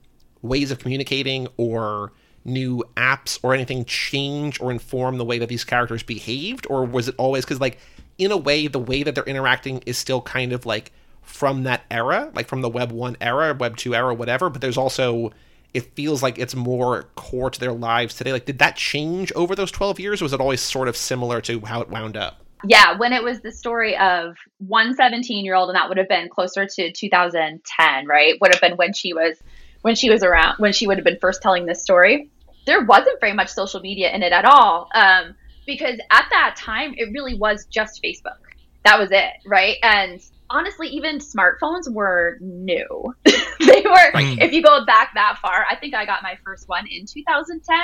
ways 0.41 0.71
of 0.71 0.79
communicating 0.79 1.47
or 1.57 2.13
new 2.45 2.81
apps 2.95 3.37
or 3.43 3.53
anything 3.53 3.83
change 3.85 4.59
or 4.61 4.71
inform 4.71 5.17
the 5.17 5.25
way 5.25 5.37
that 5.37 5.49
these 5.49 5.65
characters 5.65 6.01
behaved 6.01 6.65
or 6.69 6.85
was 6.85 7.09
it 7.09 7.15
always 7.17 7.43
because 7.43 7.59
like 7.59 7.77
in 8.17 8.31
a 8.31 8.37
way 8.37 8.67
the 8.67 8.79
way 8.79 9.03
that 9.03 9.15
they're 9.15 9.25
interacting 9.25 9.83
is 9.85 9.97
still 9.97 10.21
kind 10.21 10.53
of 10.53 10.65
like 10.65 10.91
from 11.29 11.63
that 11.63 11.83
era 11.89 12.31
like 12.33 12.47
from 12.47 12.61
the 12.61 12.69
web 12.69 12.91
1 12.91 13.17
era 13.21 13.53
web 13.53 13.77
2 13.77 13.95
era 13.95 14.13
whatever 14.13 14.49
but 14.49 14.61
there's 14.61 14.77
also 14.77 15.31
it 15.73 15.95
feels 15.95 16.23
like 16.23 16.39
it's 16.39 16.55
more 16.55 17.03
core 17.15 17.49
to 17.49 17.59
their 17.59 17.71
lives 17.71 18.15
today 18.15 18.33
like 18.33 18.45
did 18.45 18.59
that 18.59 18.75
change 18.75 19.31
over 19.33 19.55
those 19.55 19.71
12 19.71 19.99
years 19.99 20.21
was 20.21 20.33
it 20.33 20.41
always 20.41 20.59
sort 20.59 20.87
of 20.87 20.97
similar 20.97 21.39
to 21.39 21.61
how 21.61 21.81
it 21.81 21.89
wound 21.89 22.17
up 22.17 22.41
Yeah, 22.67 22.97
when 22.97 23.13
it 23.13 23.23
was 23.23 23.39
the 23.39 23.53
story 23.53 23.95
of 23.95 24.35
one 24.57 24.93
17 24.93 25.45
year 25.45 25.55
old, 25.55 25.69
and 25.69 25.77
that 25.77 25.87
would 25.87 25.97
have 25.97 26.09
been 26.09 26.27
closer 26.27 26.65
to 26.65 26.91
2010, 26.91 28.05
right? 28.05 28.33
Would 28.41 28.53
have 28.53 28.59
been 28.59 28.75
when 28.75 28.91
she 28.91 29.13
was 29.13 29.37
when 29.81 29.95
she 29.95 30.09
was 30.09 30.23
around 30.23 30.55
when 30.57 30.73
she 30.73 30.85
would 30.85 30.97
have 30.97 31.05
been 31.05 31.19
first 31.21 31.41
telling 31.41 31.65
this 31.65 31.81
story. 31.81 32.29
There 32.65 32.83
wasn't 32.83 33.21
very 33.21 33.31
much 33.31 33.47
social 33.49 33.79
media 33.79 34.11
in 34.13 34.23
it 34.23 34.33
at 34.33 34.43
all, 34.43 34.89
um, 34.93 35.35
because 35.65 35.99
at 36.11 36.25
that 36.31 36.55
time 36.57 36.93
it 36.97 37.13
really 37.13 37.35
was 37.35 37.65
just 37.69 38.03
Facebook. 38.03 38.41
That 38.83 38.99
was 38.99 39.11
it, 39.11 39.31
right? 39.45 39.77
And 39.81 40.19
honestly, 40.49 40.87
even 40.89 41.19
smartphones 41.19 41.91
were 41.91 42.37
new. 42.41 43.15
they 43.25 43.81
were. 43.85 44.11
Mm. 44.13 44.41
If 44.41 44.53
you 44.53 44.61
go 44.61 44.85
back 44.85 45.11
that 45.15 45.37
far, 45.41 45.65
I 45.69 45.75
think 45.75 45.93
I 45.93 46.05
got 46.05 46.23
my 46.23 46.37
first 46.43 46.67
one 46.67 46.85
in 46.87 47.05
2010. 47.05 47.77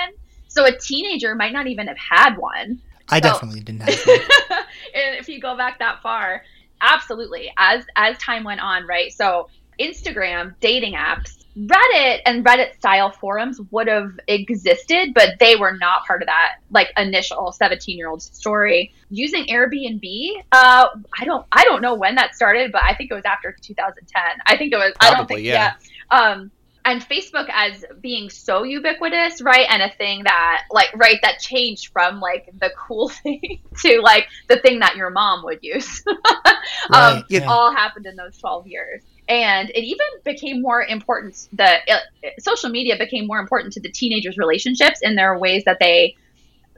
So 0.48 0.66
a 0.66 0.78
teenager 0.78 1.36
might 1.36 1.54
not 1.54 1.68
even 1.68 1.88
have 1.88 1.98
had 1.98 2.36
one. 2.38 2.82
I 3.10 3.20
So- 3.22 3.30
definitely 3.34 3.62
didn't 3.62 3.82
have 3.82 3.96
that. 4.06 4.68
and 4.96 5.16
if 5.16 5.30
you 5.30 5.40
go 5.40 5.56
back 5.56 5.80
that 5.80 6.02
far, 6.02 6.44
absolutely. 6.82 7.52
As 7.58 7.86
as 7.96 8.18
time 8.18 8.44
went 8.44 8.62
on, 8.62 8.88
right? 8.88 9.12
So 9.12 9.50
Instagram, 9.80 10.56
dating 10.60 10.94
apps, 10.94 11.46
Reddit 11.58 12.20
and 12.26 12.44
Reddit 12.44 12.76
style 12.76 13.12
forums 13.12 13.62
would 13.72 13.88
have 13.88 14.20
existed, 14.28 15.14
but 15.14 15.40
they 15.40 15.56
were 15.56 15.78
not 15.78 16.06
part 16.06 16.22
of 16.22 16.26
that 16.28 16.58
like 16.70 16.92
initial 16.98 17.54
17 17.54 17.98
year 17.98 18.10
old 18.10 18.22
story. 18.22 18.94
Using 19.10 19.46
Airbnb, 19.46 20.44
uh, 20.52 20.88
I 21.18 21.24
don't 21.24 21.46
I 21.54 21.64
don't 21.64 21.82
know 21.82 21.96
when 21.96 22.16
that 22.16 22.36
started, 22.36 22.74
but 22.74 22.84
I 22.84 22.94
think 22.94 23.10
it 23.10 23.14
was 23.14 23.24
after 23.26 23.56
2010. 23.62 24.22
I 24.46 24.58
think 24.58 24.74
it 24.74 24.78
was 24.78 24.92
I 25.00 25.08
don't 25.08 25.16
Probably, 25.16 25.36
think 25.38 25.48
yeah. 25.48 25.74
yeah. 26.12 26.20
Um 26.20 26.52
and 26.84 27.02
Facebook 27.02 27.50
as 27.52 27.84
being 28.02 28.30
so 28.30 28.64
ubiquitous, 28.64 29.42
right? 29.42 29.66
And 29.70 29.82
a 29.82 29.90
thing 29.90 30.24
that 30.26 30.64
like 30.72 30.94
right 30.96 31.20
that 31.24 31.40
changed 31.40 31.92
from 31.94 32.20
like 32.20 32.50
the 32.60 32.72
cool 32.78 33.10
thing 33.24 33.62
to 33.82 34.02
like 34.02 34.28
the 34.50 34.58
thing 34.58 34.80
that 34.80 34.98
your 34.98 35.10
mom 35.10 35.44
would 35.44 35.60
use. 35.62 36.04
Right, 36.90 37.18
um, 37.18 37.26
it 37.30 37.44
yeah. 37.44 37.50
all 37.50 37.72
happened 37.72 38.06
in 38.06 38.16
those 38.16 38.38
12 38.38 38.68
years. 38.68 39.02
And 39.28 39.70
it 39.72 39.84
even 39.84 40.06
became 40.24 40.62
more 40.62 40.84
important 40.84 41.50
the 41.54 41.78
uh, 41.92 42.00
social 42.40 42.70
media 42.70 42.96
became 42.98 43.26
more 43.26 43.40
important 43.40 43.74
to 43.74 43.82
the 43.82 43.90
teenagers 43.90 44.38
relationships 44.38 45.00
in 45.02 45.16
their 45.16 45.38
ways 45.38 45.64
that 45.66 45.78
they 45.80 46.16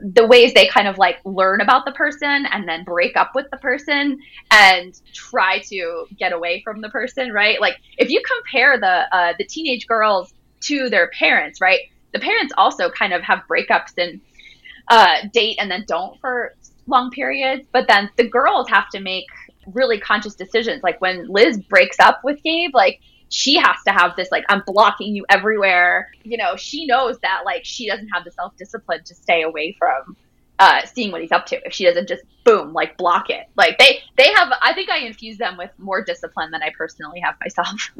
the 0.00 0.24
ways 0.26 0.54
they 0.54 0.66
kind 0.66 0.86
of 0.86 0.96
like 0.96 1.18
learn 1.24 1.60
about 1.60 1.84
the 1.84 1.90
person 1.92 2.46
and 2.46 2.68
then 2.68 2.84
break 2.84 3.16
up 3.16 3.32
with 3.34 3.50
the 3.50 3.56
person 3.56 4.18
and 4.50 5.00
try 5.12 5.58
to 5.58 6.06
get 6.16 6.32
away 6.32 6.62
from 6.62 6.80
the 6.80 6.88
person, 6.88 7.32
right? 7.32 7.60
Like 7.60 7.76
if 7.96 8.08
you 8.08 8.22
compare 8.36 8.78
the 8.78 9.14
uh, 9.14 9.34
the 9.36 9.44
teenage 9.44 9.86
girls 9.86 10.32
to 10.60 10.88
their 10.88 11.10
parents, 11.18 11.60
right? 11.60 11.80
The 12.12 12.20
parents 12.20 12.54
also 12.56 12.90
kind 12.90 13.12
of 13.12 13.22
have 13.22 13.42
breakups 13.48 13.92
and 13.98 14.20
uh, 14.88 15.28
date 15.32 15.56
and 15.58 15.70
then 15.70 15.84
don't 15.86 16.18
for 16.20 16.54
long 16.86 17.10
periods, 17.10 17.66
but 17.72 17.86
then 17.88 18.08
the 18.16 18.28
girls 18.28 18.68
have 18.70 18.88
to 18.90 19.00
make 19.00 19.26
really 19.72 19.98
conscious 19.98 20.34
decisions. 20.34 20.82
Like 20.82 21.00
when 21.00 21.28
Liz 21.28 21.58
breaks 21.58 21.98
up 22.00 22.20
with 22.24 22.42
Gabe, 22.42 22.74
like 22.74 23.00
she 23.28 23.56
has 23.56 23.76
to 23.86 23.92
have 23.92 24.16
this 24.16 24.30
like 24.30 24.44
I'm 24.48 24.62
blocking 24.66 25.14
you 25.14 25.24
everywhere. 25.28 26.10
You 26.22 26.38
know, 26.38 26.56
she 26.56 26.86
knows 26.86 27.18
that 27.20 27.42
like 27.44 27.64
she 27.64 27.86
doesn't 27.88 28.08
have 28.08 28.24
the 28.24 28.30
self 28.30 28.56
discipline 28.56 29.04
to 29.04 29.14
stay 29.14 29.42
away 29.42 29.76
from 29.78 30.16
uh, 30.58 30.84
seeing 30.86 31.12
what 31.12 31.20
he's 31.20 31.32
up 31.32 31.46
to. 31.46 31.56
If 31.66 31.72
she 31.72 31.84
doesn't 31.84 32.08
just 32.08 32.22
boom 32.44 32.72
like 32.72 32.96
block 32.96 33.28
it. 33.30 33.46
Like 33.56 33.76
they 33.78 34.00
they 34.16 34.32
have 34.32 34.50
i 34.62 34.72
think 34.72 34.88
i 34.88 34.98
infuse 34.98 35.36
them 35.36 35.58
with 35.58 35.70
more 35.76 36.02
discipline 36.02 36.50
than 36.50 36.62
i 36.62 36.70
personally 36.76 37.20
have 37.20 37.34
myself. 37.40 37.90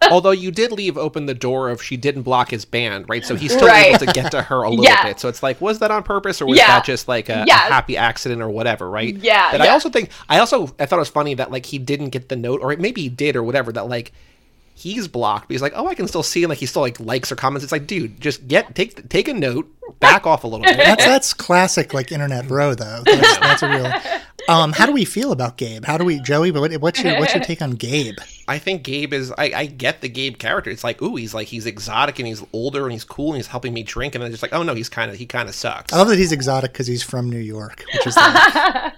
Although 0.10 0.30
you 0.30 0.50
did 0.50 0.72
leave 0.72 0.96
open 0.96 1.26
the 1.26 1.34
door 1.34 1.68
of 1.68 1.82
she 1.82 1.98
didn't 1.98 2.22
block 2.22 2.50
his 2.50 2.64
band 2.64 3.06
right? 3.10 3.24
So 3.26 3.34
he's 3.36 3.52
still 3.52 3.68
Right. 3.68 3.88
able 3.88 3.98
to 3.98 4.06
get 4.06 4.30
to 4.30 4.40
her 4.42 4.62
a 4.62 4.70
little 4.70 4.84
Yeah. 4.84 5.04
bit. 5.04 5.20
So 5.20 5.28
it's 5.28 5.42
like 5.42 5.60
was 5.60 5.80
that 5.80 5.90
on 5.90 6.02
purpose 6.02 6.40
or 6.40 6.46
was 6.46 6.56
Yeah. 6.58 6.68
that 6.68 6.84
just 6.84 7.08
like 7.08 7.28
a, 7.28 7.44
a 7.46 7.52
happy 7.52 7.96
accident 7.98 8.40
or 8.40 8.48
whatever 8.48 8.88
right? 8.88 9.14
Yeah, 9.16 9.50
but 9.52 9.60
i 9.60 9.68
also 9.68 9.90
think 9.90 10.08
i 10.30 10.38
also 10.38 10.64
i 10.78 10.86
thought 10.86 10.96
it 10.96 11.00
was 11.00 11.08
funny 11.10 11.34
that 11.34 11.50
like 11.50 11.66
he 11.66 11.78
didn't 11.78 12.08
get 12.10 12.28
the 12.30 12.36
note 12.36 12.60
or 12.62 12.74
maybe 12.76 13.02
he 13.02 13.08
did 13.10 13.36
or 13.36 13.42
whatever 13.42 13.70
that 13.72 13.88
like 13.88 14.12
he's 14.80 15.06
blocked 15.06 15.48
but 15.48 15.54
he's 15.54 15.62
like 15.62 15.72
oh 15.76 15.86
i 15.86 15.94
can 15.94 16.08
still 16.08 16.22
see 16.22 16.42
him 16.42 16.48
like 16.48 16.58
he 16.58 16.66
still 16.66 16.82
like 16.82 16.98
likes 16.98 17.30
or 17.30 17.36
comments 17.36 17.62
it's 17.62 17.72
like 17.72 17.86
dude 17.86 18.20
just 18.20 18.46
get 18.48 18.74
take 18.74 19.08
take 19.08 19.28
a 19.28 19.34
note 19.34 19.70
back 19.98 20.26
off 20.26 20.44
a 20.44 20.46
little 20.46 20.64
bit 20.64 20.76
That's 20.76 21.04
that's 21.04 21.34
classic 21.34 21.92
like 21.94 22.12
internet 22.12 22.48
bro 22.48 22.74
though. 22.74 23.02
That's, 23.04 23.38
that's 23.38 23.62
a 23.62 23.68
real. 23.68 24.20
Um, 24.50 24.72
how 24.72 24.84
do 24.84 24.92
we 24.92 25.04
feel 25.04 25.30
about 25.30 25.56
Gabe? 25.56 25.84
How 25.84 25.96
do 25.96 26.04
we, 26.04 26.18
Joey? 26.18 26.50
What, 26.50 26.72
what's 26.80 27.02
your 27.04 27.20
what's 27.20 27.32
your 27.34 27.42
take 27.44 27.62
on 27.62 27.72
Gabe? 27.72 28.16
I 28.48 28.58
think 28.58 28.82
Gabe 28.82 29.12
is. 29.12 29.30
I, 29.38 29.52
I 29.54 29.66
get 29.66 30.00
the 30.00 30.08
Gabe 30.08 30.38
character. 30.38 30.70
It's 30.70 30.82
like, 30.82 31.00
ooh, 31.00 31.14
he's 31.14 31.32
like 31.32 31.46
he's 31.46 31.66
exotic 31.66 32.18
and 32.18 32.26
he's 32.26 32.42
older 32.52 32.82
and 32.82 32.90
he's 32.90 33.04
cool 33.04 33.28
and 33.28 33.36
he's 33.36 33.46
helping 33.46 33.72
me 33.72 33.84
drink, 33.84 34.16
and 34.16 34.24
then 34.24 34.30
just 34.32 34.42
like, 34.42 34.52
oh 34.52 34.64
no, 34.64 34.74
he's 34.74 34.88
kind 34.88 35.08
of 35.08 35.16
he 35.16 35.24
kind 35.24 35.48
of 35.48 35.54
sucks. 35.54 35.92
I 35.92 35.98
love 35.98 36.08
that 36.08 36.18
he's 36.18 36.32
exotic 36.32 36.72
because 36.72 36.88
he's 36.88 37.02
from 37.02 37.30
New 37.30 37.38
York, 37.38 37.84
which 37.94 38.08
is 38.08 38.16
like 38.16 38.92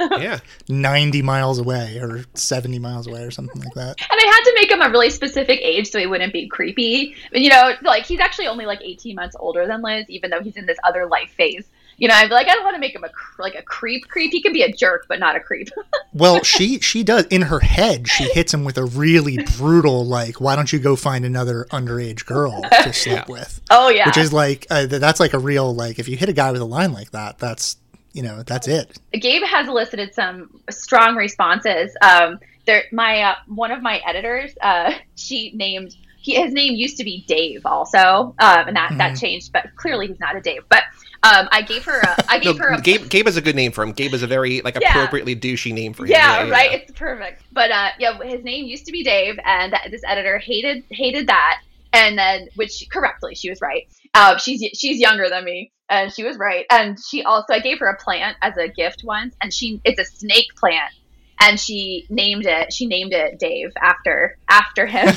yeah, 0.20 0.40
ninety 0.68 1.22
miles 1.22 1.58
away 1.58 1.96
or 1.98 2.26
seventy 2.34 2.78
miles 2.78 3.06
away 3.06 3.22
or 3.22 3.30
something 3.30 3.62
like 3.62 3.72
that. 3.72 3.98
and 4.00 4.20
I 4.20 4.26
had 4.26 4.42
to 4.44 4.52
make 4.54 4.70
him 4.70 4.82
a 4.82 4.90
really 4.90 5.08
specific 5.08 5.60
age 5.62 5.90
so 5.90 5.98
he 5.98 6.06
wouldn't 6.06 6.34
be 6.34 6.46
creepy. 6.46 7.14
But, 7.32 7.40
you 7.40 7.48
know, 7.48 7.72
like 7.82 8.04
he's 8.04 8.20
actually 8.20 8.48
only 8.48 8.66
like 8.66 8.80
18 8.82 9.16
months 9.16 9.34
older 9.40 9.66
than 9.66 9.80
Liz, 9.80 10.04
even 10.10 10.28
though 10.30 10.42
he's 10.42 10.56
in 10.56 10.66
this 10.66 10.78
other 10.84 11.06
life 11.06 11.30
phase. 11.30 11.66
You 12.00 12.08
know, 12.08 12.14
I'd 12.14 12.28
be 12.28 12.34
like, 12.34 12.48
I 12.48 12.54
don't 12.54 12.64
want 12.64 12.74
to 12.74 12.80
make 12.80 12.94
him 12.94 13.04
a 13.04 13.10
cr- 13.10 13.42
like 13.42 13.54
a 13.54 13.62
creep. 13.62 14.08
Creep. 14.08 14.32
He 14.32 14.40
can 14.40 14.54
be 14.54 14.62
a 14.62 14.72
jerk, 14.72 15.04
but 15.06 15.20
not 15.20 15.36
a 15.36 15.40
creep. 15.40 15.68
Well, 16.12 16.42
she 16.42 16.80
she 16.80 17.04
does 17.04 17.26
in 17.26 17.42
her 17.42 17.60
head. 17.60 18.08
She 18.08 18.24
hits 18.24 18.52
him 18.52 18.64
with 18.64 18.76
a 18.76 18.84
really 18.84 19.38
brutal 19.56 20.04
like, 20.04 20.40
"Why 20.40 20.56
don't 20.56 20.72
you 20.72 20.80
go 20.80 20.96
find 20.96 21.24
another 21.24 21.68
underage 21.70 22.26
girl 22.26 22.62
to 22.62 22.92
sleep 22.92 23.28
with?" 23.28 23.60
oh 23.70 23.90
yeah. 23.90 24.06
Which 24.06 24.16
is 24.16 24.32
like 24.32 24.66
uh, 24.70 24.86
that's 24.86 25.20
like 25.20 25.34
a 25.34 25.38
real 25.38 25.72
like 25.72 26.00
if 26.00 26.08
you 26.08 26.16
hit 26.16 26.28
a 26.28 26.32
guy 26.32 26.50
with 26.50 26.62
a 26.62 26.64
line 26.64 26.92
like 26.92 27.12
that, 27.12 27.38
that's 27.38 27.76
you 28.12 28.24
know 28.24 28.42
that's 28.42 28.66
it. 28.66 28.98
Gabe 29.12 29.44
has 29.44 29.68
elicited 29.68 30.12
some 30.14 30.60
strong 30.68 31.14
responses. 31.14 31.96
Um, 32.02 32.40
there, 32.66 32.84
my 32.90 33.22
uh, 33.22 33.34
one 33.46 33.70
of 33.70 33.82
my 33.82 34.00
editors, 34.04 34.52
uh, 34.60 34.92
she 35.14 35.52
named 35.54 35.94
he, 36.20 36.34
his 36.34 36.52
name 36.52 36.74
used 36.74 36.96
to 36.98 37.04
be 37.04 37.24
Dave, 37.28 37.64
also, 37.64 38.34
um, 38.38 38.68
and 38.68 38.76
that 38.76 38.94
that 38.98 39.16
changed, 39.16 39.52
but 39.52 39.68
clearly 39.76 40.08
he's 40.08 40.20
not 40.20 40.34
a 40.36 40.40
Dave. 40.40 40.62
But 40.68 40.82
um, 41.22 41.48
I 41.52 41.62
gave 41.62 41.84
her 41.84 41.98
a, 42.00 42.16
I 42.28 42.38
no, 42.44 42.52
gave 42.52 42.58
her 42.60 42.68
a 42.70 42.80
Gabe 42.80 43.08
Gabe 43.10 43.26
is 43.28 43.36
a 43.36 43.42
good 43.42 43.56
name 43.56 43.72
for 43.72 43.82
him. 43.82 43.92
Gabe 43.92 44.14
is 44.14 44.22
a 44.22 44.26
very 44.26 44.60
like 44.62 44.78
Yeah. 44.80 44.90
appropriately 44.90 45.36
douchey 45.36 45.72
name 45.72 45.92
for 45.92 46.04
him. 46.04 46.12
yeah, 46.12 46.48
right. 46.48 46.72
It's 46.72 46.92
perfect. 46.92 47.42
But 47.52 47.70
uh, 47.70 47.90
yeah, 47.98 48.18
his 48.22 48.42
name 48.42 48.64
used 48.64 48.86
to 48.86 48.92
be 48.92 49.04
Dave, 49.04 49.38
and 49.44 49.74
this 49.90 50.02
editor 50.06 50.38
hated 50.38 50.84
hated 50.90 51.26
that, 51.28 51.60
and 51.92 52.16
then 52.18 52.48
which 52.56 52.86
correctly 52.90 53.34
she 53.34 53.50
was 53.50 53.60
right. 53.60 53.86
Uh, 54.14 54.38
she's 54.38 54.60
she's 54.78 54.98
younger 54.98 55.28
than 55.28 55.44
me, 55.44 55.72
and 55.88 56.12
she 56.12 56.24
was 56.24 56.36
right. 56.38 56.64
And 56.70 56.98
she 57.08 57.22
also 57.22 57.52
I 57.52 57.60
gave 57.60 57.78
her 57.80 57.86
a 57.86 57.96
plant 57.96 58.36
as 58.42 58.56
a 58.56 58.68
gift 58.68 59.02
once, 59.04 59.34
and 59.42 59.52
she 59.52 59.80
it's 59.84 60.00
a 60.00 60.04
snake 60.04 60.54
plant, 60.56 60.92
and 61.40 61.60
she 61.60 62.06
named 62.08 62.46
it 62.46 62.72
she 62.72 62.86
named 62.86 63.12
it 63.12 63.38
Dave 63.38 63.70
after 63.80 64.36
after 64.48 64.86
him. 64.86 65.06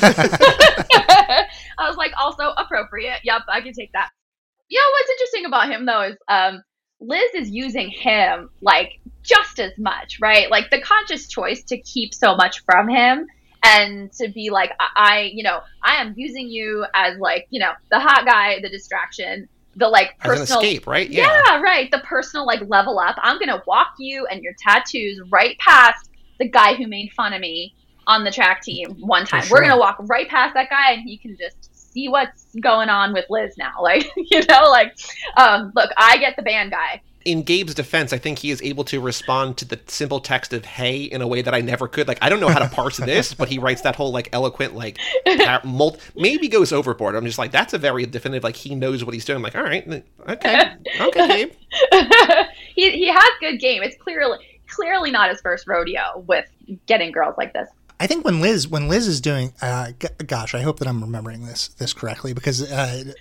I 1.76 1.88
was 1.88 1.96
like, 1.96 2.12
also 2.20 2.50
appropriate. 2.56 3.20
Yep, 3.24 3.42
I 3.48 3.60
can 3.62 3.72
take 3.72 3.92
that. 3.92 4.10
You 4.74 4.80
know 4.80 4.90
what's 4.90 5.10
interesting 5.10 5.46
about 5.46 5.70
him 5.70 5.86
though 5.86 6.02
is 6.02 6.16
um, 6.26 6.64
Liz 6.98 7.32
is 7.34 7.48
using 7.48 7.90
him 7.90 8.50
like 8.60 8.98
just 9.22 9.60
as 9.60 9.70
much, 9.78 10.18
right? 10.20 10.50
Like 10.50 10.68
the 10.70 10.80
conscious 10.80 11.28
choice 11.28 11.62
to 11.64 11.78
keep 11.78 12.12
so 12.12 12.34
much 12.34 12.64
from 12.64 12.88
him 12.88 13.28
and 13.62 14.12
to 14.14 14.26
be 14.26 14.50
like, 14.50 14.72
I, 14.80 14.88
I 14.96 15.30
you 15.32 15.44
know, 15.44 15.60
I 15.84 16.02
am 16.02 16.14
using 16.16 16.48
you 16.48 16.86
as 16.92 17.16
like, 17.18 17.46
you 17.50 17.60
know, 17.60 17.70
the 17.92 18.00
hot 18.00 18.26
guy, 18.26 18.58
the 18.62 18.68
distraction, 18.68 19.48
the 19.76 19.88
like 19.88 20.18
personal 20.18 20.58
escape, 20.58 20.88
right? 20.88 21.08
yeah. 21.08 21.60
right. 21.60 21.88
The 21.92 22.00
personal 22.00 22.44
like 22.44 22.62
level 22.66 22.98
up. 22.98 23.14
I'm 23.22 23.38
gonna 23.38 23.62
walk 23.68 23.94
you 24.00 24.26
and 24.26 24.42
your 24.42 24.54
tattoos 24.58 25.20
right 25.30 25.56
past 25.60 26.10
the 26.40 26.48
guy 26.48 26.74
who 26.74 26.88
made 26.88 27.12
fun 27.12 27.32
of 27.32 27.40
me 27.40 27.76
on 28.08 28.24
the 28.24 28.32
track 28.32 28.62
team 28.62 28.96
one 28.98 29.24
time. 29.24 29.44
sure. 29.44 29.56
We're 29.56 29.62
gonna 29.62 29.78
walk 29.78 29.98
right 30.00 30.28
past 30.28 30.54
that 30.54 30.68
guy 30.68 30.94
and 30.94 31.02
he 31.02 31.16
can 31.16 31.36
just 31.36 31.63
see 31.94 32.08
what's 32.08 32.44
going 32.60 32.90
on 32.90 33.12
with 33.14 33.24
Liz 33.30 33.56
now. 33.56 33.72
Like, 33.80 34.04
you 34.16 34.42
know, 34.48 34.64
like 34.70 34.96
um 35.38 35.72
look, 35.74 35.90
I 35.96 36.18
get 36.18 36.36
the 36.36 36.42
band 36.42 36.70
guy. 36.72 37.00
in 37.24 37.42
Gabe's 37.42 37.74
defense, 37.74 38.12
I 38.12 38.18
think 38.18 38.38
he 38.38 38.50
is 38.50 38.60
able 38.60 38.84
to 38.84 39.00
respond 39.00 39.56
to 39.58 39.64
the 39.64 39.80
simple 39.86 40.20
text 40.20 40.52
of 40.52 40.64
"Hey" 40.66 41.04
in 41.04 41.22
a 41.22 41.26
way 41.26 41.40
that 41.40 41.54
I 41.54 41.62
never 41.62 41.88
could. 41.88 42.06
Like, 42.06 42.18
I 42.20 42.28
don't 42.28 42.40
know 42.40 42.48
how 42.50 42.58
to 42.58 42.68
parse 42.68 42.96
this, 43.12 43.32
but 43.32 43.48
he 43.48 43.58
writes 43.58 43.80
that 43.82 43.96
whole 43.96 44.12
like 44.12 44.28
eloquent, 44.34 44.74
like 44.74 44.98
mul- 45.64 45.96
maybe 46.14 46.48
goes 46.48 46.70
overboard. 46.72 47.14
I'm 47.14 47.24
just 47.24 47.38
like, 47.38 47.50
that's 47.52 47.72
a 47.72 47.78
very 47.78 48.04
definitive. 48.04 48.44
Like, 48.44 48.56
he 48.56 48.74
knows 48.74 49.04
what 49.04 49.14
he's 49.14 49.24
doing. 49.24 49.36
I'm 49.38 49.42
like, 49.42 49.56
all 49.56 49.62
right, 49.62 49.86
okay, 50.28 50.72
okay, 51.00 51.28
Gabe. 51.28 51.52
he 52.74 52.90
he 52.90 53.08
has 53.08 53.24
good 53.40 53.58
game. 53.58 53.82
It's 53.82 53.96
clearly 53.96 54.38
clearly 54.68 55.10
not 55.10 55.30
his 55.30 55.40
first 55.40 55.66
rodeo 55.66 56.24
with 56.26 56.46
getting 56.86 57.12
girls 57.12 57.34
like 57.38 57.52
this. 57.52 57.68
I 58.04 58.06
think 58.06 58.22
when 58.22 58.42
Liz 58.42 58.68
when 58.68 58.86
Liz 58.86 59.06
is 59.06 59.18
doing, 59.22 59.54
uh, 59.62 59.92
g- 59.98 60.08
gosh, 60.26 60.54
I 60.54 60.60
hope 60.60 60.78
that 60.80 60.86
I'm 60.86 61.00
remembering 61.02 61.46
this 61.46 61.68
this 61.68 61.94
correctly 61.94 62.34
because 62.34 62.70
uh, 62.70 63.12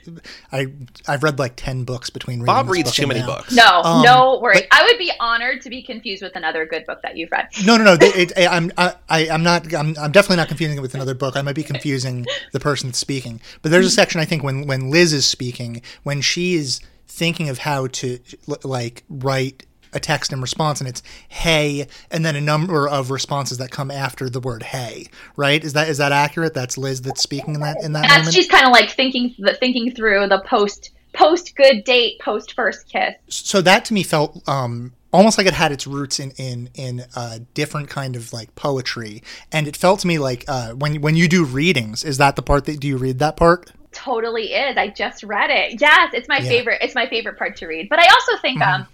I 0.52 0.68
I've 1.08 1.24
read 1.24 1.40
like 1.40 1.54
ten 1.56 1.86
books 1.86 2.10
between 2.10 2.40
reading 2.42 2.48
Bob 2.48 2.66
this 2.66 2.74
reads 2.74 2.90
book 2.90 2.96
too 2.96 3.02
and 3.04 3.08
many 3.08 3.20
now. 3.22 3.28
books. 3.28 3.56
No, 3.56 3.82
Um, 3.82 4.04
no 4.04 4.40
worry. 4.42 4.56
but- 4.56 4.68
I 4.72 4.84
would 4.84 4.98
be 4.98 5.10
honored 5.22 5.62
to 5.62 5.70
be 5.70 5.82
confused 5.84 6.22
with 6.22 6.36
another 6.36 6.66
good 6.66 6.86
book 6.86 7.02
that 7.04 7.16
you've 7.16 7.32
read. 7.32 7.48
No, 7.64 7.78
no, 7.78 7.86
no. 7.86 7.96
they- 7.96 8.08
It, 8.08 8.34
I, 8.38 8.48
I'm, 8.48 8.74
I, 8.78 8.96
I- 9.08 9.30
I'm 9.30 9.42
not. 9.44 9.74
I'm, 9.74 9.96
I'm 9.98 10.12
definitely 10.12 10.36
not 10.38 10.50
confusing 10.50 10.78
it 10.78 10.82
with 10.82 10.96
another 10.96 11.14
book. 11.16 11.38
I 11.38 11.42
might 11.44 11.56
be 11.56 11.64
confusing 11.64 12.26
the 12.52 12.60
person 12.60 12.90
that's 12.90 13.00
speaking. 13.00 13.40
But 13.62 13.72
there's 13.72 13.86
a 13.86 13.90
section 13.92 14.20
I 14.20 14.26
think 14.26 14.44
when 14.44 14.68
when 14.68 14.92
Liz 14.92 15.14
is 15.14 15.26
speaking, 15.26 15.82
when 16.04 16.20
she 16.20 16.56
is 16.56 16.82
thinking 17.08 17.48
of 17.48 17.60
how 17.60 17.88
to 17.88 18.20
like 18.64 19.04
write 19.08 19.66
a 19.94 20.00
text 20.00 20.32
in 20.34 20.42
response, 20.42 20.80
and 20.80 20.88
it's 20.90 21.04
"Hey," 21.28 21.88
and 22.12 22.26
then 22.26 22.36
a 22.36 22.42
number 22.42 22.88
of 22.88 23.12
responses 23.12 23.58
that 23.60 23.72
come 23.72 23.92
after 23.92 24.30
the 24.30 24.40
word 24.40 24.64
"Hey." 24.64 25.08
Right? 25.36 25.64
Is 25.64 25.74
that 25.74 25.90
is 25.90 25.98
that 26.00 26.12
accurate? 26.12 26.54
That's 26.54 26.78
Liz 26.78 27.02
that's 27.02 27.22
speaking 27.22 27.56
in 27.56 27.62
that 27.62 27.78
in 27.84 27.94
that 27.94 28.04
That's 28.04 28.18
moment. 28.18 28.34
she's 28.36 28.48
kind 28.48 28.66
of 28.66 28.72
like 28.72 28.90
thinking 28.92 29.36
thinking 29.60 29.92
through 29.94 30.28
the 30.28 30.42
post 30.48 30.92
post 31.14 31.56
good 31.56 31.84
date, 31.84 32.20
post 32.20 32.54
first 32.54 32.88
kiss. 32.90 33.14
so 33.28 33.62
that 33.62 33.86
to 33.86 33.94
me 33.94 34.02
felt 34.02 34.42
um, 34.50 34.94
almost 35.12 35.38
like 35.38 35.46
it 35.46 35.54
had 35.54 35.72
its 35.72 35.86
roots 35.86 36.20
in 36.20 36.32
in 36.38 36.70
in 36.74 37.06
a 37.16 37.40
different 37.54 37.88
kind 37.90 38.16
of 38.16 38.34
like 38.34 38.54
poetry, 38.56 39.22
and 39.52 39.68
it 39.68 39.78
felt 39.78 40.00
to 40.00 40.08
me 40.08 40.18
like 40.18 40.44
uh, 40.48 40.72
when 40.72 41.02
when 41.02 41.16
you 41.16 41.28
do 41.28 41.46
readings, 41.46 42.04
is 42.04 42.18
that 42.18 42.36
the 42.36 42.42
part 42.42 42.66
that 42.66 42.80
do 42.80 42.88
you 42.88 42.98
read 42.98 43.20
that 43.20 43.38
part? 43.38 43.72
Totally 43.92 44.54
is. 44.54 44.76
I 44.76 44.88
just 44.88 45.22
read 45.22 45.52
it. 45.52 45.80
Yes, 45.80 46.14
it's 46.16 46.28
my 46.28 46.40
Yeah. 46.40 46.50
favorite. 46.50 46.80
It's 46.82 46.96
my 46.96 47.08
favorite 47.08 47.38
part 47.38 47.58
to 47.58 47.68
read. 47.68 47.90
But 47.90 48.00
I 48.00 48.08
also 48.12 48.42
think 48.42 48.60
um 48.62 48.82
a- 48.82 48.88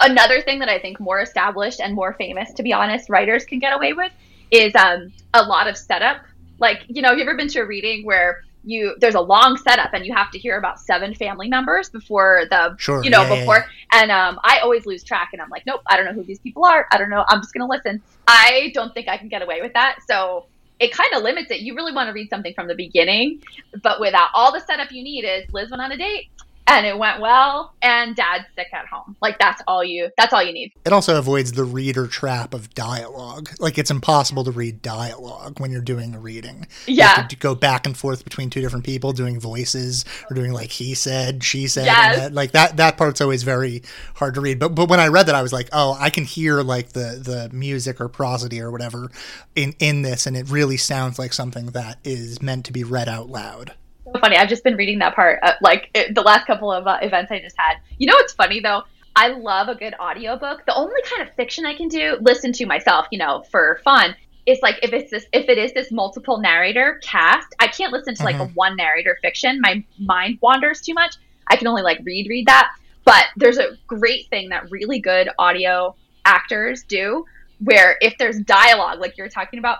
another 0.00 0.40
thing 0.40 0.58
that 0.60 0.68
I 0.68 0.78
think 0.78 1.00
more 1.00 1.20
established 1.20 1.80
and 1.80 1.94
more 1.94 2.12
famous, 2.14 2.52
to 2.54 2.62
be 2.62 2.72
honest, 2.72 3.08
writers 3.08 3.44
can 3.44 3.58
get 3.58 3.72
away 3.72 3.92
with 3.92 4.12
is 4.50 4.74
um 4.74 5.12
a 5.34 5.42
lot 5.42 5.68
of 5.68 5.76
setup. 5.76 6.22
Like 6.58 6.82
you 6.88 7.02
know, 7.02 7.08
have 7.08 7.18
you 7.18 7.24
ever 7.24 7.36
been 7.36 7.48
to 7.48 7.60
a 7.60 7.66
reading 7.66 8.04
where 8.04 8.42
you 8.64 8.94
there's 9.00 9.16
a 9.16 9.20
long 9.20 9.56
setup 9.56 9.92
and 9.92 10.06
you 10.06 10.14
have 10.14 10.30
to 10.30 10.38
hear 10.38 10.56
about 10.56 10.78
seven 10.78 11.14
family 11.14 11.48
members 11.48 11.90
before 11.90 12.44
the 12.50 12.76
Sure, 12.78 13.02
you 13.02 13.10
know 13.10 13.22
yeah, 13.22 13.34
yeah, 13.34 13.40
before? 13.40 13.64
and 13.92 14.10
um 14.10 14.38
I 14.44 14.60
always 14.60 14.86
lose 14.86 15.02
track 15.02 15.30
and 15.32 15.42
I'm 15.42 15.50
like 15.50 15.66
nope 15.66 15.80
I 15.86 15.96
don't 15.96 16.06
know 16.06 16.12
who 16.12 16.22
these 16.22 16.38
people 16.38 16.64
are. 16.64 16.86
I 16.92 16.98
don't 16.98 17.10
know. 17.10 17.24
I'm 17.28 17.40
just 17.40 17.52
gonna 17.52 17.66
listen. 17.66 18.00
I 18.28 18.70
don't 18.74 18.94
think 18.94 19.08
I 19.08 19.16
can 19.16 19.28
get 19.28 19.42
away 19.42 19.62
with 19.62 19.72
that. 19.72 19.98
So 20.06 20.46
it 20.78 20.92
kind 20.92 21.12
of 21.14 21.22
limits 21.22 21.50
it. 21.50 21.60
You 21.60 21.74
really 21.74 21.92
want 21.92 22.08
to 22.08 22.12
read 22.12 22.28
something 22.30 22.54
from 22.54 22.68
the 22.68 22.74
beginning 22.74 23.42
but 23.82 24.00
without 24.00 24.28
all 24.34 24.52
the 24.52 24.60
setup 24.60 24.92
you 24.92 25.02
need 25.02 25.24
is 25.24 25.52
Liz 25.52 25.70
went 25.70 25.82
on 25.82 25.90
a 25.92 25.96
date 25.96 26.28
and 26.68 26.86
it 26.86 26.96
went 26.96 27.20
well 27.20 27.74
and 27.82 28.14
dad's 28.14 28.44
sick 28.56 28.68
at 28.72 28.86
home 28.86 29.16
like 29.20 29.38
that's 29.38 29.60
all 29.66 29.82
you 29.82 30.08
that's 30.16 30.32
all 30.32 30.42
you 30.42 30.52
need 30.52 30.72
It 30.84 30.92
also 30.92 31.18
avoids 31.18 31.52
the 31.52 31.64
reader 31.64 32.06
trap 32.06 32.54
of 32.54 32.72
dialogue. 32.74 33.50
Like 33.58 33.78
it's 33.78 33.90
impossible 33.90 34.44
to 34.44 34.50
read 34.50 34.80
dialogue 34.82 35.58
when 35.60 35.70
you're 35.72 35.80
doing 35.80 36.14
a 36.14 36.18
reading. 36.18 36.66
You 36.86 36.94
Yeah. 36.96 37.08
have 37.16 37.28
to 37.28 37.36
go 37.36 37.54
back 37.54 37.86
and 37.86 37.96
forth 37.96 38.24
between 38.24 38.48
two 38.50 38.60
different 38.60 38.84
people 38.84 39.12
doing 39.12 39.40
voices 39.40 40.04
or 40.30 40.34
doing 40.34 40.52
like 40.52 40.70
he 40.70 40.94
said, 40.94 41.42
she 41.44 41.66
said, 41.66 41.86
Yes. 41.86 42.14
and 42.14 42.22
that, 42.22 42.32
like 42.32 42.52
that. 42.52 42.76
That 42.76 42.96
part's 42.96 43.20
always 43.20 43.42
very 43.42 43.82
hard 44.14 44.34
to 44.34 44.40
read. 44.40 44.58
But 44.58 44.70
but 44.74 44.88
when 44.88 45.00
I 45.00 45.08
read 45.08 45.26
that, 45.26 45.34
I 45.34 45.42
was 45.42 45.52
like, 45.52 45.68
oh, 45.72 45.96
I 45.98 46.10
can 46.10 46.24
hear 46.24 46.62
like 46.62 46.90
the 46.92 47.20
the 47.22 47.50
music 47.52 48.00
or 48.00 48.08
prosody 48.08 48.60
or 48.60 48.70
whatever 48.70 49.10
in 49.56 49.74
in 49.78 50.02
this, 50.02 50.26
and 50.26 50.36
it 50.36 50.48
really 50.50 50.76
sounds 50.76 51.18
like 51.18 51.32
something 51.32 51.66
that 51.66 51.98
is 52.04 52.40
meant 52.42 52.64
to 52.66 52.72
be 52.72 52.84
read 52.84 53.08
out 53.08 53.28
loud. 53.28 53.74
So 54.04 54.12
funny. 54.20 54.36
I've 54.36 54.48
just 54.48 54.64
been 54.64 54.76
reading 54.76 54.98
that 55.00 55.14
part, 55.14 55.38
uh, 55.42 55.52
like 55.60 55.90
it, 55.94 56.14
the 56.14 56.22
last 56.22 56.46
couple 56.46 56.72
of 56.72 56.86
uh, 56.86 56.98
events 57.02 57.30
I 57.30 57.40
just 57.40 57.56
had. 57.58 57.76
You 57.98 58.06
know 58.06 58.14
what's 58.14 58.32
funny 58.32 58.60
though? 58.60 58.82
I 59.14 59.28
love 59.28 59.68
a 59.68 59.74
good 59.74 59.94
audiobook. 60.00 60.64
The 60.66 60.74
only 60.74 61.00
kind 61.04 61.28
of 61.28 61.34
fiction 61.34 61.66
I 61.66 61.74
can 61.74 61.88
do, 61.88 62.16
listen 62.20 62.52
to 62.54 62.66
myself, 62.66 63.06
you 63.10 63.18
know, 63.18 63.44
for 63.50 63.80
fun, 63.84 64.16
is 64.46 64.58
like 64.62 64.78
if 64.82 64.92
it's 64.92 65.10
this 65.10 65.26
if 65.32 65.48
it 65.48 65.58
is 65.58 65.72
this 65.72 65.92
multiple 65.92 66.38
narrator 66.38 67.00
cast, 67.02 67.54
I 67.60 67.68
can't 67.68 67.92
listen 67.92 68.14
to 68.14 68.24
like 68.24 68.36
a 68.36 68.46
one 68.54 68.76
narrator 68.76 69.18
fiction. 69.22 69.60
My 69.60 69.84
mind 69.98 70.38
wanders 70.40 70.80
too 70.80 70.94
much. 70.94 71.16
I 71.48 71.56
can 71.56 71.66
only 71.66 71.82
like 71.82 72.00
read 72.02 72.28
read 72.28 72.46
that. 72.46 72.72
But 73.04 73.26
there's 73.36 73.58
a 73.58 73.76
great 73.86 74.28
thing 74.28 74.48
that 74.50 74.70
really 74.70 75.00
good 75.00 75.28
audio 75.38 75.94
actors 76.24 76.84
do 76.84 77.24
where 77.64 77.96
if 78.00 78.16
there's 78.18 78.40
dialogue 78.40 79.00
like 79.00 79.16
you're 79.16 79.28
talking 79.28 79.58
about, 79.58 79.78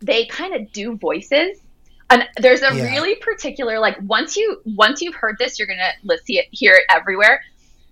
they 0.00 0.26
kind 0.26 0.54
of 0.54 0.72
do 0.72 0.96
voices. 0.96 1.60
And 2.10 2.28
there's 2.38 2.62
a 2.62 2.74
Yeah. 2.74 2.84
really 2.84 3.14
particular 3.16 3.78
like 3.78 3.96
once 4.02 4.36
you 4.36 4.60
once 4.64 5.00
you've 5.00 5.14
heard 5.14 5.36
this, 5.38 5.58
you're 5.58 5.68
gonna 5.68 5.92
let's 6.04 6.24
see 6.24 6.38
it 6.38 6.46
hear 6.50 6.74
it 6.74 6.84
everywhere. 6.90 7.42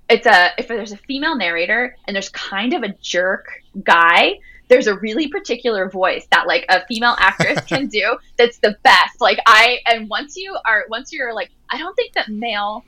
It's 0.09 0.27
a 0.27 0.51
if 0.59 0.69
there's 0.69 0.93
a 0.93 0.97
female 0.97 1.37
narrator 1.37 1.97
and 2.07 2.15
there's 2.17 2.29
kind 2.31 2.75
of 2.75 2.83
a 2.83 2.95
jerk 3.03 3.47
guy, 3.85 4.35
there's 4.69 4.87
a 4.89 4.97
really 4.99 5.29
particular 5.29 5.89
voice 5.89 6.27
that 6.33 6.47
like 6.47 6.67
a 6.69 6.85
female 6.87 7.17
actress 7.19 7.61
can 7.67 7.87
do 7.93 8.19
that's 8.37 8.59
the 8.59 8.77
best. 8.83 9.21
Like 9.21 9.39
I 9.47 9.79
and 9.87 10.09
once 10.09 10.37
you 10.37 10.57
are 10.67 10.85
once 10.91 11.13
you're 11.13 11.33
like 11.35 11.51
I 11.71 11.79
don't 11.79 11.95
think 11.95 12.15
that 12.15 12.29
male 12.29 12.87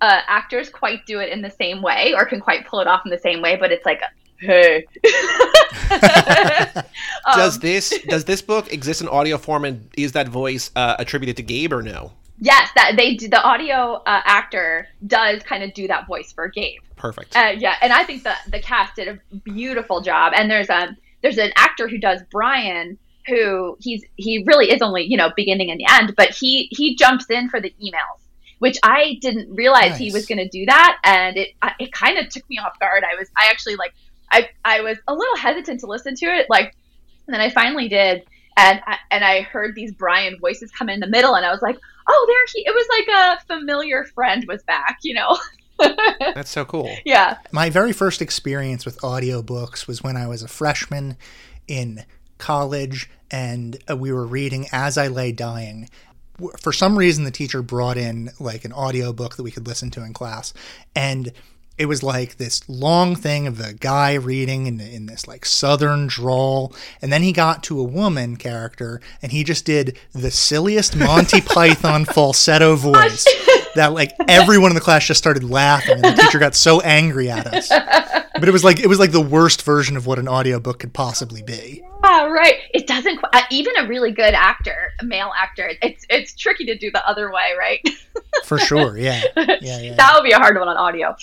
uh, 0.00 0.22
actors 0.28 0.70
quite 0.70 1.04
do 1.06 1.20
it 1.20 1.28
in 1.30 1.42
the 1.42 1.50
same 1.50 1.82
way 1.82 2.14
or 2.16 2.24
can 2.24 2.40
quite 2.40 2.66
pull 2.66 2.80
it 2.80 2.86
off 2.86 3.02
in 3.04 3.10
the 3.10 3.18
same 3.18 3.42
way, 3.42 3.56
but 3.56 3.70
it's 3.70 3.84
like 3.84 4.00
hey. 4.40 4.86
Um, 7.26 7.36
Does 7.36 7.58
this 7.58 7.92
does 8.08 8.24
this 8.24 8.40
book 8.40 8.72
exist 8.72 9.02
in 9.02 9.08
audio 9.08 9.36
form, 9.36 9.64
and 9.64 9.90
is 9.96 10.12
that 10.12 10.28
voice 10.28 10.70
uh, 10.74 10.96
attributed 10.98 11.36
to 11.36 11.42
Gabe 11.42 11.72
or 11.72 11.82
no? 11.82 12.12
Yes, 12.38 12.70
that 12.74 12.94
they 12.96 13.16
the 13.16 13.42
audio 13.42 14.02
uh, 14.06 14.22
actor 14.24 14.88
does 15.06 15.42
kind 15.42 15.62
of 15.62 15.74
do 15.74 15.86
that 15.88 16.06
voice 16.06 16.32
for 16.32 16.48
Gabe. 16.48 16.80
Perfect. 16.96 17.36
Uh, 17.36 17.52
yeah, 17.56 17.76
and 17.82 17.92
I 17.92 18.04
think 18.04 18.22
the 18.22 18.34
the 18.48 18.60
cast 18.60 18.96
did 18.96 19.08
a 19.08 19.36
beautiful 19.38 20.00
job. 20.00 20.32
And 20.34 20.50
there's 20.50 20.70
a 20.70 20.96
there's 21.22 21.38
an 21.38 21.52
actor 21.56 21.88
who 21.88 21.98
does 21.98 22.22
Brian, 22.30 22.98
who 23.26 23.76
he's 23.80 24.04
he 24.16 24.42
really 24.46 24.70
is 24.70 24.80
only 24.80 25.02
you 25.04 25.16
know 25.16 25.30
beginning 25.36 25.70
and 25.70 25.78
the 25.78 25.86
end, 25.90 26.14
but 26.16 26.30
he 26.30 26.68
he 26.70 26.96
jumps 26.96 27.28
in 27.28 27.50
for 27.50 27.60
the 27.60 27.74
emails, 27.82 28.20
which 28.58 28.78
I 28.82 29.18
didn't 29.20 29.54
realize 29.54 29.98
he 29.98 30.10
was 30.10 30.24
going 30.26 30.38
to 30.38 30.48
do 30.48 30.64
that, 30.66 30.98
and 31.04 31.36
it 31.36 31.50
it 31.78 31.92
kind 31.92 32.18
of 32.18 32.30
took 32.30 32.48
me 32.48 32.58
off 32.58 32.78
guard. 32.78 33.04
I 33.04 33.18
was 33.18 33.28
I 33.36 33.50
actually 33.50 33.76
like 33.76 33.92
I 34.30 34.48
I 34.64 34.80
was 34.80 34.98
a 35.08 35.14
little 35.14 35.36
hesitant 35.36 35.80
to 35.80 35.86
listen 35.86 36.14
to 36.16 36.26
it, 36.26 36.46
like, 36.48 36.74
and 37.26 37.34
then 37.34 37.40
I 37.40 37.50
finally 37.50 37.88
did. 37.88 38.24
And 38.56 38.80
I, 38.86 38.96
and 39.10 39.24
I 39.24 39.42
heard 39.42 39.74
these 39.74 39.92
Brian 39.92 40.38
voices 40.38 40.70
come 40.70 40.90
in 40.90 41.00
the 41.00 41.06
middle, 41.06 41.34
and 41.34 41.46
I 41.46 41.50
was 41.50 41.62
like, 41.62 41.78
"Oh, 42.08 42.24
there 42.28 42.46
he!" 42.52 42.68
It 42.68 42.74
was 42.74 42.86
like 42.98 43.40
a 43.40 43.46
familiar 43.46 44.04
friend 44.04 44.44
was 44.46 44.62
back, 44.64 44.98
you 45.02 45.14
know? 45.14 45.38
That's 46.34 46.50
so 46.50 46.64
cool. 46.64 46.90
yeah. 47.04 47.38
My 47.52 47.70
very 47.70 47.92
first 47.92 48.20
experience 48.20 48.84
with 48.84 48.98
audiobooks 49.00 49.86
was 49.86 50.02
when 50.02 50.16
I 50.16 50.26
was 50.26 50.42
a 50.42 50.48
freshman 50.48 51.16
in 51.68 52.04
college 52.38 53.08
and 53.30 53.78
uh, 53.88 53.96
we 53.96 54.12
were 54.12 54.26
reading 54.26 54.66
As 54.72 54.98
I 54.98 55.08
Lay 55.08 55.32
Dying. 55.32 55.88
For 56.58 56.72
some 56.72 56.98
reason, 56.98 57.24
the 57.24 57.30
teacher 57.30 57.62
brought 57.62 57.96
in 57.96 58.30
like 58.40 58.64
an 58.64 58.72
audiobook 58.72 59.36
that 59.36 59.42
we 59.42 59.50
could 59.50 59.66
listen 59.66 59.90
to 59.92 60.04
in 60.04 60.12
class. 60.12 60.52
And 60.96 61.32
it 61.80 61.88
was 61.88 62.02
like 62.02 62.36
this 62.36 62.68
long 62.68 63.16
thing 63.16 63.46
of 63.46 63.58
a 63.58 63.72
guy 63.72 64.12
reading 64.12 64.66
in, 64.66 64.80
in 64.80 65.06
this 65.06 65.26
like 65.26 65.46
southern 65.46 66.08
drawl. 66.08 66.74
And 67.00 67.10
then 67.10 67.22
he 67.22 67.32
got 67.32 67.62
to 67.64 67.80
a 67.80 67.82
woman 67.82 68.36
character 68.36 69.00
and 69.22 69.32
he 69.32 69.44
just 69.44 69.64
did 69.64 69.98
the 70.12 70.30
silliest 70.30 70.94
Monty 70.94 71.40
Python 71.40 72.04
falsetto 72.04 72.76
voice 72.76 73.26
that 73.76 73.94
like 73.94 74.12
everyone 74.28 74.70
in 74.70 74.74
the 74.74 74.80
class 74.82 75.06
just 75.06 75.16
started 75.16 75.42
laughing 75.42 76.04
and 76.04 76.04
the 76.04 76.22
teacher 76.22 76.38
got 76.38 76.54
so 76.54 76.82
angry 76.82 77.30
at 77.30 77.46
us 77.46 77.70
but 77.70 78.46
it 78.46 78.52
was 78.52 78.62
like 78.62 78.80
it 78.80 78.86
was 78.86 78.98
like 78.98 79.12
the 79.12 79.20
worst 79.20 79.62
version 79.62 79.96
of 79.96 80.06
what 80.06 80.18
an 80.18 80.28
audiobook 80.28 80.80
could 80.80 80.92
possibly 80.92 81.42
be 81.42 81.82
Ah, 82.02 82.24
right. 82.24 82.54
It 82.72 82.86
doesn't 82.86 83.20
uh, 83.32 83.42
even 83.50 83.76
a 83.76 83.86
really 83.86 84.10
good 84.10 84.32
actor, 84.32 84.92
a 85.00 85.04
male 85.04 85.32
actor. 85.36 85.72
It's 85.82 86.06
it's 86.08 86.34
tricky 86.34 86.64
to 86.66 86.76
do 86.76 86.90
the 86.90 87.06
other 87.06 87.30
way, 87.30 87.52
right? 87.58 87.86
for 88.44 88.58
sure 88.58 88.96
yeah 88.96 89.22
yeah 89.36 89.80
yeah 89.80 89.94
that 89.94 90.12
would 90.14 90.24
be 90.24 90.32
a 90.32 90.38
hard 90.38 90.58
one 90.58 90.68
on 90.68 90.76
audio. 90.76 91.14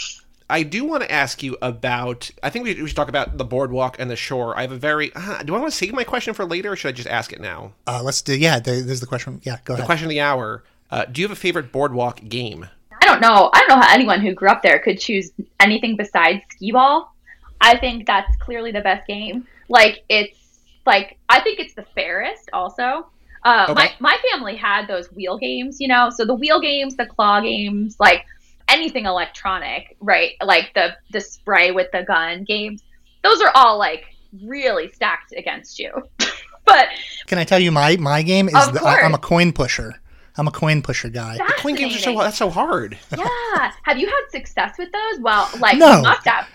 I 0.50 0.64
do 0.64 0.86
want 0.86 1.04
to 1.04 1.12
ask 1.12 1.44
you 1.44 1.58
about. 1.62 2.32
I 2.42 2.50
think 2.50 2.64
we, 2.64 2.82
we 2.82 2.88
should 2.88 2.96
talk 2.96 3.10
about 3.10 3.38
the 3.38 3.44
boardwalk 3.46 3.98
and 4.00 4.10
the 4.10 4.16
shore. 4.16 4.58
I 4.58 4.62
have 4.62 4.72
a 4.72 4.78
very. 4.78 5.12
Uh, 5.16 5.44
do 5.44 5.56
I 5.56 5.60
want 5.60 5.72
to 5.72 5.78
save 5.78 5.94
my 5.94 6.04
question 6.06 6.34
for 6.34 6.46
later, 6.46 6.72
or 6.72 6.76
should 6.76 6.90
I 6.90 6.92
just 6.94 7.08
ask 7.10 7.34
it 7.34 7.42
now? 7.42 7.74
uh, 7.86 8.02
let's 8.04 8.22
do 8.22 8.38
yeah 8.38 8.60
there, 8.60 8.82
there's 8.82 9.00
the 9.02 9.08
question 9.08 9.42
yeah 9.44 9.58
go 9.66 9.74
The 9.74 9.74
ahead 9.74 9.84
The 9.84 9.86
question 9.86 10.06
of 10.06 10.10
the 10.10 10.22
hour. 10.22 10.64
Uh, 10.90 11.04
do 11.06 11.22
you 11.22 11.28
have 11.28 11.36
a 11.38 11.40
favorite 11.40 11.72
boardwalk 11.74 12.22
game? 12.30 12.68
I 13.02 13.06
don't 13.06 13.20
know. 13.22 13.50
I 13.54 13.60
don't 13.60 13.70
know 13.70 13.86
how 13.86 13.94
anyone 13.94 14.22
who 14.22 14.34
grew 14.34 14.50
up 14.50 14.62
there 14.64 14.80
could 14.80 15.00
choose 15.00 15.32
anything 15.60 15.98
besides 15.98 16.42
skee 16.52 16.72
ball. 16.72 17.14
I 17.60 17.78
think 17.78 18.08
that's 18.08 18.34
clearly 18.38 18.72
the 18.72 18.82
best 18.82 19.06
game. 19.08 19.46
Like 19.70 20.04
it's 20.08 20.38
like 20.86 21.18
I 21.28 21.42
think 21.42 21.60
it's 21.60 21.74
the 21.74 21.84
fairest 21.96 22.50
also. 22.54 23.08
Uh, 23.44 23.66
Okay. 23.70 23.74
my, 24.00 24.12
my 24.12 24.18
family 24.32 24.56
had 24.56 24.88
those 24.88 25.12
wheel 25.12 25.38
games, 25.38 25.80
you 25.80 25.88
know, 25.88 26.10
so 26.10 26.26
the 26.26 26.34
wheel 26.34 26.60
games, 26.60 26.96
the 26.96 27.06
claw 27.06 27.40
games, 27.40 27.96
like 28.00 28.26
anything 28.70 29.06
electronic, 29.06 29.96
right? 30.00 30.34
Like 30.44 30.72
the 30.76 30.96
the 31.12 31.22
spray 31.22 31.72
with 31.72 31.88
the 31.92 32.04
gun 32.04 32.44
games. 32.44 32.84
Those 33.24 33.42
are 33.42 33.52
all 33.56 33.78
like 33.78 34.06
really 34.44 34.92
stacked 34.92 35.34
against 35.36 35.80
you. 35.80 35.92
but 36.66 36.88
can 37.28 37.38
i 37.38 37.46
tell 37.46 37.60
you 37.60 37.72
my 37.72 37.96
my 37.96 38.22
game 38.22 38.50
is 38.50 38.56
Of 38.56 38.74
the, 38.74 38.82
I, 38.84 39.00
i'm 39.00 39.14
a 39.14 39.18
coin 39.18 39.54
pusher 39.54 40.02
i'm 40.36 40.50
a 40.50 40.52
coin 40.52 40.82
pusher 40.82 41.08
guy 41.08 41.38
Coin 41.60 41.76
games 41.76 41.96
are 41.96 42.00
so 42.00 42.18
that's 42.20 42.38
so 42.38 42.50
hard. 42.50 42.98
Yeah. 43.18 43.72
Have 43.84 43.98
you 43.98 44.06
had 44.06 44.22
success 44.30 44.76
with 44.78 44.92
those? 44.92 45.20
Well, 45.22 45.50
like 45.60 45.78
No. 45.78 45.96
you 45.98 46.02
must 46.04 46.28
have. 46.28 46.46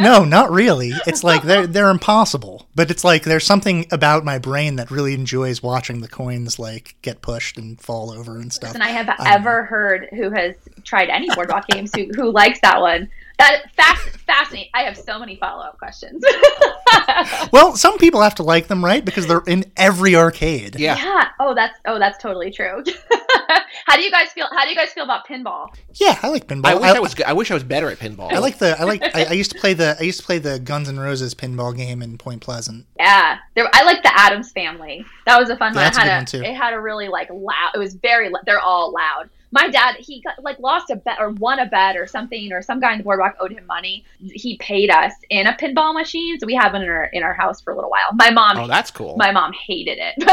No 0.00 0.24
not 0.24 0.50
really. 0.50 0.92
It's 1.06 1.24
like 1.24 1.42
they're 1.42 1.66
they're 1.66 1.90
impossible. 1.90 2.68
But 2.74 2.90
it's 2.90 3.04
like 3.04 3.22
there's 3.24 3.44
something 3.44 3.86
about 3.90 4.24
my 4.24 4.38
brain 4.38 4.76
that 4.76 4.90
really 4.90 5.14
enjoys 5.14 5.62
watching 5.62 6.00
the 6.00 6.08
coins 6.08 6.58
like 6.58 6.96
get 7.02 7.22
pushed 7.22 7.56
and 7.56 7.80
fall 7.80 8.10
over 8.10 8.38
and 8.38 8.52
stuff. 8.52 8.74
And 8.74 8.82
I 8.82 8.88
have 8.90 9.08
Um, 9.08 9.16
ever 9.26 9.64
heard 9.64 10.08
who 10.12 10.30
has 10.30 10.54
tried 10.84 11.08
any 11.08 11.28
boardwalk 11.34 11.66
games 11.68 11.90
who, 11.94 12.08
who 12.14 12.30
likes 12.30 12.60
that 12.60 12.80
one. 12.80 13.08
That 13.38 13.70
fast, 13.76 14.08
fascinating. 14.26 14.70
I 14.72 14.82
have 14.84 14.96
so 14.96 15.18
many 15.18 15.36
follow 15.36 15.62
up 15.62 15.78
questions. 15.78 16.24
well 17.52 17.76
some 17.76 17.98
people 17.98 18.22
have 18.22 18.34
to 18.36 18.42
like 18.42 18.66
them 18.68 18.84
right 18.84 19.04
because 19.04 19.26
they're 19.26 19.42
in 19.46 19.64
every 19.76 20.16
arcade 20.16 20.78
Yeah. 20.78 20.96
yeah. 20.96 21.28
Oh, 21.38 21.54
that's 21.54 21.78
oh, 21.84 21.98
that's 21.98 22.20
totally 22.22 22.50
true. 22.50 22.82
how 23.86 23.96
do 23.96 24.02
you 24.02 24.10
guys 24.10 24.28
feel? 24.32 24.46
How 24.52 24.64
do 24.64 24.70
you 24.70 24.76
guys 24.76 24.90
feel 24.92 25.04
about 25.04 25.26
pinball? 25.26 25.68
yeah 25.94 26.18
i 26.22 26.28
like 26.28 26.46
pinball 26.46 26.66
I 26.66 26.74
wish 26.74 26.90
I, 26.96 27.00
was. 27.00 27.14
I 27.26 27.32
wish 27.32 27.50
I 27.50 27.54
was 27.54 27.64
better 27.64 27.90
at 27.90 27.98
pinball. 27.98 28.32
I 28.32 28.38
like 28.38 28.58
the 28.58 28.78
I 28.80 28.84
like 28.84 29.02
I, 29.14 29.24
I 29.24 29.32
used 29.32 29.50
to 29.52 29.58
play 29.58 29.74
the 29.74 29.96
I 29.98 30.02
used 30.02 30.20
to 30.20 30.26
play 30.26 30.38
the 30.38 30.58
Guns 30.58 30.88
N' 30.88 30.98
Roses 30.98 31.34
pinball 31.34 31.76
game 31.76 32.02
in 32.02 32.16
Point 32.18 32.40
Pleasant. 32.42 32.86
Yeah, 32.98 33.38
there, 33.54 33.68
I 33.74 33.82
like 33.84 34.02
the 34.02 34.18
Addams 34.18 34.52
Family. 34.52 35.04
That 35.26 35.38
was 35.38 35.50
a 35.50 35.56
fun 35.56 35.74
one. 35.74 35.84
That's 35.84 35.96
it 35.98 36.04
a 36.04 36.04
had 36.04 36.08
good 36.26 36.34
a, 36.34 36.38
one, 36.38 36.44
too. 36.44 36.50
It 36.50 36.54
had 36.56 36.72
a 36.74 36.80
really 36.80 37.08
like 37.08 37.28
loud. 37.30 37.72
It 37.74 37.78
was 37.78 37.94
very. 37.94 38.28
lou- 38.28 38.40
They're 38.46 38.60
all 38.60 38.92
loud. 38.92 39.28
My 39.52 39.68
dad, 39.68 39.96
he 39.98 40.20
got 40.22 40.42
like 40.42 40.58
lost 40.58 40.90
a 40.90 40.96
bet 40.96 41.18
or 41.20 41.30
won 41.30 41.58
a 41.60 41.66
bet 41.66 41.96
or 41.96 42.06
something, 42.06 42.52
or 42.52 42.60
some 42.62 42.80
guy 42.80 42.92
in 42.92 42.98
the 42.98 43.04
boardwalk 43.04 43.36
owed 43.40 43.52
him 43.52 43.64
money. 43.66 44.04
He 44.20 44.56
paid 44.58 44.90
us 44.90 45.12
in 45.30 45.46
a 45.46 45.52
pinball 45.54 45.94
machine, 45.94 46.38
so 46.40 46.46
we 46.46 46.54
have 46.54 46.72
one 46.72 46.82
in 46.82 46.88
our 46.88 47.04
in 47.12 47.22
our 47.22 47.32
house 47.34 47.60
for 47.60 47.72
a 47.72 47.76
little 47.76 47.90
while. 47.90 48.12
My 48.14 48.30
mom, 48.30 48.58
Oh, 48.58 48.66
that's 48.66 48.90
cool. 48.90 49.16
my 49.16 49.30
mom 49.32 49.52
hated 49.52 49.98
it. 50.00 50.14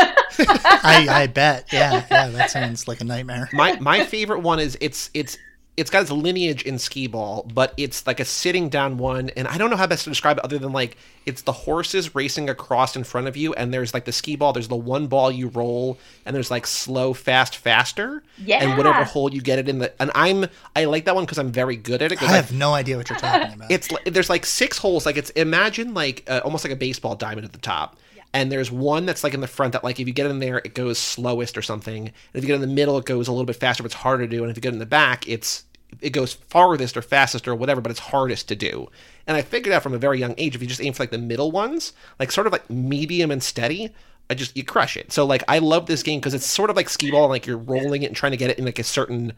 I, 0.83 1.07
I 1.09 1.27
bet. 1.33 1.71
Yeah, 1.71 2.05
yeah, 2.09 2.29
that 2.29 2.49
sounds 2.51 2.87
like 2.87 3.01
a 3.01 3.03
nightmare. 3.05 3.49
my 3.53 3.79
my 3.79 4.03
favorite 4.05 4.39
one 4.39 4.59
is 4.59 4.77
it's 4.81 5.09
it's 5.13 5.37
it's 5.75 5.89
got 5.89 6.03
its 6.03 6.11
lineage 6.11 6.61
in 6.63 6.77
skee 6.77 7.07
ball, 7.07 7.49
but 7.51 7.73
it's 7.77 8.05
like 8.05 8.19
a 8.19 8.25
sitting 8.25 8.69
down 8.69 8.97
one, 8.97 9.31
and 9.35 9.47
I 9.47 9.57
don't 9.57 9.71
know 9.71 9.75
how 9.75 9.87
best 9.87 10.03
to 10.03 10.09
describe 10.11 10.37
it 10.37 10.43
other 10.43 10.59
than 10.59 10.71
like 10.71 10.97
it's 11.25 11.41
the 11.41 11.51
horses 11.51 12.13
racing 12.13 12.47
across 12.49 12.95
in 12.95 13.03
front 13.03 13.27
of 13.27 13.35
you, 13.35 13.53
and 13.55 13.73
there's 13.73 13.91
like 13.93 14.05
the 14.05 14.11
skee 14.11 14.35
ball. 14.35 14.53
There's 14.53 14.67
the 14.67 14.75
one 14.75 15.07
ball 15.07 15.31
you 15.31 15.47
roll, 15.47 15.97
and 16.25 16.35
there's 16.35 16.51
like 16.51 16.67
slow, 16.67 17.13
fast, 17.13 17.57
faster, 17.57 18.21
yeah. 18.37 18.63
and 18.63 18.77
whatever 18.77 19.03
hole 19.03 19.33
you 19.33 19.41
get 19.41 19.57
it 19.57 19.67
in 19.67 19.79
the. 19.79 19.91
And 19.99 20.11
I'm 20.13 20.45
I 20.75 20.85
like 20.85 21.05
that 21.05 21.15
one 21.15 21.25
because 21.25 21.39
I'm 21.39 21.51
very 21.51 21.75
good 21.75 22.03
at 22.03 22.11
it. 22.11 22.21
I 22.21 22.27
I- 22.27 22.35
have 22.35 22.51
no 22.53 22.73
idea 22.73 22.97
what 22.97 23.09
you're 23.09 23.17
talking 23.17 23.53
about. 23.55 23.71
it's 23.71 23.91
li- 23.91 23.97
there's 24.05 24.29
like 24.29 24.45
six 24.45 24.77
holes 24.77 25.05
like 25.07 25.17
it's 25.17 25.31
imagine 25.31 25.93
like 25.95 26.23
uh, 26.27 26.41
almost 26.43 26.63
like 26.63 26.73
a 26.73 26.77
baseball 26.77 27.15
diamond 27.15 27.45
at 27.45 27.51
the 27.53 27.57
top 27.59 27.97
and 28.33 28.51
there's 28.51 28.71
one 28.71 29.05
that's 29.05 29.23
like 29.23 29.33
in 29.33 29.41
the 29.41 29.47
front 29.47 29.73
that 29.73 29.83
like 29.83 29.99
if 29.99 30.07
you 30.07 30.13
get 30.13 30.25
in 30.25 30.39
there 30.39 30.59
it 30.59 30.73
goes 30.73 30.97
slowest 30.97 31.57
or 31.57 31.61
something. 31.61 32.07
And 32.07 32.13
if 32.33 32.43
you 32.43 32.47
get 32.47 32.55
in 32.55 32.61
the 32.61 32.67
middle 32.67 32.97
it 32.97 33.05
goes 33.05 33.27
a 33.27 33.31
little 33.31 33.45
bit 33.45 33.55
faster 33.55 33.83
but 33.83 33.87
it's 33.87 34.01
harder 34.01 34.25
to 34.25 34.29
do. 34.29 34.43
And 34.43 34.51
if 34.51 34.57
you 34.57 34.61
get 34.61 34.73
in 34.73 34.79
the 34.79 34.85
back 34.85 35.27
it's 35.27 35.65
it 36.01 36.09
goes 36.09 36.33
farthest 36.33 36.97
or 36.97 37.03
fastest 37.03 37.47
or 37.47 37.53
whatever 37.53 37.79
but 37.79 37.91
it's 37.91 37.99
hardest 37.99 38.47
to 38.47 38.55
do. 38.55 38.89
And 39.27 39.37
i 39.37 39.41
figured 39.41 39.73
out 39.73 39.83
from 39.83 39.93
a 39.93 39.99
very 39.99 40.19
young 40.19 40.35
age 40.37 40.55
if 40.55 40.61
you 40.61 40.67
just 40.67 40.81
aim 40.81 40.93
for 40.93 41.03
like 41.03 41.11
the 41.11 41.17
middle 41.17 41.51
ones 41.51 41.93
like 42.19 42.31
sort 42.31 42.47
of 42.47 42.53
like 42.53 42.69
medium 42.69 43.31
and 43.31 43.43
steady 43.43 43.93
I 44.29 44.35
just 44.35 44.55
you 44.55 44.63
crush 44.63 44.97
it. 44.97 45.11
So 45.11 45.25
like 45.25 45.43
I 45.47 45.59
love 45.59 45.85
this 45.85 46.03
game 46.03 46.19
because 46.19 46.33
it's 46.33 46.45
sort 46.45 46.69
of 46.69 46.75
like 46.75 46.89
skee 46.89 47.11
ball, 47.11 47.27
like 47.27 47.45
you're 47.45 47.57
rolling 47.57 48.03
it 48.03 48.07
and 48.07 48.15
trying 48.15 48.31
to 48.31 48.37
get 48.37 48.49
it 48.49 48.57
in 48.57 48.65
like 48.65 48.79
a 48.79 48.83
certain 48.83 49.33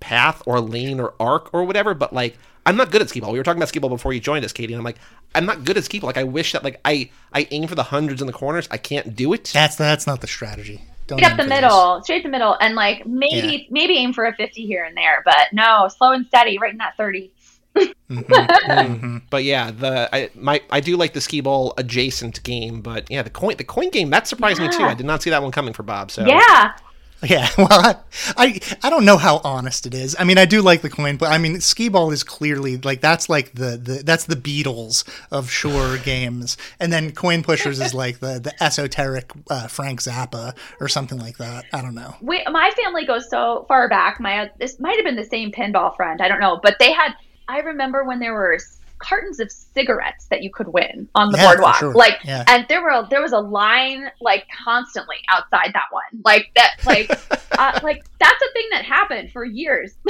path 0.00 0.42
or 0.46 0.60
lane 0.60 1.00
or 1.00 1.14
arc 1.20 1.52
or 1.52 1.64
whatever, 1.64 1.94
but 1.94 2.12
like 2.12 2.38
I'm 2.66 2.76
not 2.76 2.90
good 2.90 3.00
at 3.00 3.08
skee 3.08 3.20
ball. 3.20 3.32
We 3.32 3.38
were 3.38 3.44
talking 3.44 3.58
about 3.58 3.68
skee 3.68 3.78
ball 3.78 3.88
before 3.90 4.12
you 4.12 4.20
joined 4.20 4.44
us, 4.44 4.52
Katie, 4.52 4.72
and 4.74 4.80
I'm 4.80 4.84
like, 4.84 4.98
I'm 5.34 5.46
not 5.46 5.64
good 5.64 5.76
at 5.78 5.84
skee 5.84 6.00
ball. 6.00 6.08
Like 6.08 6.18
I 6.18 6.24
wish 6.24 6.52
that 6.52 6.64
like 6.64 6.80
I 6.84 7.08
I 7.32 7.46
aim 7.50 7.68
for 7.68 7.76
the 7.76 7.84
hundreds 7.84 8.20
in 8.20 8.26
the 8.26 8.32
corners. 8.32 8.66
I 8.70 8.76
can't 8.76 9.14
do 9.16 9.32
it. 9.32 9.44
that's 9.54 9.76
that's 9.76 10.06
not 10.06 10.20
the 10.20 10.26
strategy. 10.26 10.82
Don't 11.06 11.18
straight 11.18 11.30
up 11.30 11.36
the 11.36 11.44
for 11.44 11.48
those. 11.48 11.60
middle, 11.60 12.02
straight 12.02 12.22
the 12.24 12.28
middle, 12.28 12.56
and 12.60 12.74
like 12.74 13.06
maybe 13.06 13.68
maybe 13.70 13.96
aim 13.96 14.12
for 14.12 14.26
a 14.26 14.34
fifty 14.34 14.66
here 14.66 14.84
and 14.84 14.96
there, 14.96 15.22
but 15.24 15.52
no, 15.52 15.88
slow 15.96 16.12
and 16.12 16.26
steady, 16.26 16.58
right 16.58 16.72
in 16.72 16.78
that 16.78 16.96
thirty. 16.96 17.30
Mhm, 17.76 17.90
mhm. 18.66 19.22
But 19.30 19.44
yeah, 19.44 19.70
the 19.70 20.08
I 20.12 20.30
my 20.34 20.60
I 20.70 20.80
do 20.80 20.96
like 20.96 21.12
the 21.12 21.20
skee 21.20 21.40
ball 21.42 21.74
adjacent 21.78 22.42
game, 22.42 22.80
but 22.80 23.08
yeah, 23.10 23.22
the 23.22 23.30
coin 23.30 23.56
the 23.56 23.64
coin 23.64 23.90
game 23.90 24.10
that 24.10 24.26
surprised 24.26 24.60
me 24.60 24.68
too. 24.68 24.82
I 24.82 24.94
did 24.94 25.06
not 25.06 25.22
see 25.22 25.30
that 25.30 25.42
one 25.42 25.52
coming 25.52 25.72
for 25.72 25.82
Bob. 25.84 26.10
So 26.10 26.24
Yeah. 26.26 26.72
Yeah, 27.26 27.48
well, 27.58 27.68
I, 27.70 27.96
I 28.36 28.60
I 28.82 28.90
don't 28.90 29.06
know 29.06 29.16
how 29.16 29.40
honest 29.42 29.86
it 29.86 29.94
is. 29.94 30.14
I 30.18 30.24
mean, 30.24 30.36
I 30.36 30.44
do 30.44 30.60
like 30.60 30.82
the 30.82 30.90
coin, 30.90 31.16
but 31.16 31.32
I 31.32 31.38
mean, 31.38 31.60
skee 31.60 31.88
ball 31.88 32.10
is 32.12 32.22
clearly 32.22 32.76
like 32.76 33.00
that's 33.00 33.28
like 33.28 33.54
the, 33.54 33.78
the 33.78 34.02
that's 34.04 34.24
the 34.24 34.36
Beatles 34.36 35.02
of 35.30 35.50
shore 35.50 35.96
games, 36.04 36.58
and 36.78 36.92
then 36.92 37.12
coin 37.12 37.42
pushers 37.42 37.80
is 37.80 37.94
like 38.04 38.20
the 38.20 38.38
the 38.38 38.62
esoteric 38.62 39.30
uh, 39.48 39.66
Frank 39.66 40.02
Zappa 40.02 40.54
or 40.78 40.88
something 40.88 41.18
like 41.18 41.38
that. 41.38 41.64
I 41.72 41.80
don't 41.80 41.94
know. 41.94 42.14
we, 42.20 42.44
my 42.50 42.70
family 42.82 43.06
goes 43.06 43.30
so 43.30 43.64
far 43.66 43.88
back. 43.88 44.20
My 44.20 44.50
this 44.58 44.78
might 44.78 44.96
have 44.96 45.04
been 45.04 45.16
the 45.16 45.24
same 45.24 45.50
pinball 45.52 45.96
friend. 45.96 46.20
I 46.20 46.28
don't 46.28 46.40
know, 46.40 46.60
but 46.62 46.76
they 46.78 46.92
had. 46.92 47.14
I 47.48 47.60
remember 47.60 48.04
when 48.04 48.18
there 48.18 48.34
were 48.34 48.58
cartons 48.98 49.40
of 49.40 49.50
cigarettes 49.52 50.26
that 50.26 50.42
you 50.42 50.50
could 50.50 50.68
win 50.68 51.08
on 51.14 51.30
the 51.32 51.38
Yeah, 51.38 51.46
boardwalk. 51.48 51.76
sure. 51.76 51.92
Like, 51.94 52.18
Yeah. 52.24 52.44
and 52.48 52.66
there 52.68 52.82
were 52.82 53.06
there 53.10 53.20
was 53.22 53.32
a 53.32 53.38
line 53.40 54.10
like 54.20 54.46
constantly 54.64 55.16
outside 55.32 55.72
that 55.74 55.86
one. 55.90 56.04
Like 56.24 56.50
that. 56.56 56.76
Like, 56.84 57.10
uh, 57.58 57.80
like 57.82 58.04
that's 58.18 58.42
a 58.42 58.52
thing 58.52 58.66
that 58.72 58.84
happened 58.84 59.32
for 59.32 59.44
years. 59.44 59.94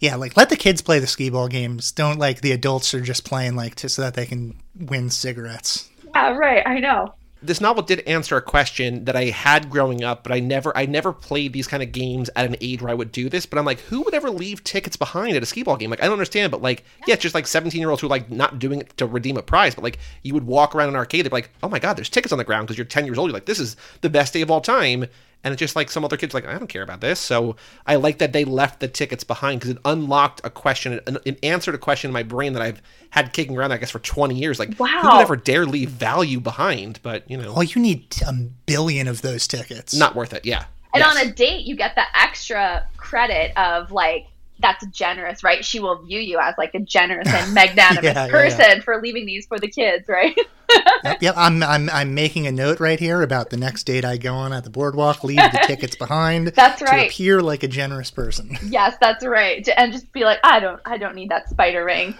Yeah, 0.00 0.16
like 0.16 0.36
let 0.36 0.48
the 0.48 0.56
kids 0.56 0.82
play 0.82 0.98
the 0.98 1.06
skee 1.06 1.30
ball 1.30 1.46
games. 1.46 1.92
Don't 1.92 2.18
like 2.18 2.40
the 2.40 2.50
adults 2.50 2.92
are 2.92 3.00
just 3.00 3.24
playing 3.24 3.54
like 3.54 3.76
to, 3.76 3.88
so 3.88 4.02
that 4.02 4.14
they 4.14 4.26
can 4.26 4.56
win 4.76 5.10
cigarettes. 5.10 5.88
yeah, 6.12 6.30
right. 6.36 6.60
I 6.66 6.80
know. 6.80 7.14
This 7.42 7.60
novel 7.60 7.82
did 7.82 8.00
answer 8.00 8.36
a 8.36 8.42
question 8.42 9.04
that 9.04 9.16
I 9.16 9.24
had 9.26 9.68
growing 9.68 10.04
up, 10.04 10.22
but 10.22 10.32
I 10.32 10.40
never 10.40 10.76
I 10.76 10.86
never 10.86 11.12
played 11.12 11.52
these 11.52 11.66
kind 11.66 11.82
of 11.82 11.92
games 11.92 12.30
at 12.36 12.46
an 12.46 12.56
age 12.60 12.80
where 12.80 12.90
I 12.90 12.94
would 12.94 13.12
do 13.12 13.28
this. 13.28 13.46
But 13.46 13.58
I'm 13.58 13.64
like, 13.64 13.80
who 13.80 14.02
would 14.02 14.14
ever 14.14 14.30
leave 14.30 14.64
tickets 14.64 14.96
behind 14.96 15.36
at 15.36 15.42
a 15.42 15.46
skee 15.46 15.62
ball 15.62 15.76
game? 15.76 15.90
Like, 15.90 16.00
I 16.00 16.04
don't 16.04 16.12
understand, 16.12 16.50
but 16.50 16.62
like, 16.62 16.84
yeah, 17.06 17.14
it's 17.14 17.22
just 17.22 17.34
like 17.34 17.46
17 17.46 17.80
year 17.80 17.90
olds 17.90 18.00
who 18.00 18.06
are 18.06 18.10
like 18.10 18.30
not 18.30 18.58
doing 18.58 18.80
it 18.80 18.96
to 18.96 19.06
redeem 19.06 19.36
a 19.36 19.42
prize, 19.42 19.74
but 19.74 19.84
like 19.84 19.98
you 20.22 20.34
would 20.34 20.46
walk 20.46 20.74
around 20.74 20.88
an 20.88 20.96
arcade, 20.96 21.24
they'd 21.24 21.30
be 21.30 21.36
like, 21.36 21.50
oh 21.62 21.68
my 21.68 21.78
god, 21.78 21.94
there's 21.94 22.10
tickets 22.10 22.32
on 22.32 22.38
the 22.38 22.44
ground 22.44 22.66
because 22.66 22.78
you're 22.78 22.84
10 22.84 23.06
years 23.06 23.18
old. 23.18 23.28
You're 23.28 23.34
like, 23.34 23.46
this 23.46 23.60
is 23.60 23.76
the 24.00 24.10
best 24.10 24.32
day 24.32 24.42
of 24.42 24.50
all 24.50 24.60
time. 24.60 25.06
And 25.44 25.52
it's 25.52 25.58
just 25.58 25.74
like 25.74 25.90
some 25.90 26.04
other 26.04 26.16
kids 26.16 26.34
like, 26.34 26.46
I 26.46 26.56
don't 26.56 26.68
care 26.68 26.82
about 26.82 27.00
this. 27.00 27.18
So 27.18 27.56
I 27.86 27.96
like 27.96 28.18
that 28.18 28.32
they 28.32 28.44
left 28.44 28.78
the 28.80 28.86
tickets 28.88 29.24
behind 29.24 29.58
because 29.60 29.70
it 29.74 29.78
unlocked 29.84 30.40
a 30.44 30.50
question, 30.50 30.92
it, 30.92 31.08
it 31.24 31.38
answered 31.42 31.74
a 31.74 31.78
question 31.78 32.10
in 32.10 32.12
my 32.12 32.22
brain 32.22 32.52
that 32.52 32.62
I've 32.62 32.80
had 33.10 33.32
kicking 33.32 33.56
around, 33.56 33.72
I 33.72 33.78
guess, 33.78 33.90
for 33.90 33.98
20 33.98 34.36
years. 34.36 34.58
Like, 34.60 34.74
who 34.74 34.84
Wow. 34.84 35.00
would 35.02 35.20
ever 35.20 35.36
dare 35.36 35.66
leave 35.66 35.90
value 35.90 36.38
behind? 36.38 37.00
But, 37.02 37.28
you 37.30 37.36
know. 37.36 37.52
Well, 37.54 37.64
you 37.64 37.82
need 37.82 38.06
a 38.26 38.32
billion 38.32 39.08
of 39.08 39.22
those 39.22 39.48
tickets. 39.48 39.94
Not 39.94 40.14
worth 40.14 40.32
it. 40.32 40.44
Yeah. 40.46 40.64
And 40.94 41.02
Yes. 41.02 41.16
on 41.16 41.26
a 41.26 41.32
date, 41.32 41.64
you 41.64 41.74
get 41.74 41.94
the 41.96 42.04
extra 42.14 42.86
credit 42.96 43.56
of 43.56 43.90
like 43.90 44.26
that's 44.60 44.86
generous, 44.88 45.42
right? 45.42 45.64
She 45.64 45.80
will 45.80 46.02
view 46.02 46.20
you 46.20 46.38
as 46.38 46.54
like 46.56 46.72
a 46.74 46.78
generous 46.78 47.26
and 47.26 47.52
magnanimous 47.54 48.04
Yeah, 48.04 48.26
yeah, 48.26 48.30
person 48.30 48.80
for 48.82 49.00
leaving 49.02 49.26
these 49.26 49.44
for 49.46 49.58
the 49.58 49.66
kids, 49.66 50.06
right? 50.08 50.36
Yep, 51.04 51.20
yep. 51.20 51.34
I'm, 51.36 51.64
I'm 51.64 51.90
I'm 51.90 52.14
making 52.14 52.46
a 52.46 52.52
note 52.52 52.78
right 52.78 53.00
here 53.00 53.22
about 53.22 53.50
the 53.50 53.56
next 53.56 53.82
date 53.84 54.04
I 54.04 54.16
go 54.16 54.34
on 54.34 54.52
at 54.52 54.62
the 54.62 54.70
boardwalk. 54.70 55.24
Leave 55.24 55.38
the 55.38 55.60
tickets 55.66 55.96
behind. 55.96 56.48
That's 56.48 56.80
right. 56.80 57.00
To 57.00 57.06
appear 57.06 57.42
like 57.42 57.64
a 57.64 57.68
generous 57.68 58.12
person. 58.12 58.56
yes, 58.68 58.96
that's 59.00 59.24
right. 59.24 59.68
And 59.76 59.92
just 59.92 60.12
be 60.12 60.22
like, 60.22 60.38
I 60.44 60.60
don't, 60.60 60.80
I 60.84 60.98
don't 60.98 61.16
need 61.16 61.30
that 61.30 61.48
spider 61.48 61.84
ring. 61.84 62.14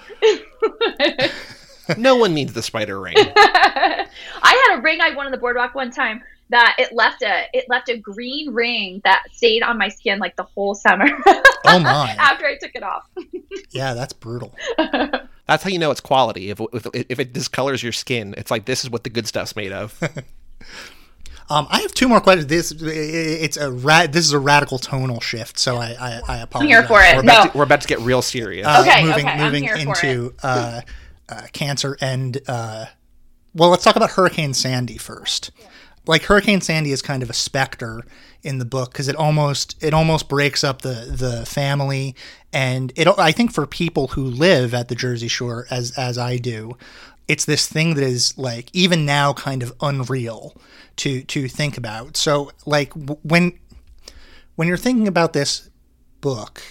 no 1.97 2.17
one 2.17 2.35
needs 2.35 2.55
the 2.55 2.63
spider 2.63 3.01
ring. 3.01 3.15
I 3.17 4.07
had 4.43 4.79
a 4.79 4.83
ring 4.83 5.01
I 5.01 5.15
won 5.15 5.27
on 5.27 5.33
the 5.33 5.39
boardwalk 5.39 5.77
one 5.77 5.93
time 5.93 6.25
that 6.53 6.77
it 6.79 6.93
left 6.95 7.23
a 7.23 7.47
it 7.53 7.65
left 7.69 7.89
a 7.89 7.97
green 7.99 8.53
ring 8.55 9.01
that 9.05 9.25
stayed 9.33 9.63
on 9.63 9.77
my 9.79 9.89
skin 9.89 10.19
like 10.21 10.37
the 10.37 10.45
whole 10.45 10.75
summer 10.77 11.07
Oh 11.67 11.79
my. 11.81 12.15
after 12.19 12.47
I 12.47 12.57
took 12.57 12.71
it 12.75 12.83
off. 12.85 13.05
Yeah, 13.71 13.95
that's 13.95 14.13
brutal. 14.13 14.55
That's 15.49 15.63
how 15.65 15.69
you 15.71 15.79
know 15.79 15.91
it's 15.91 16.01
quality. 16.01 16.51
If, 16.51 16.61
if, 16.73 16.87
if 16.95 17.19
it 17.19 17.33
discolors 17.35 17.83
your 17.83 17.93
skin, 17.93 18.35
it's 18.39 18.51
like 18.51 18.65
this 18.65 18.85
is 18.85 18.91
what 18.91 19.03
the 19.05 19.11
good 19.11 19.27
stuff's 19.27 19.57
made 19.57 19.73
of. 19.73 19.99
Um, 21.51 21.67
I 21.71 21.81
have 21.83 21.93
two 21.93 22.09
more 22.09 22.21
questions. 22.21 22.47
This 22.47 22.73
it's 22.81 23.57
a 23.57 23.71
ra- 23.71 24.07
this 24.07 24.25
is 24.25 24.33
a 24.33 24.39
radical 24.39 24.79
tonal 24.79 25.21
shift, 25.21 25.59
so 25.59 25.77
I 25.77 25.97
I, 26.01 26.21
I 26.29 26.37
apologize. 26.39 26.69
here 26.71 26.83
for 26.85 27.01
it. 27.03 27.15
We're 27.17 27.23
about, 27.23 27.45
No. 27.47 27.51
to, 27.51 27.59
we're 27.59 27.65
about 27.65 27.81
to 27.83 27.89
get 27.89 27.99
real 28.01 28.23
serious. 28.23 28.67
Uh, 28.67 28.85
Okay, 28.87 29.03
moving 29.05 29.27
okay, 29.27 29.35
I'm 29.35 29.41
moving 29.41 29.63
here 29.65 29.77
for 29.77 30.07
into 30.07 30.35
uh, 30.43 30.81
uh, 31.29 31.43
cancer 31.53 31.97
and 32.01 32.39
uh, 32.49 32.87
well, 33.55 33.69
let's 33.71 33.85
talk 33.85 33.97
about 33.97 34.11
Hurricane 34.13 34.55
Sandy 34.55 34.97
first. 34.99 35.51
Like 36.07 36.25
Hurricane 36.25 36.61
Sandy 36.61 36.91
is 36.91 37.03
kind 37.03 37.23
of 37.23 37.31
a 37.31 37.35
specter 37.35 38.03
in 38.43 38.59
the 38.59 38.65
book 38.65 38.93
because 38.93 39.09
it 39.09 39.17
almost 39.17 39.77
it 39.83 39.95
almost 39.95 40.29
breaks 40.29 40.65
up 40.65 40.83
the 40.83 41.13
the 41.17 41.47
family, 41.47 42.17
and 42.53 42.93
it 42.97 43.07
I 43.19 43.33
think 43.33 43.53
for 43.53 43.67
people 43.67 44.09
who 44.09 44.25
live 44.25 44.75
at 44.75 44.89
the 44.89 44.95
Jersey 44.95 45.29
Shore 45.29 45.67
as 45.71 45.93
as 45.97 46.19
I 46.19 46.39
do, 46.39 46.77
it's 47.29 47.45
this 47.45 47.69
thing 47.69 47.95
that 47.95 48.05
is 48.05 48.37
like 48.37 48.69
even 48.73 49.07
now 49.07 49.33
kind 49.33 49.63
of 49.63 49.73
unreal 49.81 50.57
to 50.97 51.23
to 51.23 51.49
think 51.49 51.79
about. 51.79 52.17
So 52.17 52.51
like 52.67 52.93
when 53.23 53.59
when 54.57 54.69
you're 54.69 54.77
thinking 54.77 55.07
about 55.07 55.33
this 55.33 55.71
book, 56.21 56.63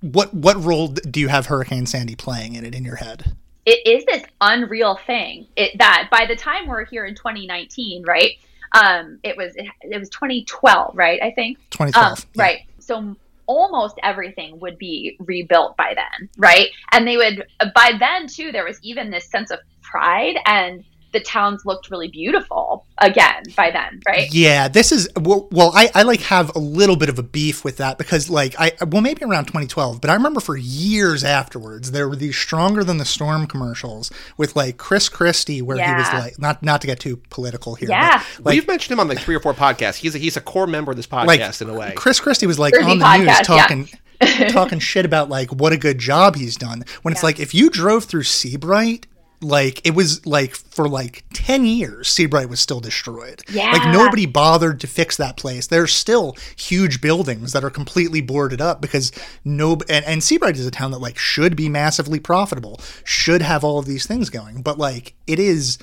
what 0.00 0.32
what 0.32 0.62
role 0.62 0.88
do 0.88 1.20
you 1.20 1.28
have 1.28 1.46
Hurricane 1.46 1.86
Sandy 1.86 2.14
playing 2.14 2.54
in 2.54 2.64
it 2.64 2.74
in 2.74 2.84
your 2.84 2.96
head? 2.96 3.36
it 3.66 3.86
is 3.86 4.04
this 4.06 4.24
unreal 4.40 4.98
thing 5.06 5.46
it, 5.56 5.76
that 5.78 6.08
by 6.10 6.26
the 6.26 6.36
time 6.36 6.66
we're 6.66 6.84
here 6.84 7.04
in 7.04 7.14
2019 7.14 8.04
right 8.06 8.38
um 8.72 9.18
it 9.22 9.36
was 9.36 9.54
it, 9.56 9.66
it 9.82 9.98
was 9.98 10.08
2012 10.10 10.96
right 10.96 11.20
i 11.22 11.30
think? 11.30 11.58
2012. 11.70 12.18
Um, 12.20 12.24
right. 12.36 12.60
So 12.78 13.16
almost 13.46 13.96
everything 14.02 14.60
would 14.60 14.78
be 14.78 15.16
rebuilt 15.18 15.76
by 15.76 15.94
then 15.94 16.28
right? 16.38 16.68
And 16.92 17.06
they 17.06 17.16
would 17.16 17.46
by 17.74 17.92
then 17.98 18.28
too 18.28 18.52
there 18.52 18.64
was 18.64 18.78
even 18.82 19.10
this 19.10 19.28
sense 19.28 19.50
of 19.50 19.58
pride 19.82 20.36
and 20.46 20.84
the 21.12 21.20
towns 21.20 21.64
looked 21.64 21.90
really 21.90 22.08
beautiful 22.08 22.86
again 22.98 23.42
by 23.56 23.70
then 23.70 24.00
right 24.06 24.32
Yeah, 24.32 24.68
this 24.68 24.92
is 24.92 25.08
well. 25.16 25.48
well 25.50 25.72
I, 25.74 25.90
I 25.94 26.02
like 26.02 26.20
have 26.22 26.54
a 26.54 26.58
little 26.58 26.96
bit 26.96 27.08
of 27.08 27.18
a 27.18 27.22
beef 27.22 27.64
with 27.64 27.78
that 27.78 27.98
because 27.98 28.30
like 28.30 28.54
I 28.58 28.72
well 28.86 29.02
maybe 29.02 29.24
around 29.24 29.46
2012, 29.46 30.00
but 30.00 30.10
I 30.10 30.14
remember 30.14 30.40
for 30.40 30.56
years 30.56 31.24
afterwards 31.24 31.90
there 31.90 32.08
were 32.08 32.16
these 32.16 32.36
stronger 32.36 32.84
than 32.84 32.98
the 32.98 33.04
storm 33.04 33.46
commercials 33.46 34.10
with 34.36 34.56
like 34.56 34.76
Chris 34.76 35.08
Christie 35.08 35.62
where 35.62 35.76
he 35.76 35.92
was 35.92 36.08
like 36.12 36.38
not 36.38 36.62
not 36.62 36.80
to 36.82 36.86
get 36.86 37.00
too 37.00 37.16
political 37.30 37.74
here. 37.74 37.88
Yeah. 37.90 38.22
but, 38.36 38.46
like 38.46 38.54
We've 38.54 38.68
mentioned 38.68 38.92
him 38.92 39.00
on 39.00 39.08
like 39.08 39.20
three 39.20 39.34
or 39.34 39.40
four 39.40 39.54
podcasts. 39.54 39.96
He's 39.96 40.14
a, 40.14 40.18
he's 40.18 40.36
a 40.36 40.40
core 40.40 40.66
member 40.66 40.90
of 40.90 40.96
this 40.96 41.06
podcast 41.06 41.62
in 41.62 41.68
a 41.68 41.74
way. 41.74 41.92
Chris 41.96 42.20
Christie 42.20 42.46
was 42.46 42.58
like 42.58 42.74
Jersey 42.74 42.90
on 42.90 42.98
the 42.98 43.16
news 43.18 43.28
podcast, 43.28 43.36
yeah. 43.36 43.42
talking 43.42 43.88
talking 44.48 44.78
shit 44.78 45.04
about 45.04 45.28
like 45.28 45.50
what 45.50 45.72
a 45.72 45.76
good 45.76 45.98
job 45.98 46.36
he's 46.36 46.56
done. 46.56 46.84
When 47.02 47.12
it's 47.12 47.22
like 47.22 47.40
if 47.40 47.54
you 47.54 47.70
drove 47.70 48.04
through 48.04 48.24
Sea 48.24 48.56
Bright, 48.56 49.06
like 49.40 49.86
it 49.86 49.94
was 49.94 50.24
like 50.26 50.54
for 50.54 50.88
like 50.88 51.24
10 51.32 51.64
years 51.64 52.08
Sea 52.08 52.26
Bright 52.26 52.48
was 52.48 52.60
still 52.60 52.80
destroyed. 52.80 53.42
Yeah. 53.50 53.72
Like 53.72 53.92
nobody 53.92 54.26
bothered 54.26 54.80
to 54.80 54.86
fix 54.86 55.16
that 55.16 55.36
place. 55.36 55.66
There's 55.66 55.92
still 55.92 56.36
huge 56.56 57.00
buildings 57.00 57.52
that 57.52 57.64
are 57.64 57.70
completely 57.70 58.20
boarded 58.20 58.60
up 58.60 58.80
because 58.80 59.12
no 59.44 59.78
and, 59.88 60.04
and 60.04 60.22
Sea 60.22 60.38
Bright 60.38 60.56
is 60.56 60.66
a 60.66 60.70
town 60.70 60.90
that 60.90 60.98
like 60.98 61.18
should 61.18 61.56
be 61.56 61.68
massively 61.68 62.20
profitable, 62.20 62.80
should 63.04 63.42
have 63.42 63.64
all 63.64 63.78
of 63.78 63.86
these 63.86 64.06
things 64.06 64.30
going, 64.30 64.62
but 64.62 64.78
like 64.78 65.14
it 65.26 65.38
is 65.38 65.78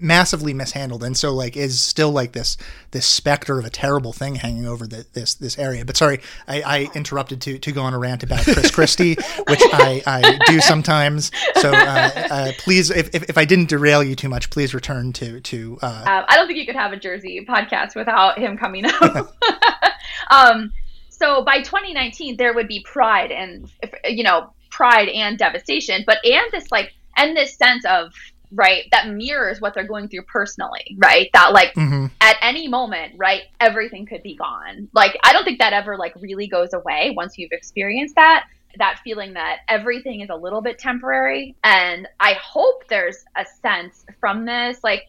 massively 0.00 0.54
mishandled 0.54 1.04
and 1.04 1.16
so 1.16 1.32
like 1.32 1.56
is 1.56 1.80
still 1.80 2.10
like 2.10 2.32
this 2.32 2.56
this 2.90 3.06
specter 3.06 3.58
of 3.58 3.64
a 3.64 3.70
terrible 3.70 4.12
thing 4.12 4.36
hanging 4.36 4.66
over 4.66 4.86
the, 4.86 5.06
this 5.12 5.34
this 5.34 5.58
area 5.58 5.84
but 5.84 5.96
sorry 5.96 6.20
I, 6.48 6.62
I 6.62 6.90
interrupted 6.94 7.40
to 7.42 7.58
to 7.58 7.72
go 7.72 7.82
on 7.82 7.94
a 7.94 7.98
rant 7.98 8.22
about 8.22 8.44
chris 8.44 8.70
christie 8.70 9.14
which 9.48 9.60
i 9.72 10.02
i 10.06 10.38
do 10.46 10.60
sometimes 10.60 11.30
so 11.56 11.72
uh, 11.72 12.10
uh, 12.30 12.52
please 12.58 12.90
if, 12.90 13.14
if, 13.14 13.24
if 13.24 13.38
i 13.38 13.44
didn't 13.44 13.68
derail 13.68 14.02
you 14.02 14.14
too 14.14 14.28
much 14.28 14.50
please 14.50 14.74
return 14.74 15.12
to 15.12 15.40
to 15.40 15.78
uh, 15.82 16.04
Um, 16.06 16.24
I 16.28 16.36
don't 16.36 16.46
think 16.46 16.58
you 16.58 16.66
could 16.66 16.76
have 16.76 16.92
a 16.92 16.96
Jersey 16.96 17.44
podcast 17.48 17.94
without 17.94 18.38
him 18.38 18.56
coming 18.56 18.84
up. 18.86 19.34
um, 20.30 20.72
so 21.08 21.42
by 21.44 21.58
2019, 21.58 22.36
there 22.36 22.54
would 22.54 22.68
be 22.68 22.80
pride 22.84 23.30
and 23.30 23.70
you 24.04 24.24
know 24.24 24.52
pride 24.70 25.08
and 25.08 25.38
devastation, 25.38 26.02
but 26.06 26.18
and 26.24 26.50
this 26.52 26.70
like 26.70 26.92
and 27.16 27.36
this 27.36 27.56
sense 27.56 27.84
of 27.84 28.12
right 28.54 28.84
that 28.92 29.08
mirrors 29.08 29.60
what 29.60 29.74
they're 29.74 29.86
going 29.86 30.08
through 30.08 30.22
personally, 30.22 30.96
right? 30.98 31.28
That 31.32 31.52
like 31.52 31.74
mhm. 31.74 32.10
at 32.20 32.36
any 32.42 32.68
moment, 32.68 33.14
right, 33.16 33.42
everything 33.60 34.06
could 34.06 34.22
be 34.22 34.36
gone. 34.36 34.88
Like 34.92 35.16
I 35.22 35.32
don't 35.32 35.44
think 35.44 35.58
that 35.58 35.72
ever 35.72 35.96
like 35.96 36.14
really 36.20 36.46
goes 36.46 36.72
away 36.72 37.12
once 37.16 37.38
you've 37.38 37.52
experienced 37.52 38.14
that. 38.16 38.46
That 38.76 38.98
feeling 39.04 39.34
that 39.34 39.58
everything 39.68 40.20
is 40.20 40.30
a 40.30 40.34
little 40.34 40.60
bit 40.60 40.80
temporary, 40.80 41.54
and 41.62 42.08
I 42.18 42.32
hope 42.32 42.88
there's 42.88 43.24
a 43.36 43.46
sense 43.62 44.04
from 44.18 44.46
this, 44.46 44.80
like 44.82 45.04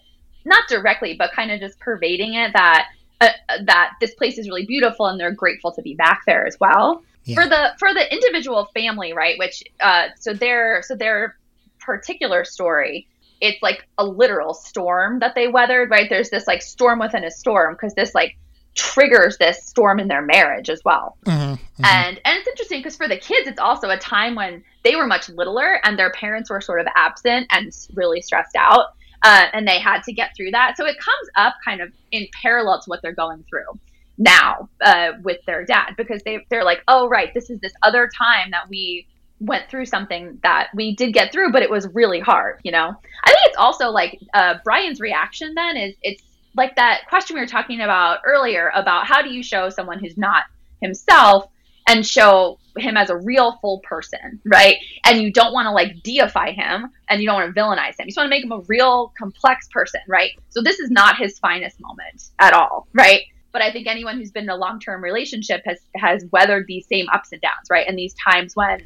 not 0.46 0.68
directly, 0.70 1.16
but 1.18 1.32
kind 1.32 1.52
of 1.52 1.60
just 1.60 1.80
pervading 1.80 2.36
it 2.36 2.54
that 2.54 2.88
uh, 3.22 3.30
that 3.64 3.94
this 4.00 4.14
place 4.14 4.38
is 4.38 4.48
really 4.48 4.66
beautiful 4.66 5.08
and 5.08 5.20
they're 5.20 5.32
grateful 5.32 5.72
to 5.72 5.82
be 5.82 5.96
back 5.96 6.22
there 6.28 6.46
as 6.46 6.60
well. 6.60 7.04
Yeah. 7.24 7.42
For 7.42 7.50
the 7.50 7.74
for 7.80 7.94
the 7.94 8.14
individual 8.14 8.70
family, 8.74 9.14
right? 9.14 9.40
Which 9.40 9.64
uh, 9.82 10.10
so 10.20 10.34
their 10.34 10.84
so 10.84 10.96
their 10.96 11.38
particular 11.80 12.46
story, 12.46 13.08
it's 13.42 13.62
like 13.62 13.86
a 13.98 14.06
literal 14.06 14.54
storm 14.54 15.20
that 15.20 15.36
they 15.36 15.48
weathered, 15.48 15.90
right? 15.90 16.10
There's 16.10 16.30
this 16.30 16.48
like 16.48 16.62
storm 16.62 17.00
within 17.00 17.24
a 17.24 17.32
storm 17.32 17.76
because 17.76 17.94
this 17.94 18.16
like 18.16 18.38
triggers 18.76 19.38
this 19.38 19.66
storm 19.66 20.00
in 20.00 20.08
their 20.08 20.22
marriage 20.22 20.70
as 20.70 20.82
well. 20.84 21.18
Mm-hmm, 21.26 21.54
mm-hmm. 21.54 21.86
And 21.86 22.22
and 22.24 22.38
it's 22.38 22.48
interesting 22.48 22.80
because 22.80 22.96
for 22.96 23.08
the 23.08 23.18
kids, 23.18 23.48
it's 23.48 23.60
also 23.60 23.90
a 23.90 23.98
time 23.98 24.36
when 24.36 24.64
they 24.84 24.96
were 24.96 25.08
much 25.08 25.30
littler 25.30 25.80
and 25.84 25.98
their 25.98 26.12
parents 26.12 26.50
were 26.50 26.62
sort 26.62 26.80
of 26.80 26.88
absent 26.96 27.48
and 27.52 27.72
really 27.94 28.22
stressed 28.22 28.56
out, 28.56 28.88
uh, 29.24 29.46
and 29.54 29.68
they 29.68 29.80
had 29.80 30.04
to 30.04 30.14
get 30.14 30.32
through 30.36 30.52
that. 30.52 30.78
So 30.78 30.86
it 30.86 30.98
comes 31.00 31.30
up 31.36 31.56
kind 31.64 31.82
of 31.82 31.92
in 32.12 32.28
parallel 32.42 32.82
to 32.82 32.90
what 32.90 33.02
they're 33.02 33.14
going 33.14 33.44
through 33.50 33.80
now 34.18 34.70
uh, 34.82 35.14
with 35.24 35.44
their 35.46 35.66
dad 35.66 35.94
because 35.98 36.22
they 36.24 36.46
they're 36.50 36.64
like, 36.64 36.84
oh 36.88 37.08
right, 37.08 37.34
this 37.34 37.50
is 37.50 37.60
this 37.60 37.74
other 37.84 38.10
time 38.18 38.52
that 38.52 38.70
we 38.70 39.08
went 39.40 39.70
through 39.70 39.86
something 39.86 40.40
that 40.44 40.70
we 40.74 40.96
did 40.96 41.14
get 41.14 41.32
through, 41.32 41.52
but 41.52 41.62
it 41.62 41.70
was 41.70 41.88
really 41.94 42.20
hard. 42.20 42.60
You 42.64 42.72
know, 42.72 42.96
I 43.24 43.28
think 43.28 43.40
it's 43.46 43.58
also 43.58 43.90
like 43.90 44.20
uh, 44.34 44.56
Brian's 44.64 45.00
reaction. 45.00 45.54
Then 45.56 45.78
is 45.78 45.96
it's 46.02 46.24
like 46.56 46.76
that 46.78 47.02
question 47.10 47.36
we 47.36 47.42
were 47.42 47.48
talking 47.48 47.82
about 47.82 48.20
earlier 48.26 48.72
about 48.74 49.06
how 49.06 49.22
do 49.22 49.30
you 49.30 49.44
show 49.44 49.70
someone 49.70 50.00
who's 50.00 50.18
not 50.18 50.44
himself 50.82 51.48
and 51.88 52.06
show 52.06 52.58
him 52.78 52.98
as 52.98 53.10
a 53.10 53.18
real 53.18 53.58
full 53.62 53.80
person, 53.80 54.42
right? 54.46 54.78
And 55.06 55.22
you 55.22 55.32
don't 55.32 55.54
want 55.54 55.68
to 55.68 55.72
like 55.72 56.02
deify 56.04 56.52
him 56.52 56.90
and 57.10 57.22
you 57.22 57.28
don't 57.28 57.36
want 57.36 57.54
to 57.54 57.62
villainize 57.62 58.00
him. 58.00 58.06
You 58.06 58.08
just 58.08 58.18
want 58.18 58.28
to 58.28 58.30
make 58.30 58.44
him 58.44 58.52
a 58.52 58.62
real 58.68 59.14
complex 59.18 59.68
person, 59.72 60.02
right? 60.08 60.32
So 60.50 60.62
this 60.62 60.80
is 60.80 60.90
not 60.90 61.18
his 61.18 61.38
finest 61.40 61.80
moment 61.80 62.30
at 62.40 62.54
all, 62.54 62.88
right? 62.94 63.22
But 63.52 63.62
I 63.62 63.72
think 63.72 63.88
anyone 63.88 64.18
who's 64.18 64.32
been 64.32 64.46
in 64.46 64.50
a 64.50 64.58
long-term 64.58 65.04
relationship 65.04 65.62
has 65.66 65.80
has 65.96 66.26
weathered 66.32 66.66
these 66.68 66.86
same 66.88 67.08
ups 67.14 67.32
and 67.32 67.42
downs, 67.42 67.70
right? 67.70 67.88
And 67.88 67.98
these 67.98 68.14
times 68.16 68.56
when 68.56 68.82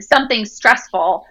something's 0.00 0.52
stressful 0.52 1.24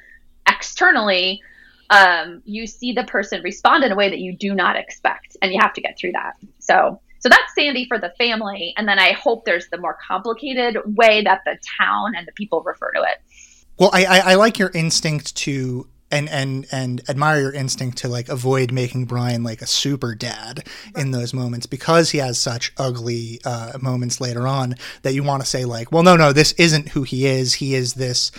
externally, 0.48 1.42
um, 1.90 2.42
you 2.46 2.68
see 2.68 2.94
the 2.94 3.04
person 3.04 3.42
respond 3.42 3.84
in 3.84 3.92
a 3.92 3.96
way 3.96 4.10
that 4.10 4.20
you 4.20 4.36
do 4.36 4.54
not 4.54 4.76
expect, 4.76 5.38
and 5.42 5.52
you 5.52 5.60
have 5.62 5.74
to 5.74 5.82
get 5.82 5.98
through 5.98 6.12
that. 6.14 6.34
So, 6.60 7.00
so 7.20 7.30
that's 7.30 7.54
Sandy 7.56 7.86
for 7.88 8.00
the 8.00 8.14
family, 8.18 8.74
and 8.78 8.88
then 8.88 9.00
I 9.00 9.14
hope 9.14 9.46
there's 9.46 9.70
the 9.70 9.78
more 9.78 9.98
complicated 10.08 10.78
way 10.98 11.24
that 11.24 11.42
the 11.46 11.58
town 11.78 12.16
and 12.16 12.28
the 12.28 12.32
people 12.34 12.62
refer 12.62 12.92
to 12.92 13.02
it. 13.02 13.22
Well, 13.78 13.90
I, 13.94 14.06
I, 14.06 14.20
I 14.20 14.36
like 14.36 14.60
your 14.60 14.72
instinct 14.74 15.36
to 15.38 15.88
and 16.12 16.30
and 16.30 16.68
and 16.72 17.02
admire 17.10 17.42
your 17.42 17.54
instinct 17.54 17.98
to 18.00 18.08
like 18.08 18.30
avoid 18.30 18.72
making 18.72 19.06
Brian 19.06 19.44
like 19.44 19.62
a 19.62 19.68
super 19.68 20.16
dad 20.16 20.68
in 20.96 21.12
those 21.12 21.34
moments 21.34 21.66
because 21.66 22.12
he 22.12 22.18
has 22.20 22.38
such 22.38 22.74
ugly 22.78 23.40
uh, 23.46 23.78
moments 23.82 24.20
later 24.20 24.48
on 24.48 24.76
that 25.04 25.14
you 25.14 25.24
want 25.24 25.44
to 25.44 25.48
say 25.48 25.66
like, 25.66 25.92
well, 25.92 26.04
no, 26.04 26.16
no, 26.16 26.34
this 26.34 26.54
isn't 26.54 26.90
who 26.90 27.04
he 27.04 27.26
is. 27.26 27.56
He 27.56 27.76
is 27.76 27.94
this 27.94 28.32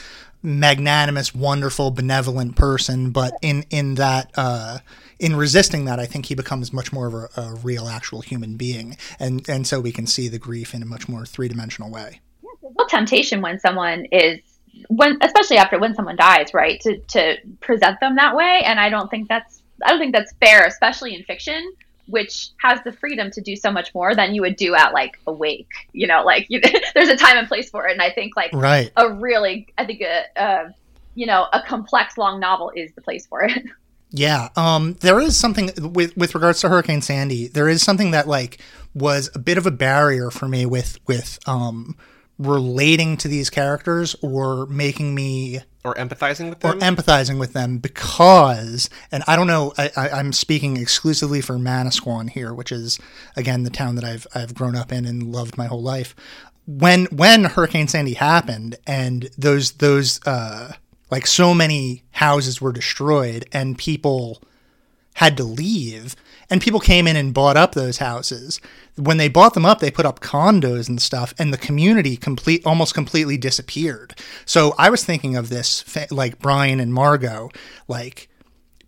magnanimous, 0.42 1.34
wonderful, 1.34 1.90
benevolent 1.90 2.56
person. 2.56 3.10
But 3.10 3.34
in 3.42 3.64
in 3.70 3.96
that 3.96 4.30
uh, 4.36 4.78
in 5.18 5.36
resisting 5.36 5.84
that, 5.84 6.00
I 6.00 6.06
think 6.06 6.26
he 6.26 6.34
becomes 6.34 6.72
much 6.72 6.92
more 6.92 7.06
of 7.06 7.14
a, 7.14 7.28
a, 7.40 7.54
real, 7.56 7.88
actual 7.88 8.20
human 8.20 8.56
being, 8.56 8.96
and 9.18 9.46
and 9.48 9.66
so 9.66 9.80
we 9.80 9.92
can 9.92 10.06
see 10.06 10.28
the 10.28 10.38
grief 10.38 10.74
in 10.74 10.82
a 10.82 10.86
much 10.86 11.08
more 11.08 11.26
three 11.26 11.48
dimensional 11.48 11.90
way. 11.90 12.20
Yeah, 12.42 12.70
real 12.76 12.86
temptation 12.88 13.42
when 13.42 13.58
someone 13.58 14.06
is 14.06 14.40
when 14.88 15.18
especially 15.20 15.58
after 15.58 15.78
when 15.78 15.94
someone 15.94 16.16
dies, 16.16 16.52
right? 16.54 16.80
To 16.80 16.98
to 16.98 17.36
present 17.60 18.00
them 18.00 18.16
that 18.16 18.34
way, 18.36 18.62
and 18.64 18.80
I 18.80 18.88
don't 18.88 19.10
think 19.10 19.28
that's 19.28 19.62
I 19.84 19.90
don't 19.90 19.98
think 19.98 20.14
that's 20.14 20.32
fair, 20.40 20.64
especially 20.66 21.14
in 21.14 21.22
fiction 21.24 21.72
which 22.10 22.50
has 22.58 22.80
the 22.84 22.92
freedom 22.92 23.30
to 23.30 23.40
do 23.40 23.56
so 23.56 23.70
much 23.70 23.94
more 23.94 24.14
than 24.14 24.34
you 24.34 24.42
would 24.42 24.56
do 24.56 24.74
at 24.74 24.92
like 24.92 25.18
a 25.26 25.32
wake. 25.32 25.70
You 25.92 26.06
know, 26.06 26.22
like 26.24 26.46
you, 26.48 26.60
there's 26.94 27.08
a 27.08 27.16
time 27.16 27.38
and 27.38 27.48
place 27.48 27.70
for 27.70 27.86
it, 27.88 27.92
and 27.92 28.02
I 28.02 28.10
think 28.10 28.36
like 28.36 28.52
right. 28.52 28.90
a 28.96 29.10
really, 29.10 29.72
I 29.78 29.86
think 29.86 30.02
a, 30.02 30.24
a 30.36 30.74
you 31.14 31.26
know 31.26 31.46
a 31.52 31.62
complex 31.62 32.18
long 32.18 32.40
novel 32.40 32.72
is 32.74 32.92
the 32.94 33.00
place 33.00 33.26
for 33.26 33.42
it. 33.44 33.62
Yeah, 34.12 34.48
um, 34.56 34.94
there 35.02 35.20
is 35.20 35.36
something 35.36 35.70
with 35.78 36.16
with 36.16 36.34
regards 36.34 36.60
to 36.62 36.68
Hurricane 36.68 37.00
Sandy. 37.00 37.46
There 37.46 37.68
is 37.68 37.80
something 37.80 38.10
that 38.10 38.26
like 38.26 38.60
was 38.92 39.30
a 39.36 39.38
bit 39.38 39.56
of 39.56 39.66
a 39.66 39.70
barrier 39.70 40.32
for 40.32 40.48
me 40.48 40.66
with 40.66 40.98
with 41.06 41.38
um, 41.46 41.96
relating 42.40 43.18
to 43.18 43.28
these 43.28 43.50
characters 43.50 44.16
or 44.22 44.64
making 44.66 45.14
me 45.14 45.60
or 45.84 45.94
empathizing 45.96 46.48
with 46.48 46.60
them? 46.60 46.70
or 46.70 46.80
empathizing 46.80 47.38
with 47.38 47.52
them 47.52 47.76
because 47.76 48.88
and 49.12 49.22
i 49.26 49.36
don't 49.36 49.46
know 49.46 49.74
I, 49.76 50.18
am 50.18 50.32
speaking 50.32 50.78
exclusively 50.78 51.42
for 51.42 51.56
manasquan 51.56 52.30
here 52.30 52.54
which 52.54 52.72
is 52.72 52.98
again 53.36 53.64
the 53.64 53.70
town 53.70 53.94
that 53.96 54.04
i've 54.04 54.26
i've 54.34 54.54
grown 54.54 54.74
up 54.74 54.90
in 54.90 55.04
and 55.04 55.30
loved 55.30 55.58
my 55.58 55.66
whole 55.66 55.82
life. 55.82 56.16
When 56.66 57.06
when 57.06 57.44
hurricane 57.44 57.88
sandy 57.88 58.14
happened 58.14 58.76
and 58.86 59.28
those 59.36 59.72
those 59.72 60.18
uh 60.26 60.72
like 61.10 61.26
so 61.26 61.52
many 61.52 62.04
houses 62.12 62.60
were 62.60 62.72
destroyed 62.72 63.46
and 63.52 63.76
people 63.76 64.42
had 65.14 65.36
to 65.36 65.44
leave 65.44 66.16
and 66.48 66.62
people 66.62 66.80
came 66.80 67.06
in 67.06 67.16
and 67.16 67.34
bought 67.34 67.56
up 67.58 67.72
those 67.72 67.98
houses 67.98 68.60
when 69.00 69.16
they 69.16 69.28
bought 69.28 69.54
them 69.54 69.66
up 69.66 69.80
they 69.80 69.90
put 69.90 70.06
up 70.06 70.20
condos 70.20 70.88
and 70.88 71.00
stuff 71.00 71.34
and 71.38 71.52
the 71.52 71.58
community 71.58 72.16
complete 72.16 72.64
almost 72.66 72.94
completely 72.94 73.36
disappeared. 73.36 74.14
So 74.44 74.74
i 74.78 74.90
was 74.90 75.04
thinking 75.04 75.36
of 75.36 75.48
this 75.48 75.84
like 76.10 76.38
brian 76.38 76.80
and 76.80 76.92
margot 76.92 77.50
like 77.88 78.28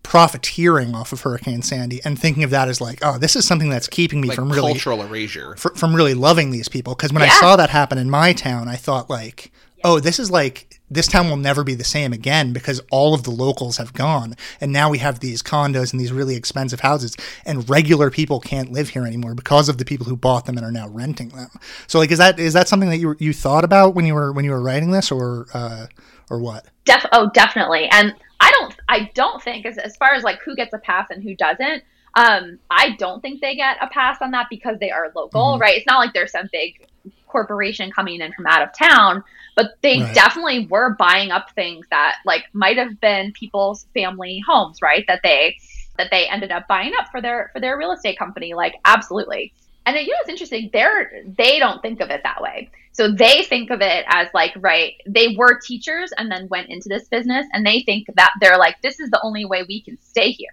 profiteering 0.03 0.95
off 0.95 1.13
of 1.13 1.21
hurricane 1.21 1.63
sandy 1.63 2.01
and 2.05 2.19
thinking 2.19 2.43
of 2.43 2.51
that 2.51 2.69
as 2.69 2.81
like 2.81 2.99
oh 3.03 3.19
this 3.19 3.37
is 3.37 3.47
something 3.47 3.71
that's 3.71 3.89
keeping 3.89 4.21
me 4.21 4.29
like 4.29 4.37
from 4.37 4.51
really 4.51 4.73
cultural 4.73 5.03
erasure. 5.03 5.55
from 5.57 5.95
really 5.95 6.15
loving 6.15 6.51
these 6.51 6.69
people. 6.69 6.95
Because 6.95 7.13
when 7.13 7.23
yeah. 7.23 7.29
i 7.33 7.41
saw 7.41 7.57
that 7.57 7.71
happen 7.71 7.99
in 7.99 8.11
my 8.11 8.33
town 8.33 8.69
i 8.69 8.77
thought 8.77 9.09
like 9.09 9.53
oh, 9.85 10.01
this 10.01 10.18
is 10.18 10.30
like 10.30 10.80
this 10.91 11.07
town 11.07 11.28
will 11.28 11.37
never 11.37 11.64
be 11.64 11.74
the 11.74 11.85
same 11.85 12.12
again 12.12 12.53
because 12.53 12.80
all 12.91 13.14
of 13.14 13.22
the 13.22 13.30
locals 13.30 13.78
have 13.78 13.95
gone. 13.95 14.35
And 14.61 14.72
now 14.72 14.91
we 14.91 14.99
have 14.99 15.20
these 15.20 15.43
condos 15.43 15.93
and 15.93 16.01
these 16.01 16.12
really 16.12 16.37
expensive 16.37 16.80
houses 16.80 17.16
and 17.47 17.68
regular 17.68 18.11
people 18.11 18.41
can't 18.41 18.70
live 18.70 18.91
here 18.91 19.07
anymore 19.07 19.35
because 19.35 19.68
of 19.68 19.78
the 19.78 19.85
people 19.85 20.07
who 20.07 20.16
bought 20.16 20.45
them 20.45 20.57
and 20.57 20.66
are 20.66 20.72
now 20.72 20.89
renting 20.89 21.30
them. 21.30 21.49
So 21.87 21.99
like 21.99 22.11
is 22.11 22.18
that 22.18 22.39
is 22.39 22.53
that 22.53 22.68
something 22.68 22.91
that 22.91 22.99
you 22.99 23.16
you 23.18 23.33
thought 23.33 23.64
about 23.64 23.95
when 23.95 24.05
you 24.05 24.14
were 24.14 24.33
when 24.33 24.45
you 24.45 24.51
were 24.51 24.62
writing 24.62 24.91
this 24.91 25.11
or 25.11 25.47
uh 25.55 25.87
or 26.30 26.39
what? 26.39 26.66
Def- 26.85 27.07
oh 27.12 27.30
definitely. 27.33 27.89
And 27.91 28.14
i 28.41 28.51
don't 28.51 28.74
i 28.89 29.11
don't 29.14 29.41
think 29.41 29.64
as, 29.64 29.78
as 29.78 29.97
far 29.97 30.14
as 30.14 30.24
like 30.24 30.41
who 30.43 30.57
gets 30.57 30.74
a 30.74 30.78
pass 30.78 31.07
and 31.11 31.22
who 31.22 31.33
doesn't 31.37 31.85
um 32.14 32.59
i 32.70 32.91
don't 32.99 33.20
think 33.20 33.41
they 33.41 33.55
get 33.55 33.76
a 33.80 33.87
pass 33.87 34.18
on 34.20 34.33
that 34.33 34.49
because 34.51 34.76
they 34.80 34.91
are 34.91 35.12
local 35.14 35.53
mm-hmm. 35.53 35.61
right? 35.61 35.76
It's 35.76 35.87
not 35.87 35.99
like 35.99 36.12
there's 36.12 36.33
some 36.33 36.49
big 36.53 36.87
corporation 37.33 37.91
coming 37.91 38.20
in 38.20 38.33
from 38.35 38.47
out 38.47 38.62
of 38.62 38.68
town 38.76 39.24
but 39.57 39.72
they 39.83 40.01
right. 40.01 40.14
definitely 40.14 40.66
were 40.66 40.95
buying 40.99 41.30
up 41.30 41.51
things 41.55 41.87
that 41.91 42.16
like 42.24 42.45
might 42.53 42.76
have 42.76 43.01
been 43.01 43.33
people's 43.33 43.87
family 43.95 44.43
homes 44.47 44.78
right 44.83 45.05
that 45.09 45.20
they 45.24 45.57
that 45.97 46.09
they 46.11 46.28
ended 46.28 46.53
up 46.53 46.68
buying 46.68 46.93
up 47.01 47.09
for 47.11 47.20
their 47.20 47.51
for 47.53 47.61
their 47.61 47.76
real 47.78 47.93
estate 47.93 48.18
company 48.18 48.55
like 48.55 48.74
absolutely 48.85 49.53
and 49.87 49.97
you 49.97 50.09
know 50.09 50.18
it's 50.20 50.28
interesting 50.28 50.70
they're 50.72 51.24
they 51.39 51.59
don't 51.59 51.83
think 51.83 52.01
of 52.01 52.11
it 52.11 52.22
that 52.22 52.41
way 52.41 52.70
so 52.93 53.11
they 53.11 53.43
think 53.45 53.70
of 53.70 53.80
it 53.80 54.05
as 54.09 54.28
like 54.35 54.53
right 54.57 54.95
they 55.07 55.35
were 55.37 55.59
teachers 55.59 56.12
and 56.18 56.30
then 56.30 56.49
went 56.49 56.68
into 56.68 56.89
this 56.89 57.09
business 57.09 57.47
and 57.53 57.66
they 57.66 57.80
think 57.83 58.07
that 58.14 58.33
they're 58.41 58.59
like 58.59 58.80
this 58.83 59.01
is 59.01 59.11
the 59.11 59.20
only 59.22 59.45
way 59.45 59.64
we 59.68 59.83
can 59.83 59.99
stay 60.01 60.30
here 60.30 60.49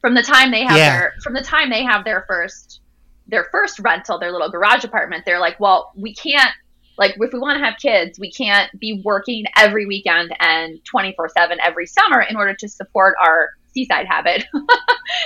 from 0.00 0.14
the 0.14 0.22
time 0.22 0.50
they 0.50 0.64
have 0.64 0.76
yeah. 0.76 0.98
their 0.98 1.14
from 1.22 1.34
the 1.34 1.42
time 1.42 1.70
they 1.70 1.82
have 1.82 2.04
their 2.04 2.24
first 2.28 2.80
their 3.30 3.48
first 3.50 3.78
rental 3.80 4.18
their 4.18 4.32
little 4.32 4.50
garage 4.50 4.84
apartment 4.84 5.24
they're 5.24 5.40
like 5.40 5.58
well 5.60 5.92
we 5.96 6.14
can't 6.14 6.52
like 6.98 7.16
if 7.18 7.32
we 7.32 7.38
want 7.38 7.58
to 7.58 7.64
have 7.64 7.78
kids 7.78 8.18
we 8.18 8.30
can't 8.30 8.70
be 8.78 9.00
working 9.04 9.44
every 9.56 9.86
weekend 9.86 10.34
and 10.40 10.84
24 10.84 11.28
7 11.30 11.58
every 11.64 11.86
summer 11.86 12.20
in 12.20 12.36
order 12.36 12.54
to 12.54 12.68
support 12.68 13.14
our 13.22 13.50
seaside 13.72 14.06
habit. 14.06 14.44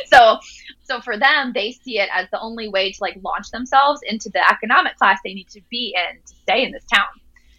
So 0.07 0.39
so 0.85 1.01
for 1.01 1.19
them 1.19 1.53
they 1.55 1.73
see 1.73 1.99
it 1.99 2.09
as 2.13 2.27
the 2.31 2.41
only 2.41 2.69
way 2.69 2.91
to 2.91 2.99
like 3.03 3.19
launch 3.23 3.51
themselves 3.51 4.01
into 4.03 4.31
the 4.31 4.41
economic 4.51 4.97
class 4.97 5.19
they 5.23 5.35
need 5.35 5.49
to 5.51 5.61
be 5.71 5.95
in 5.95 6.17
to 6.23 6.35
stay 6.43 6.65
in 6.65 6.73
this 6.73 6.85
town. 6.87 7.07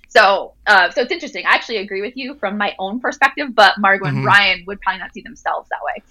So 0.09 0.53
uh, 0.65 0.89
so 0.89 1.01
it's 1.01 1.11
interesting. 1.11 1.45
I 1.45 1.53
actually 1.53 1.77
agree 1.77 2.01
with 2.01 2.17
you 2.17 2.33
from 2.35 2.57
my 2.57 2.73
own 2.79 2.99
perspective 2.99 3.53
but 3.53 3.77
margot 3.77 4.05
mm-hmm. 4.05 4.15
and 4.15 4.23
brian 4.23 4.63
would 4.65 4.81
probably 4.81 4.99
not 4.99 5.13
see 5.13 5.21
themselves 5.21 5.69
that 5.69 5.79
way 5.85 6.03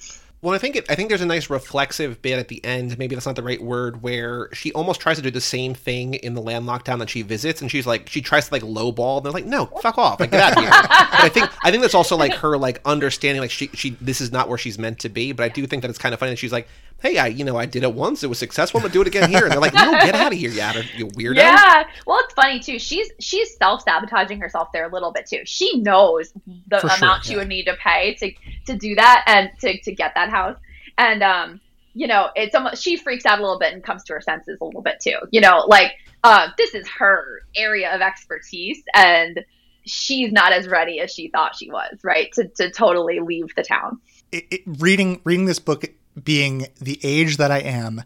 well, 0.45 0.55
I 0.55 0.59
think 0.59 0.77
it, 0.77 0.85
I 0.91 0.95
think 0.95 1.09
there's 1.09 1.23
a 1.23 1.27
nice 1.27 1.49
reflexive 1.49 2.21
bit 2.21 2.39
at 2.39 2.49
the 2.49 2.63
end. 2.63 2.99
Maybe 2.99 3.15
that's 3.15 3.25
not 3.25 3.35
the 3.35 3.43
right 3.43 3.63
word, 3.63 4.03
where 4.03 4.51
she 4.53 4.73
almost 4.73 5.01
tries 5.01 5.17
to 5.17 5.23
do 5.23 5.31
the 5.31 5.41
same 5.41 5.73
thing 5.73 6.13
in 6.13 6.35
the 6.35 6.43
landlocked 6.43 6.85
town 6.85 6.99
that 6.99 7.09
she 7.09 7.23
visits, 7.23 7.63
and 7.63 7.71
she's 7.71 7.87
like, 7.87 8.11
she 8.11 8.21
tries 8.21 8.49
to 8.49 8.55
like 8.55 8.63
lowball, 8.63 9.17
and 9.17 9.25
they're 9.25 9.33
like, 9.33 9.47
no, 9.47 9.65
fuck 9.81 9.97
off, 9.97 10.21
like 10.21 10.33
get 10.33 10.41
out 10.41 10.59
of 10.59 10.63
here. 10.63 10.71
but 10.81 11.25
I 11.25 11.31
think 11.31 11.49
I 11.65 11.71
think 11.71 11.81
that's 11.81 11.95
also 11.95 12.15
like 12.19 12.35
her 12.35 12.59
like 12.59 12.83
understanding, 12.85 13.41
like 13.41 13.51
she 13.51 13.69
she 13.69 13.97
this 14.03 14.21
is 14.21 14.33
not 14.33 14.51
where 14.51 14.59
she's 14.59 14.79
meant 14.79 14.99
to 14.99 15.09
be. 15.09 15.33
But 15.33 15.45
I 15.45 15.49
do 15.49 15.67
think 15.67 15.81
that 15.81 15.89
it's 15.89 15.99
kind 15.99 16.13
of 16.13 16.21
funny 16.21 16.33
that 16.33 16.39
she's 16.39 16.53
like, 16.53 16.69
hey, 17.01 17.19
I 17.19 17.27
you 17.29 17.45
know 17.45 17.57
I 17.57 17.67
did 17.67 17.83
it 17.83 17.93
once, 17.95 18.23
it 18.23 18.29
was 18.29 18.39
successful, 18.39 18.79
I'm 18.79 18.83
gonna 18.83 18.93
do 18.93 19.03
it 19.03 19.07
again 19.07 19.29
here. 19.31 19.45
And 19.45 19.53
they're 19.53 19.61
like, 19.61 19.75
no, 19.75 19.93
get 19.93 20.15
out 20.15 20.33
of 20.33 20.39
here, 20.39 20.51
you, 20.51 20.83
you 20.97 21.07
weirdo. 21.09 21.37
Yeah. 21.37 21.85
Well, 22.07 22.21
it's 22.21 22.35
funny 22.35 22.61
too. 22.61 22.79
She's 22.79 23.11
she's 23.21 23.57
self 23.57 23.83
sabotaging 23.83 24.41
herself 24.41 24.69
there 24.73 24.89
a 24.89 24.93
little 24.93 25.13
bit 25.13 25.27
too. 25.27 25.41
She 25.45 25.81
knows 25.81 26.33
the 26.69 26.81
For 26.81 26.87
amount 26.87 27.25
sure, 27.25 27.33
she 27.33 27.37
would 27.37 27.49
need 27.49 27.65
to 27.65 27.75
pay 27.77 28.15
to 28.15 28.33
to 28.67 28.79
do 28.79 28.95
that 28.95 29.25
and 29.27 29.51
to 29.61 29.81
to 29.83 29.95
get 29.95 30.13
that 30.15 30.31
house 30.31 30.57
and 30.99 31.23
um 31.23 31.61
you 31.95 32.07
know 32.07 32.29
it's 32.35 32.55
almost 32.55 32.83
she 32.83 32.97
freaks 32.97 33.25
out 33.25 33.39
a 33.39 33.43
little 33.43 33.59
bit 33.59 33.73
and 33.73 33.83
comes 33.83 34.05
to 34.05 34.13
her 34.13 34.21
senses 34.21 34.59
a 34.61 34.65
little 34.65 34.83
bit 34.83 34.97
too 35.01 35.17
you 35.31 35.41
know 35.41 35.65
like 35.69 35.93
uh, 36.23 36.49
this 36.57 36.75
is 36.75 36.89
her 36.89 37.43
area 37.55 37.95
of 37.95 38.01
expertise 38.01 38.83
and 38.95 39.45
she's 39.85 40.33
not 40.33 40.55
as 40.55 40.67
ready 40.67 40.99
as 40.99 41.13
she 41.13 41.29
thought 41.29 41.55
she 41.55 41.71
was 41.71 41.99
right 42.03 42.33
to, 42.33 42.49
to 42.49 42.71
totally 42.71 43.21
leave 43.21 43.55
the 43.57 43.63
town 43.63 44.01
it, 44.33 44.45
it, 44.51 44.61
reading 44.79 45.21
reading 45.25 45.45
this 45.45 45.59
book 45.59 45.85
being 46.23 46.67
the 46.81 46.99
age 47.03 47.37
that 47.37 47.51
i 47.51 47.59
am 47.59 48.03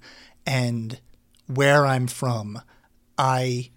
and 0.47 0.99
where 1.49 1.87
I'm 1.87 2.07
from, 2.07 2.61
I 3.17 3.71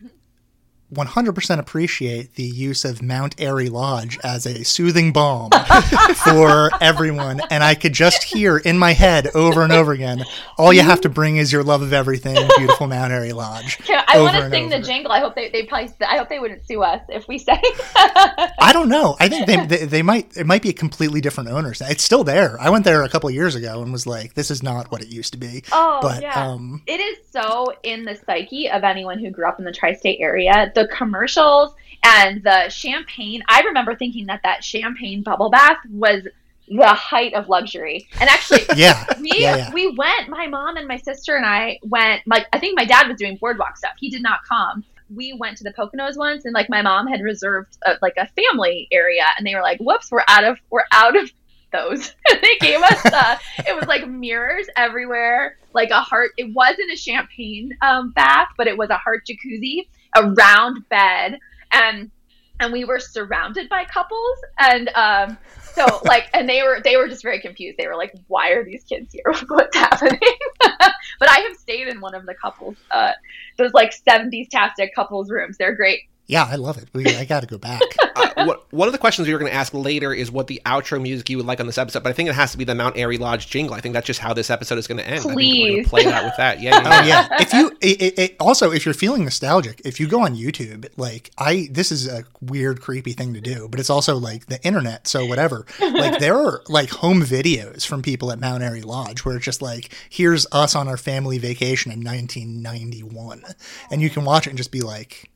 100% 0.93 1.59
appreciate 1.59 2.35
the 2.35 2.43
use 2.43 2.83
of 2.83 3.01
Mount 3.01 3.39
Airy 3.39 3.69
Lodge 3.69 4.19
as 4.23 4.45
a 4.45 4.63
soothing 4.63 5.13
balm 5.13 5.49
for 6.15 6.69
everyone. 6.81 7.41
And 7.49 7.63
I 7.63 7.75
could 7.75 7.93
just 7.93 8.23
hear 8.23 8.57
in 8.57 8.77
my 8.77 8.91
head 8.91 9.27
over 9.33 9.63
and 9.63 9.71
over 9.71 9.93
again, 9.93 10.25
all 10.57 10.73
you 10.73 10.81
have 10.81 11.01
to 11.01 11.09
bring 11.09 11.37
is 11.37 11.51
your 11.51 11.63
love 11.63 11.81
of 11.81 11.93
everything, 11.93 12.35
beautiful 12.57 12.87
Mount 12.87 13.13
Airy 13.13 13.31
Lodge. 13.31 13.79
I 13.89 14.19
want 14.19 14.35
to 14.35 14.49
sing 14.49 14.69
the 14.69 14.79
jingle. 14.79 15.11
I 15.11 15.19
hope 15.19 15.35
they, 15.35 15.49
they 15.49 15.63
probably, 15.63 15.93
I 16.05 16.17
hope 16.17 16.27
they 16.27 16.39
wouldn't 16.39 16.65
sue 16.67 16.83
us 16.83 17.01
if 17.07 17.27
we 17.27 17.37
say. 17.37 17.61
I 17.95 18.71
don't 18.73 18.89
know. 18.89 19.15
I 19.19 19.29
think 19.29 19.47
they, 19.47 19.65
they, 19.65 19.85
they, 19.85 20.01
might, 20.01 20.35
it 20.35 20.45
might 20.45 20.61
be 20.61 20.69
a 20.69 20.73
completely 20.73 21.21
different 21.21 21.49
owners. 21.49 21.81
It's 21.81 22.03
still 22.03 22.25
there. 22.25 22.59
I 22.59 22.69
went 22.69 22.83
there 22.83 23.03
a 23.03 23.09
couple 23.09 23.29
years 23.31 23.55
ago 23.55 23.81
and 23.81 23.91
was 23.93 24.05
like, 24.05 24.33
this 24.33 24.51
is 24.51 24.61
not 24.61 24.91
what 24.91 25.01
it 25.01 25.07
used 25.07 25.31
to 25.33 25.39
be. 25.39 25.63
Oh, 25.71 25.99
but, 26.01 26.21
yeah. 26.21 26.49
Um, 26.49 26.81
it 26.85 26.99
is 26.99 27.17
so 27.31 27.73
in 27.83 28.03
the 28.03 28.15
psyche 28.25 28.69
of 28.69 28.83
anyone 28.83 29.19
who 29.19 29.29
grew 29.29 29.47
up 29.47 29.57
in 29.57 29.65
the 29.65 29.71
tri 29.71 29.93
state 29.93 30.19
area. 30.19 30.71
The 30.75 30.80
the 30.81 30.87
commercials 30.87 31.75
and 32.03 32.43
the 32.43 32.69
champagne. 32.69 33.43
I 33.47 33.61
remember 33.61 33.95
thinking 33.95 34.25
that 34.27 34.41
that 34.43 34.63
champagne 34.63 35.21
bubble 35.21 35.49
bath 35.49 35.77
was 35.89 36.23
the 36.67 36.87
height 36.87 37.33
of 37.33 37.49
luxury. 37.49 38.07
And 38.19 38.29
actually, 38.29 38.61
yeah, 38.75 39.05
we 39.19 39.31
yeah, 39.35 39.57
yeah. 39.57 39.71
we 39.73 39.89
went. 39.95 40.29
My 40.29 40.47
mom 40.47 40.77
and 40.77 40.87
my 40.87 40.97
sister 40.97 41.35
and 41.35 41.45
I 41.45 41.79
went. 41.83 42.21
Like 42.25 42.47
I 42.53 42.59
think 42.59 42.77
my 42.77 42.85
dad 42.85 43.07
was 43.07 43.17
doing 43.17 43.37
boardwalk 43.37 43.77
stuff. 43.77 43.93
He 43.99 44.09
did 44.09 44.23
not 44.23 44.39
come. 44.47 44.83
We 45.13 45.33
went 45.33 45.57
to 45.57 45.63
the 45.65 45.73
Poconos 45.73 46.17
once, 46.17 46.45
and 46.45 46.53
like 46.53 46.69
my 46.69 46.81
mom 46.81 47.05
had 47.05 47.21
reserved 47.21 47.77
a, 47.85 47.97
like 48.01 48.15
a 48.17 48.27
family 48.27 48.87
area, 48.91 49.25
and 49.37 49.45
they 49.45 49.53
were 49.53 49.61
like, 49.61 49.79
"Whoops, 49.79 50.09
we're 50.11 50.23
out 50.27 50.45
of 50.45 50.57
we're 50.69 50.85
out 50.91 51.17
of 51.17 51.29
those. 51.71 52.13
they 52.41 52.57
gave 52.59 52.81
us 52.81 53.05
uh, 53.05 53.37
it 53.67 53.75
was 53.75 53.87
like 53.87 54.07
mirrors 54.07 54.67
everywhere, 54.77 55.57
like 55.73 55.89
a 55.89 56.01
heart. 56.01 56.31
It 56.37 56.53
wasn't 56.53 56.91
a 56.91 56.95
champagne 56.95 57.77
um, 57.81 58.11
bath, 58.11 58.49
but 58.57 58.67
it 58.67 58.77
was 58.77 58.89
a 58.89 58.97
heart 58.97 59.27
jacuzzi, 59.27 59.87
a 60.15 60.29
round 60.31 60.87
bed, 60.89 61.39
and 61.71 62.11
and 62.59 62.71
we 62.71 62.85
were 62.85 62.99
surrounded 62.99 63.67
by 63.69 63.85
couples, 63.85 64.37
and 64.59 64.89
um, 64.95 65.37
so 65.73 65.85
like, 66.05 66.29
and 66.33 66.47
they 66.47 66.61
were 66.63 66.79
they 66.83 66.95
were 66.97 67.07
just 67.07 67.23
very 67.23 67.39
confused. 67.41 67.77
They 67.77 67.87
were 67.87 67.95
like, 67.95 68.13
"Why 68.27 68.51
are 68.51 68.63
these 68.63 68.83
kids 68.83 69.13
here? 69.13 69.33
What's 69.47 69.75
happening?" 69.75 70.19
but 70.61 71.29
I 71.29 71.39
have 71.47 71.57
stayed 71.57 71.87
in 71.87 71.99
one 72.01 72.15
of 72.15 72.25
the 72.25 72.35
couples. 72.35 72.77
Uh, 72.91 73.13
those 73.57 73.73
like 73.73 73.93
'70s 74.07 74.49
tastic 74.49 74.93
couples 74.95 75.29
rooms. 75.29 75.57
They're 75.57 75.75
great. 75.75 76.01
Yeah, 76.31 76.47
I 76.49 76.55
love 76.55 76.77
it. 76.77 76.87
We, 76.93 77.05
I 77.07 77.25
got 77.25 77.41
to 77.41 77.45
go 77.45 77.57
back. 77.57 77.81
uh, 78.15 78.45
what, 78.45 78.65
one 78.71 78.87
of 78.87 78.93
the 78.93 78.97
questions 78.97 79.27
we 79.27 79.33
were 79.33 79.39
going 79.39 79.51
to 79.51 79.55
ask 79.55 79.73
later 79.73 80.13
is 80.13 80.31
what 80.31 80.47
the 80.47 80.61
outro 80.65 81.01
music 81.01 81.29
you 81.29 81.35
would 81.35 81.45
like 81.45 81.59
on 81.59 81.65
this 81.65 81.77
episode, 81.77 82.03
but 82.03 82.09
I 82.09 82.13
think 82.13 82.29
it 82.29 82.35
has 82.35 82.53
to 82.53 82.57
be 82.57 82.63
the 82.63 82.73
Mount 82.73 82.95
Airy 82.95 83.17
Lodge 83.17 83.49
jingle. 83.49 83.75
I 83.75 83.81
think 83.81 83.91
that's 83.91 84.07
just 84.07 84.21
how 84.21 84.33
this 84.33 84.49
episode 84.49 84.77
is 84.77 84.87
going 84.87 84.99
to 84.99 85.05
end. 85.05 85.23
Please 85.23 85.89
play 85.89 86.05
that 86.05 86.23
with 86.23 86.37
that. 86.37 86.61
Yeah. 86.61 86.81
yeah. 86.81 87.01
Oh 87.01 87.05
yeah. 87.05 87.27
If 87.41 87.51
you 87.51 87.77
it, 87.81 88.17
it, 88.17 88.35
also 88.39 88.71
if 88.71 88.85
you're 88.85 88.93
feeling 88.93 89.25
nostalgic, 89.25 89.81
if 89.83 89.99
you 89.99 90.07
go 90.07 90.21
on 90.21 90.37
YouTube, 90.37 90.87
like 90.95 91.31
I 91.37 91.67
this 91.69 91.91
is 91.91 92.07
a 92.07 92.23
weird, 92.39 92.79
creepy 92.79 93.11
thing 93.11 93.33
to 93.33 93.41
do, 93.41 93.67
but 93.67 93.81
it's 93.81 93.89
also 93.89 94.15
like 94.15 94.45
the 94.45 94.63
internet, 94.65 95.07
so 95.07 95.25
whatever. 95.25 95.65
Like 95.81 96.19
there 96.19 96.37
are 96.37 96.61
like 96.69 96.91
home 96.91 97.23
videos 97.23 97.85
from 97.85 98.01
people 98.01 98.31
at 98.31 98.39
Mount 98.39 98.63
Airy 98.63 98.83
Lodge 98.83 99.25
where 99.25 99.35
it's 99.35 99.43
just 99.43 99.61
like 99.61 99.93
here's 100.09 100.47
us 100.53 100.75
on 100.75 100.87
our 100.87 100.97
family 100.97 101.39
vacation 101.39 101.91
in 101.91 101.99
1991, 101.99 103.43
and 103.91 104.01
you 104.01 104.09
can 104.09 104.23
watch 104.23 104.47
it 104.47 104.51
and 104.51 104.57
just 104.57 104.71
be 104.71 104.81
like 104.81 105.30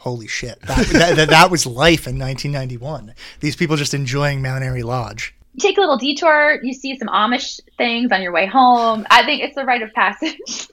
holy 0.00 0.26
shit, 0.26 0.60
that, 0.62 1.14
that, 1.16 1.28
that, 1.28 1.50
was 1.50 1.66
life 1.66 2.06
in 2.06 2.18
1991. 2.18 3.14
These 3.40 3.54
people 3.54 3.76
just 3.76 3.94
enjoying 3.94 4.42
Mount 4.42 4.64
Airy 4.64 4.82
Lodge. 4.82 5.34
You 5.54 5.60
take 5.60 5.76
a 5.76 5.80
little 5.80 5.98
detour, 5.98 6.58
you 6.62 6.72
see 6.72 6.98
some 6.98 7.08
Amish 7.08 7.60
things 7.76 8.10
on 8.10 8.22
your 8.22 8.32
way 8.32 8.46
home. 8.46 9.06
I 9.10 9.24
think 9.24 9.42
it's 9.42 9.56
a 9.56 9.64
rite 9.64 9.82
of 9.82 9.92
passage. 9.92 10.38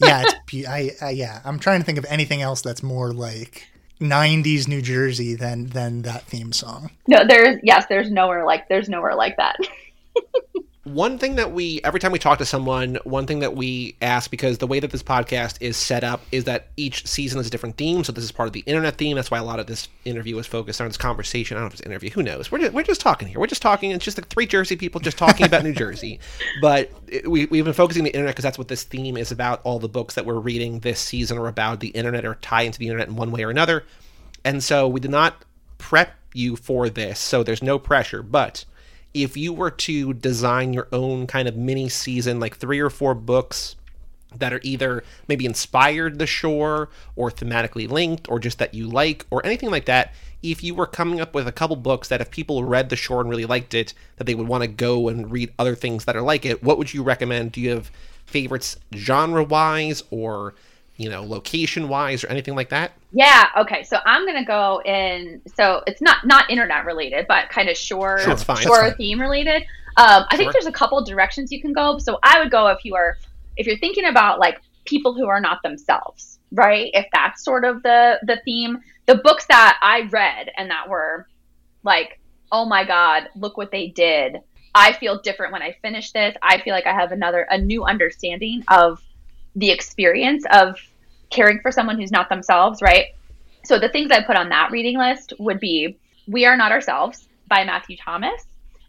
yeah, 0.00 0.24
it's, 0.24 0.68
I, 0.68 0.90
I, 1.00 1.10
yeah, 1.10 1.40
I'm 1.44 1.58
trying 1.58 1.80
to 1.80 1.86
think 1.86 1.98
of 1.98 2.06
anything 2.08 2.40
else 2.40 2.62
that's 2.62 2.82
more 2.82 3.12
like 3.12 3.68
90s 4.00 4.68
New 4.68 4.80
Jersey 4.80 5.34
than 5.34 5.66
than 5.66 6.02
that 6.02 6.22
theme 6.22 6.52
song. 6.52 6.90
No, 7.06 7.26
there's 7.26 7.60
yes, 7.62 7.86
there's 7.88 8.10
nowhere 8.10 8.44
like 8.46 8.68
there's 8.68 8.88
nowhere 8.88 9.14
like 9.14 9.36
that. 9.36 9.56
one 10.84 11.16
thing 11.16 11.36
that 11.36 11.52
we 11.52 11.80
every 11.84 12.00
time 12.00 12.10
we 12.10 12.18
talk 12.18 12.38
to 12.38 12.44
someone 12.44 12.98
one 13.04 13.24
thing 13.24 13.38
that 13.38 13.54
we 13.54 13.94
ask 14.02 14.28
because 14.32 14.58
the 14.58 14.66
way 14.66 14.80
that 14.80 14.90
this 14.90 15.02
podcast 15.02 15.56
is 15.60 15.76
set 15.76 16.02
up 16.02 16.20
is 16.32 16.44
that 16.44 16.68
each 16.76 17.06
season 17.06 17.38
is 17.38 17.46
a 17.46 17.50
different 17.50 17.76
theme. 17.76 18.02
So 18.02 18.10
this 18.10 18.24
is 18.24 18.32
part 18.32 18.48
of 18.48 18.52
the 18.52 18.64
internet 18.66 18.96
theme. 18.96 19.14
That's 19.14 19.30
why 19.30 19.38
a 19.38 19.44
lot 19.44 19.60
of 19.60 19.66
this 19.68 19.88
interview 20.04 20.36
is 20.38 20.46
focused 20.48 20.80
on 20.80 20.88
this 20.88 20.96
conversation. 20.96 21.56
I 21.56 21.60
don't 21.60 21.64
know 21.64 21.68
if 21.68 21.74
it's 21.74 21.82
interview. 21.82 22.10
Who 22.10 22.22
knows? 22.24 22.50
We're 22.50 22.58
just, 22.58 22.72
we're 22.72 22.82
just 22.82 23.00
talking 23.00 23.28
here. 23.28 23.38
We're 23.38 23.46
just 23.46 23.62
talking. 23.62 23.92
It's 23.92 24.04
just 24.04 24.18
like 24.18 24.26
three 24.26 24.46
jersey 24.46 24.74
people 24.74 25.00
just 25.00 25.16
talking 25.16 25.46
about 25.46 25.62
new 25.62 25.74
jersey. 25.74 26.18
But 26.60 26.90
it, 27.08 27.30
we, 27.30 27.46
we've 27.46 27.64
been 27.64 27.72
focusing 27.72 28.02
on 28.02 28.04
the 28.04 28.14
internet 28.14 28.34
because 28.34 28.42
that's 28.44 28.58
what 28.58 28.68
this 28.68 28.82
theme 28.82 29.16
is 29.16 29.32
about. 29.32 29.60
All 29.64 29.78
the 29.78 29.88
books 29.88 30.14
that 30.14 30.26
we're 30.26 30.38
reading 30.38 30.80
this 30.80 31.00
season 31.00 31.38
are 31.38 31.48
about 31.48 31.80
the 31.80 31.88
internet 31.88 32.24
or 32.24 32.36
tie 32.36 32.62
into 32.62 32.78
the 32.78 32.86
internet 32.86 33.08
in 33.08 33.16
one 33.16 33.30
way 33.30 33.42
or 33.44 33.50
another. 33.50 33.84
And 34.44 34.62
so 34.62 34.88
we 34.88 35.00
did 35.00 35.10
not 35.10 35.44
prep 35.78 36.14
you 36.34 36.56
for 36.56 36.88
this. 36.88 37.18
So 37.18 37.42
there's 37.42 37.62
no 37.62 37.78
pressure. 37.78 38.22
But 38.22 38.64
if 39.14 39.36
you 39.36 39.52
were 39.52 39.70
to 39.70 40.14
design 40.14 40.72
your 40.72 40.88
own 40.92 41.26
kind 41.26 41.48
of 41.48 41.56
mini 41.56 41.88
season, 41.88 42.40
like 42.40 42.56
three 42.56 42.80
or 42.80 42.90
four 42.90 43.14
books 43.14 43.76
that 44.38 44.52
are 44.52 44.60
either 44.62 45.04
maybe 45.28 45.44
inspired 45.44 46.18
the 46.18 46.26
shore 46.26 46.88
or 47.16 47.30
thematically 47.30 47.88
linked 47.88 48.28
or 48.30 48.38
just 48.38 48.58
that 48.58 48.72
you 48.72 48.88
like 48.88 49.26
or 49.30 49.44
anything 49.44 49.70
like 49.70 49.84
that, 49.84 50.14
if 50.42 50.62
you 50.62 50.74
were 50.74 50.86
coming 50.86 51.20
up 51.20 51.34
with 51.34 51.46
a 51.46 51.52
couple 51.52 51.76
books 51.76 52.08
that 52.08 52.20
if 52.20 52.30
people 52.30 52.64
read 52.64 52.88
the 52.88 52.96
shore 52.96 53.20
and 53.20 53.30
really 53.30 53.44
liked 53.44 53.74
it, 53.74 53.94
that 54.16 54.24
they 54.24 54.34
would 54.34 54.48
want 54.48 54.62
to 54.62 54.68
go 54.68 55.08
and 55.08 55.30
read 55.30 55.52
other 55.58 55.74
things 55.74 56.04
that 56.04 56.16
are 56.16 56.22
like 56.22 56.44
it, 56.44 56.62
what 56.62 56.78
would 56.78 56.92
you 56.92 57.02
recommend? 57.02 57.52
Do 57.52 57.60
you 57.60 57.70
have 57.70 57.90
favorites 58.26 58.78
genre 58.94 59.44
wise 59.44 60.02
or 60.10 60.54
you 60.96 61.08
know, 61.08 61.22
location 61.22 61.88
wise 61.88 62.24
or 62.24 62.28
anything 62.28 62.54
like 62.54 62.68
that? 62.70 62.92
Yeah. 63.12 63.46
Okay. 63.58 63.82
So 63.82 63.98
I'm 64.04 64.26
gonna 64.26 64.44
go 64.44 64.80
in. 64.84 65.42
So 65.56 65.82
it's 65.86 66.00
not 66.00 66.26
not 66.26 66.50
internet 66.50 66.84
related, 66.84 67.26
but 67.28 67.48
kind 67.48 67.68
of 67.68 67.76
shore 67.76 68.20
sure, 68.20 68.36
fine, 68.36 68.56
shore 68.56 68.90
theme 68.92 69.20
related. 69.20 69.62
Um, 69.96 70.24
I 70.24 70.26
sure. 70.30 70.38
think 70.38 70.52
there's 70.52 70.66
a 70.66 70.72
couple 70.72 71.02
directions 71.04 71.52
you 71.52 71.60
can 71.60 71.72
go. 71.72 71.98
So 71.98 72.18
I 72.22 72.38
would 72.40 72.50
go 72.50 72.68
if 72.68 72.84
you 72.84 72.94
are 72.94 73.18
if 73.56 73.66
you're 73.66 73.78
thinking 73.78 74.06
about 74.06 74.38
like 74.38 74.60
people 74.84 75.14
who 75.14 75.26
are 75.26 75.40
not 75.40 75.62
themselves, 75.62 76.38
right? 76.52 76.90
If 76.94 77.06
that's 77.12 77.44
sort 77.44 77.64
of 77.64 77.82
the 77.82 78.18
the 78.22 78.40
theme. 78.44 78.80
The 79.06 79.16
books 79.16 79.46
that 79.46 79.78
I 79.82 80.02
read 80.12 80.52
and 80.56 80.70
that 80.70 80.88
were 80.88 81.26
like, 81.82 82.20
oh 82.52 82.64
my 82.64 82.84
god, 82.84 83.28
look 83.34 83.56
what 83.56 83.72
they 83.72 83.88
did. 83.88 84.36
I 84.74 84.92
feel 84.92 85.20
different 85.20 85.52
when 85.52 85.60
I 85.60 85.76
finish 85.82 86.12
this. 86.12 86.36
I 86.40 86.58
feel 86.62 86.72
like 86.72 86.86
I 86.86 86.94
have 86.94 87.10
another 87.10 87.42
a 87.50 87.58
new 87.58 87.84
understanding 87.84 88.62
of 88.68 89.02
the 89.56 89.70
experience 89.70 90.44
of 90.50 90.76
caring 91.30 91.60
for 91.60 91.70
someone 91.72 91.98
who's 91.98 92.12
not 92.12 92.28
themselves, 92.28 92.82
right? 92.82 93.06
So 93.64 93.78
the 93.78 93.88
things 93.88 94.10
I 94.10 94.22
put 94.22 94.36
on 94.36 94.48
that 94.48 94.70
reading 94.70 94.98
list 94.98 95.32
would 95.38 95.60
be 95.60 95.96
We 96.26 96.46
Are 96.46 96.56
Not 96.56 96.72
Ourselves 96.72 97.28
by 97.48 97.64
Matthew 97.64 97.96
Thomas. 97.96 98.44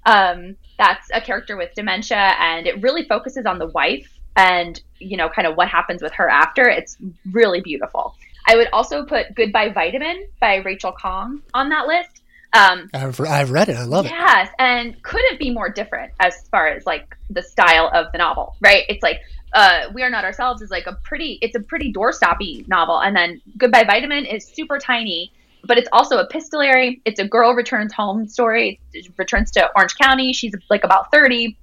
Um, 0.05 0.55
that's 0.77 1.07
a 1.13 1.21
character 1.21 1.55
with 1.55 1.73
dementia, 1.75 2.33
and 2.39 2.67
it 2.67 2.81
really 2.81 3.03
focuses 3.03 3.45
on 3.45 3.59
the 3.59 3.67
wife 3.67 4.09
and, 4.35 4.81
you 4.99 5.15
know, 5.15 5.29
kind 5.29 5.47
of 5.47 5.55
what 5.55 5.67
happens 5.67 6.01
with 6.01 6.11
her 6.13 6.27
after. 6.27 6.67
It's 6.67 6.97
really 7.31 7.61
beautiful. 7.61 8.15
I 8.45 8.55
would 8.55 8.67
also 8.73 9.05
put 9.05 9.35
Goodbye 9.35 9.69
Vitamin 9.69 10.27
by 10.41 10.55
Rachel 10.57 10.91
Khong 10.91 11.41
on 11.53 11.69
that 11.69 11.87
list. 11.87 12.21
Um, 12.53 12.89
I've, 12.93 13.19
I've 13.19 13.51
read 13.51 13.69
it. 13.69 13.77
I 13.77 13.83
love 13.83 14.05
yes, 14.05 14.13
it. 14.13 14.17
Yes, 14.17 14.49
and 14.59 15.03
couldn't 15.03 15.39
be 15.39 15.49
more 15.49 15.69
different 15.69 16.13
as 16.19 16.47
far 16.49 16.67
as 16.67 16.85
like 16.85 17.15
the 17.29 17.41
style 17.41 17.89
of 17.93 18.11
the 18.11 18.17
novel, 18.17 18.55
right? 18.61 18.83
It's 18.89 19.01
like 19.01 19.21
uh, 19.53 19.89
We 19.93 20.03
Are 20.03 20.09
Not 20.09 20.25
Ourselves 20.25 20.61
is 20.61 20.71
like 20.71 20.87
a 20.87 20.93
pretty, 21.03 21.37
it's 21.41 21.55
a 21.55 21.59
pretty 21.59 21.93
doorstoppy 21.93 22.67
novel. 22.67 22.99
And 22.99 23.15
then 23.15 23.41
Goodbye 23.57 23.83
Vitamin 23.83 24.25
is 24.25 24.45
super 24.45 24.79
tiny, 24.79 25.31
but 25.65 25.77
it's 25.77 25.89
also 25.91 26.17
epistolary. 26.17 27.01
It's 27.05 27.19
a 27.19 27.27
girl 27.27 27.53
returns 27.53 27.93
home 27.93 28.27
story, 28.27 28.79
returns 29.17 29.51
to 29.51 29.69
Orange 29.75 29.95
County. 29.95 30.33
She's 30.33 30.53
like 30.69 30.83
about 30.83 31.11
30. 31.11 31.55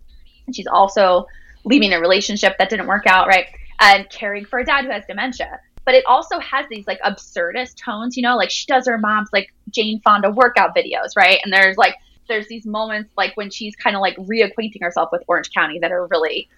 And 0.46 0.54
she's 0.54 0.66
also 0.66 1.26
leaving 1.64 1.92
a 1.92 2.00
relationship 2.00 2.56
that 2.58 2.70
didn't 2.70 2.86
work 2.86 3.06
out, 3.06 3.26
right? 3.26 3.46
And 3.80 4.08
caring 4.10 4.44
for 4.44 4.60
a 4.60 4.64
dad 4.64 4.84
who 4.84 4.90
has 4.90 5.04
dementia. 5.06 5.60
But 5.84 5.94
it 5.94 6.04
also 6.06 6.38
has 6.38 6.66
these 6.70 6.86
like 6.86 7.00
absurdist 7.00 7.76
tones, 7.76 8.16
you 8.16 8.22
know, 8.22 8.36
like 8.36 8.50
she 8.50 8.66
does 8.66 8.86
her 8.86 8.98
mom's 8.98 9.30
like 9.32 9.52
Jane 9.70 10.00
Fonda 10.00 10.30
workout 10.30 10.76
videos, 10.76 11.16
right? 11.16 11.40
And 11.42 11.52
there's 11.52 11.76
like, 11.76 11.96
there's 12.28 12.46
these 12.46 12.64
moments 12.64 13.10
like 13.16 13.36
when 13.36 13.50
she's 13.50 13.74
kind 13.74 13.96
of 13.96 14.00
like 14.00 14.16
reacquainting 14.16 14.80
herself 14.80 15.08
with 15.10 15.22
Orange 15.26 15.50
County 15.52 15.80
that 15.80 15.90
are 15.90 16.06
really 16.06 16.48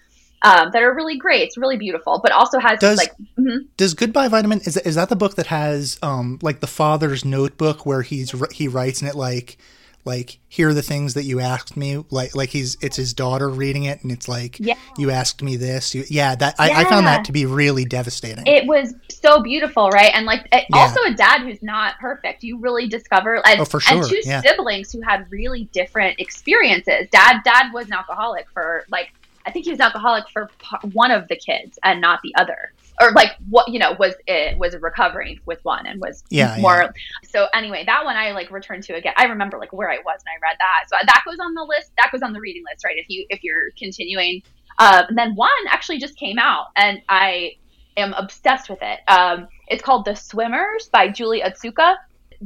um, 0.43 0.71
that 0.71 0.83
are 0.83 0.93
really 0.93 1.17
great. 1.17 1.43
It's 1.43 1.57
really 1.57 1.77
beautiful, 1.77 2.19
but 2.21 2.31
also 2.31 2.59
has 2.59 2.79
does, 2.79 2.97
like 2.97 3.13
mm-hmm. 3.37 3.65
does 3.77 3.93
Goodbye 3.93 4.27
Vitamin 4.27 4.59
is 4.59 4.77
is 4.77 4.95
that 4.95 5.09
the 5.09 5.15
book 5.15 5.35
that 5.35 5.47
has 5.47 5.97
um 6.03 6.39
like 6.41 6.59
the 6.59 6.67
father's 6.67 7.23
notebook 7.25 7.85
where 7.85 8.01
he's 8.01 8.33
he 8.51 8.67
writes 8.67 9.01
in 9.01 9.07
it 9.07 9.15
like 9.15 9.57
like 10.05 10.39
here 10.49 10.69
are 10.69 10.73
the 10.73 10.81
things 10.81 11.13
that 11.13 11.23
you 11.23 11.39
asked 11.39 11.77
me 11.77 12.03
like 12.09 12.35
like 12.35 12.49
he's 12.49 12.77
it's 12.81 12.97
his 12.97 13.13
daughter 13.13 13.49
reading 13.49 13.83
it 13.83 14.03
and 14.03 14.11
it's 14.11 14.27
like 14.27 14.59
yeah. 14.59 14.75
you 14.97 15.09
asked 15.09 15.41
me 15.41 15.55
this 15.55 15.95
you, 15.95 16.03
yeah 16.09 16.35
that 16.35 16.55
I, 16.59 16.69
yeah. 16.69 16.79
I, 16.79 16.83
found 16.83 17.07
that 17.07 17.23
to 17.25 17.31
be 17.31 17.45
really 17.45 17.85
devastating 17.85 18.45
it 18.45 18.67
was 18.67 18.93
so 19.09 19.41
beautiful 19.41 19.89
right 19.89 20.11
and 20.13 20.25
like 20.25 20.45
it, 20.51 20.65
yeah. 20.69 20.77
also 20.77 20.99
a 21.03 21.13
dad 21.13 21.43
who's 21.43 21.63
not 21.63 21.97
perfect 21.99 22.43
you 22.43 22.57
really 22.57 22.87
discover 22.87 23.35
and, 23.47 23.61
oh, 23.61 23.65
for 23.65 23.79
sure. 23.79 23.99
and 23.99 24.09
two 24.09 24.21
siblings 24.21 24.91
who 24.91 24.99
had 24.99 25.25
really 25.31 25.69
different 25.71 26.19
experiences 26.19 27.07
dad 27.11 27.41
dad 27.45 27.71
was 27.73 27.85
an 27.87 27.93
alcoholic 27.93 28.45
for 28.51 28.83
like 28.91 29.13
I 29.45 29.51
think 29.51 29.65
he 29.65 29.71
was 29.71 29.79
alcoholic 29.79 30.25
for 30.29 30.49
one 30.93 31.11
of 31.11 31.27
the 31.27 31.35
kids 31.35 31.77
and 31.83 31.99
not 32.01 32.19
the 32.23 32.33
other. 32.35 32.73
or 33.01 33.11
like 33.11 33.31
what 33.49 33.67
you 33.67 33.79
know 33.79 33.95
was 33.99 34.13
it 34.27 34.57
was 34.57 34.75
recovering 34.79 35.39
with 35.45 35.59
one 35.63 35.85
and 35.87 35.99
was 35.99 36.23
Yeah, 36.29 36.55
more 36.59 36.93
so 37.23 37.47
anyway 37.53 37.83
that 37.85 38.05
one 38.05 38.15
i 38.15 38.31
like 38.31 38.51
returned 38.51 38.83
to 38.83 38.93
again. 38.95 39.13
I 39.17 39.25
remember 39.25 39.57
like 39.57 39.73
where 39.73 39.89
i 39.89 39.97
was 39.97 40.19
and 40.25 40.31
i 40.31 40.37
read 40.47 40.57
that. 40.59 40.83
So 40.89 40.95
that 41.03 41.23
goes 41.25 41.37
on 41.39 41.53
the 41.55 41.63
list 41.63 41.91
that 41.97 42.11
goes 42.11 42.21
on 42.21 42.33
the 42.33 42.39
reading 42.39 42.63
list 42.71 42.85
right 42.85 42.97
if 42.97 43.09
you 43.09 43.25
if 43.29 43.43
you're 43.43 43.71
continuing. 43.77 44.43
Um, 44.79 45.05
and 45.09 45.17
then 45.17 45.35
one 45.35 45.49
actually 45.69 45.99
just 45.99 46.15
came 46.17 46.37
out 46.39 46.67
and 46.75 47.01
i 47.09 47.53
am 47.97 48.13
obsessed 48.13 48.69
with 48.69 48.79
it. 48.81 48.99
Um, 49.07 49.47
it's 49.67 49.83
called 49.83 50.05
the 50.05 50.15
swimmers 50.15 50.89
by 50.89 51.07
julie 51.09 51.41
otsuka. 51.41 51.95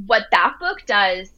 What 0.05 0.23
that 0.31 0.53
book 0.59 0.79
does 0.85 1.29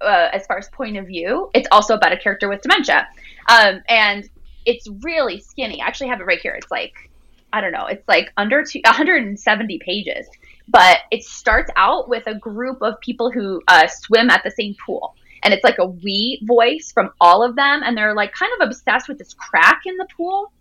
uh, 0.00 0.28
as 0.32 0.46
far 0.46 0.58
as 0.58 0.68
point 0.70 0.96
of 0.96 1.06
view 1.06 1.48
it's 1.54 1.68
also 1.70 1.94
about 1.94 2.12
a 2.12 2.16
character 2.16 2.48
with 2.48 2.62
dementia. 2.62 3.08
Um, 3.48 3.82
and 3.88 4.28
it's 4.66 4.88
really 5.02 5.40
skinny 5.40 5.80
i 5.80 5.86
actually 5.86 6.08
have 6.08 6.20
it 6.20 6.24
right 6.24 6.40
here 6.40 6.54
it's 6.54 6.70
like 6.70 7.10
I 7.52 7.60
don't 7.60 7.72
know, 7.72 7.86
it's 7.86 8.06
like 8.08 8.32
under 8.36 8.64
two, 8.64 8.80
170 8.84 9.78
pages. 9.80 10.26
But 10.68 11.00
it 11.10 11.22
starts 11.22 11.70
out 11.76 12.08
with 12.08 12.26
a 12.26 12.34
group 12.34 12.80
of 12.82 13.00
people 13.00 13.30
who 13.30 13.60
uh, 13.68 13.86
swim 13.88 14.30
at 14.30 14.42
the 14.42 14.50
same 14.50 14.74
pool. 14.84 15.14
And 15.42 15.52
it's 15.52 15.64
like 15.64 15.78
a 15.78 15.86
we 15.86 16.40
voice 16.44 16.92
from 16.92 17.10
all 17.20 17.42
of 17.42 17.56
them. 17.56 17.82
And 17.84 17.96
they're 17.96 18.14
like 18.14 18.32
kind 18.32 18.52
of 18.58 18.68
obsessed 18.68 19.08
with 19.08 19.18
this 19.18 19.34
crack 19.34 19.82
in 19.84 19.96
the 19.96 20.06
pool. 20.16 20.52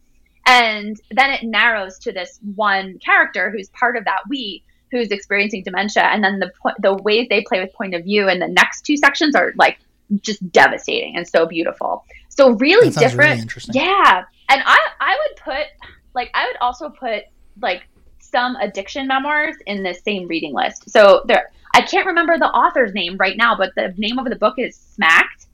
And 0.47 0.99
then 1.12 1.30
it 1.30 1.43
narrows 1.43 1.99
to 1.99 2.12
this 2.12 2.39
one 2.56 2.99
character 2.99 3.52
who's 3.52 3.70
part 3.70 3.95
of 3.95 4.06
that 4.06 4.24
we 4.28 4.64
who's 4.89 5.12
experiencing 5.12 5.64
dementia. 5.64 6.04
And 6.04 6.22
then 6.22 6.39
the, 6.39 6.52
the 6.80 6.95
ways 6.95 7.28
they 7.30 7.45
play 7.47 7.62
with 7.62 7.72
point 7.74 7.93
of 7.95 8.04
view 8.04 8.28
in 8.28 8.39
the 8.39 8.47
next 8.47 8.82
two 8.82 8.97
sections 8.97 9.36
are 9.36 9.54
like 9.56 9.78
just 10.22 10.51
devastating 10.51 11.16
and 11.16 11.28
so 11.28 11.45
beautiful. 11.45 12.05
So 12.30 12.51
really 12.51 12.89
different. 12.89 13.55
Really 13.55 13.80
yeah. 13.80 14.24
And 14.49 14.62
I, 14.66 14.78
I 14.99 15.18
would 15.18 15.38
put 15.38 15.68
like 16.14 16.30
I 16.34 16.47
would 16.47 16.57
also 16.62 16.89
put 16.89 17.24
like 17.62 17.84
some 18.20 18.55
addiction 18.57 19.07
memoirs 19.07 19.55
in 19.66 19.84
the 19.84 19.93
same 19.93 20.28
reading 20.28 20.53
list. 20.53 20.89
So 20.89 21.24
there 21.28 21.51
I 21.74 21.82
can't 21.82 22.05
remember 22.05 22.38
the 22.38 22.49
author's 22.49 22.93
name 22.93 23.18
right 23.18 23.38
now, 23.38 23.55
but 23.55 23.74
the 23.76 23.93
name 23.97 24.20
of 24.20 24.26
the 24.30 24.36
book 24.36 24.55
is 24.57 24.76
Smacked. 24.76 25.47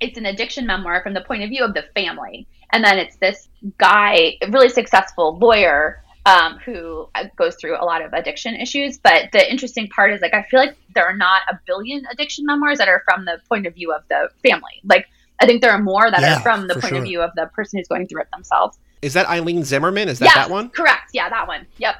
It's 0.00 0.18
an 0.18 0.26
addiction 0.26 0.66
memoir 0.66 1.02
from 1.02 1.14
the 1.14 1.20
point 1.20 1.42
of 1.42 1.50
view 1.50 1.64
of 1.64 1.74
the 1.74 1.84
family. 1.94 2.46
And 2.72 2.84
then 2.84 2.98
it's 2.98 3.16
this 3.16 3.48
guy, 3.78 4.36
really 4.48 4.68
successful 4.68 5.38
lawyer, 5.38 6.02
um, 6.26 6.58
who 6.58 7.08
goes 7.36 7.56
through 7.56 7.76
a 7.80 7.84
lot 7.84 8.02
of 8.02 8.12
addiction 8.12 8.54
issues. 8.54 8.98
But 8.98 9.30
the 9.32 9.50
interesting 9.50 9.88
part 9.88 10.12
is 10.12 10.20
like 10.20 10.34
I 10.34 10.42
feel 10.44 10.60
like 10.60 10.76
there 10.94 11.04
are 11.06 11.16
not 11.16 11.42
a 11.50 11.58
billion 11.66 12.04
addiction 12.12 12.44
memoirs 12.46 12.78
that 12.78 12.88
are 12.88 13.02
from 13.04 13.24
the 13.24 13.40
point 13.48 13.66
of 13.66 13.74
view 13.74 13.92
of 13.92 14.02
the 14.08 14.28
family. 14.46 14.80
Like 14.84 15.06
I 15.40 15.46
think 15.46 15.62
there 15.62 15.70
are 15.72 15.80
more 15.82 16.10
that 16.10 16.20
Yeah, 16.20 16.36
are 16.38 16.40
from 16.42 16.66
the 16.68 16.74
point 16.74 16.86
sure. 16.88 16.98
of 16.98 17.04
view 17.04 17.22
of 17.22 17.30
the 17.36 17.46
person 17.54 17.78
who's 17.78 17.88
going 17.88 18.06
through 18.06 18.22
it 18.22 18.28
themselves. 18.32 18.78
Is 19.02 19.14
that 19.14 19.26
Eilene 19.26 19.64
Zimmerman? 19.64 20.08
Is 20.08 20.18
that 20.18 20.26
yes, 20.26 20.34
that 20.34 20.50
one? 20.50 20.68
Correct. 20.70 21.10
Yeah, 21.14 21.30
that 21.30 21.48
one. 21.48 21.66
Yep. 21.78 21.94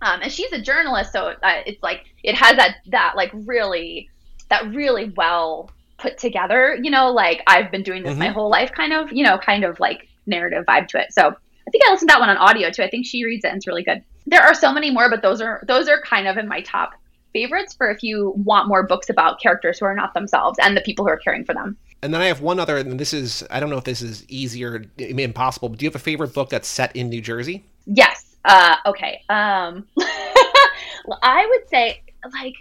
Um, 0.00 0.20
and 0.22 0.32
she's 0.32 0.50
a 0.52 0.60
journalist, 0.62 1.12
so 1.12 1.34
uh, 1.42 1.60
it's 1.66 1.82
like 1.82 2.06
it 2.22 2.34
has 2.36 2.56
that 2.56 2.76
that 2.86 3.14
like 3.16 3.30
really 3.34 4.08
that 4.48 4.72
really 4.72 5.12
well 5.16 5.70
put 5.98 6.16
together. 6.16 6.78
You 6.80 6.90
know, 6.90 7.10
like 7.10 7.42
I've 7.46 7.70
been 7.70 7.82
doing 7.82 8.02
this 8.04 8.16
my 8.16 8.28
Mhm. 8.28 8.32
whole 8.32 8.48
life, 8.48 8.72
kind 8.72 8.92
of. 8.94 9.12
You 9.12 9.24
know, 9.24 9.36
kind 9.38 9.64
of 9.64 9.78
like 9.80 10.08
narrative 10.26 10.64
vibe 10.66 10.86
to 10.88 11.00
it. 11.00 11.12
So 11.12 11.34
I 11.68 11.70
think 11.70 11.84
I 11.86 11.90
listened 11.92 12.08
to 12.08 12.14
that 12.14 12.20
one 12.20 12.30
on 12.30 12.38
audio 12.38 12.70
too. 12.70 12.82
I 12.82 12.88
think 12.88 13.04
she 13.04 13.24
reads 13.24 13.44
it 13.44 13.48
and 13.48 13.58
it's 13.58 13.66
really 13.66 13.82
good. 13.82 14.02
There 14.26 14.40
are 14.40 14.54
so 14.54 14.72
many 14.72 14.90
more, 14.90 15.10
but 15.10 15.20
those 15.20 15.42
are 15.42 15.62
those 15.68 15.86
are 15.86 16.00
kind 16.00 16.26
of 16.26 16.38
in 16.38 16.48
my 16.48 16.62
top 16.62 16.92
favorites 17.34 17.74
for 17.74 17.90
if 17.90 18.02
you 18.02 18.32
want 18.36 18.68
more 18.68 18.82
books 18.82 19.10
about 19.10 19.38
characters 19.38 19.78
who 19.78 19.84
are 19.84 19.94
not 19.94 20.14
themselves 20.14 20.58
and 20.62 20.74
the 20.74 20.80
people 20.80 21.04
who 21.04 21.10
are 21.10 21.18
caring 21.18 21.44
for 21.44 21.52
them. 21.52 21.76
And 22.00 22.14
then 22.14 22.22
I 22.22 22.26
have 22.26 22.40
one 22.40 22.58
other, 22.58 22.78
and 22.78 22.98
this 22.98 23.12
is 23.12 23.44
I 23.50 23.60
don't 23.60 23.68
know 23.68 23.76
if 23.76 23.84
this 23.84 24.00
is 24.00 24.24
easy 24.28 24.64
or 24.64 24.82
impossible. 24.96 25.68
But 25.68 25.78
do 25.78 25.84
you 25.84 25.90
have 25.90 25.96
a 25.96 25.98
favorite 25.98 26.32
book 26.32 26.48
that's 26.48 26.68
set 26.68 26.96
in 26.96 27.10
New 27.10 27.20
Jersey? 27.20 27.66
Yes. 27.84 28.36
Uh, 28.46 28.76
okay. 28.86 29.22
Um, 29.28 29.86
well, 29.94 31.18
I 31.22 31.46
would 31.46 31.68
say 31.68 32.02
like 32.32 32.54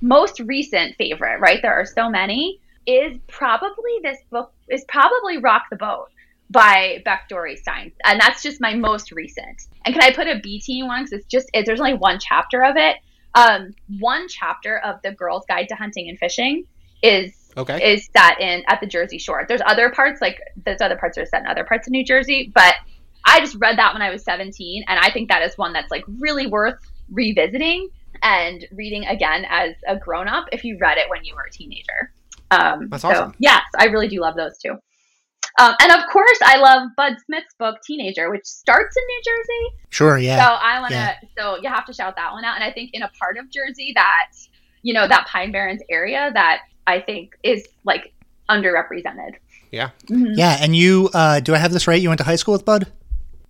most 0.00 0.40
recent 0.40 0.96
favorite, 0.96 1.38
right? 1.40 1.60
There 1.60 1.74
are 1.74 1.84
so 1.84 2.08
many. 2.08 2.60
Is 2.86 3.18
probably 3.26 3.98
this 4.02 4.16
book 4.30 4.50
is 4.70 4.82
probably 4.88 5.36
Rock 5.36 5.64
the 5.68 5.76
Boat 5.76 6.08
by 6.50 7.02
Beck 7.04 7.28
Dorey-Stein, 7.28 7.92
and 8.04 8.20
that's 8.20 8.42
just 8.42 8.60
my 8.60 8.74
most 8.74 9.12
recent. 9.12 9.66
And 9.84 9.94
can 9.94 10.02
I 10.02 10.14
put 10.14 10.26
a 10.26 10.40
B 10.42 10.60
team 10.60 10.86
one? 10.86 11.04
Because 11.04 11.20
it's 11.20 11.26
just 11.26 11.50
it, 11.52 11.66
there's 11.66 11.80
only 11.80 11.94
one 11.94 12.18
chapter 12.18 12.64
of 12.64 12.76
it. 12.76 12.96
Um, 13.34 13.74
one 13.98 14.28
chapter 14.28 14.78
of 14.78 14.96
the 15.02 15.12
Girl's 15.12 15.44
Guide 15.46 15.68
to 15.68 15.74
Hunting 15.74 16.08
and 16.08 16.18
Fishing 16.18 16.64
is 17.02 17.34
Okay. 17.56 17.94
is 17.94 18.08
set 18.16 18.40
in 18.40 18.62
at 18.68 18.80
the 18.80 18.86
Jersey 18.86 19.18
Shore. 19.18 19.44
There's 19.48 19.62
other 19.66 19.90
parts 19.90 20.20
like 20.20 20.40
there's 20.64 20.80
other 20.80 20.96
parts 20.96 21.16
that 21.16 21.22
are 21.22 21.26
set 21.26 21.40
in 21.40 21.48
other 21.48 21.64
parts 21.64 21.88
of 21.88 21.90
New 21.90 22.04
Jersey, 22.04 22.52
but 22.54 22.74
I 23.26 23.40
just 23.40 23.56
read 23.56 23.76
that 23.78 23.92
when 23.92 24.00
I 24.00 24.10
was 24.10 24.22
17, 24.22 24.84
and 24.86 24.98
I 24.98 25.10
think 25.10 25.28
that 25.28 25.42
is 25.42 25.58
one 25.58 25.72
that's 25.72 25.90
like 25.90 26.04
really 26.06 26.46
worth 26.46 26.78
revisiting 27.10 27.88
and 28.22 28.66
reading 28.72 29.06
again 29.06 29.44
as 29.48 29.74
a 29.86 29.96
grown 29.96 30.28
up 30.28 30.46
if 30.52 30.64
you 30.64 30.78
read 30.80 30.98
it 30.98 31.10
when 31.10 31.24
you 31.24 31.34
were 31.34 31.46
a 31.48 31.50
teenager. 31.50 32.12
Um, 32.50 32.88
That's 32.88 33.02
so, 33.02 33.10
awesome. 33.10 33.34
Yes, 33.38 33.62
I 33.76 33.86
really 33.86 34.08
do 34.08 34.20
love 34.20 34.34
those 34.34 34.56
two. 34.58 34.76
Um, 35.58 35.74
and 35.82 35.90
of 35.92 36.06
course, 36.12 36.38
I 36.42 36.56
love 36.58 36.90
Bud 36.96 37.14
Smith's 37.26 37.54
book 37.58 37.78
Teenager, 37.84 38.30
which 38.30 38.44
starts 38.46 38.96
in 38.96 39.02
New 39.06 39.20
Jersey. 39.24 39.76
Sure, 39.90 40.16
yeah. 40.18 40.36
So 40.36 40.52
yeah. 40.52 40.58
I 40.62 40.80
want 40.80 40.90
to. 40.92 40.96
yeah. 40.96 41.14
So 41.36 41.56
you 41.60 41.68
have 41.68 41.84
to 41.86 41.92
shout 41.92 42.14
that 42.16 42.32
one 42.32 42.44
out. 42.44 42.54
And 42.54 42.64
I 42.64 42.70
think 42.72 42.90
in 42.92 43.02
a 43.02 43.08
part 43.18 43.36
of 43.38 43.50
Jersey 43.50 43.92
that, 43.96 44.30
you 44.82 44.94
know, 44.94 45.08
that 45.08 45.26
Pine 45.26 45.50
Barrens 45.52 45.82
area 45.90 46.30
that 46.32 46.60
I 46.86 47.00
think 47.00 47.36
is 47.42 47.66
like 47.84 48.12
underrepresented. 48.48 49.32
Yeah. 49.70 49.90
Mhm. 50.06 50.32
Yeah, 50.36 50.56
and 50.60 50.74
you 50.74 51.10
uh 51.12 51.40
do 51.40 51.54
I 51.54 51.58
have 51.58 51.72
this 51.72 51.86
right? 51.86 52.00
You 52.00 52.08
went 52.08 52.18
to 52.18 52.24
high 52.24 52.36
school 52.36 52.52
with 52.52 52.64
Bud? 52.64 52.90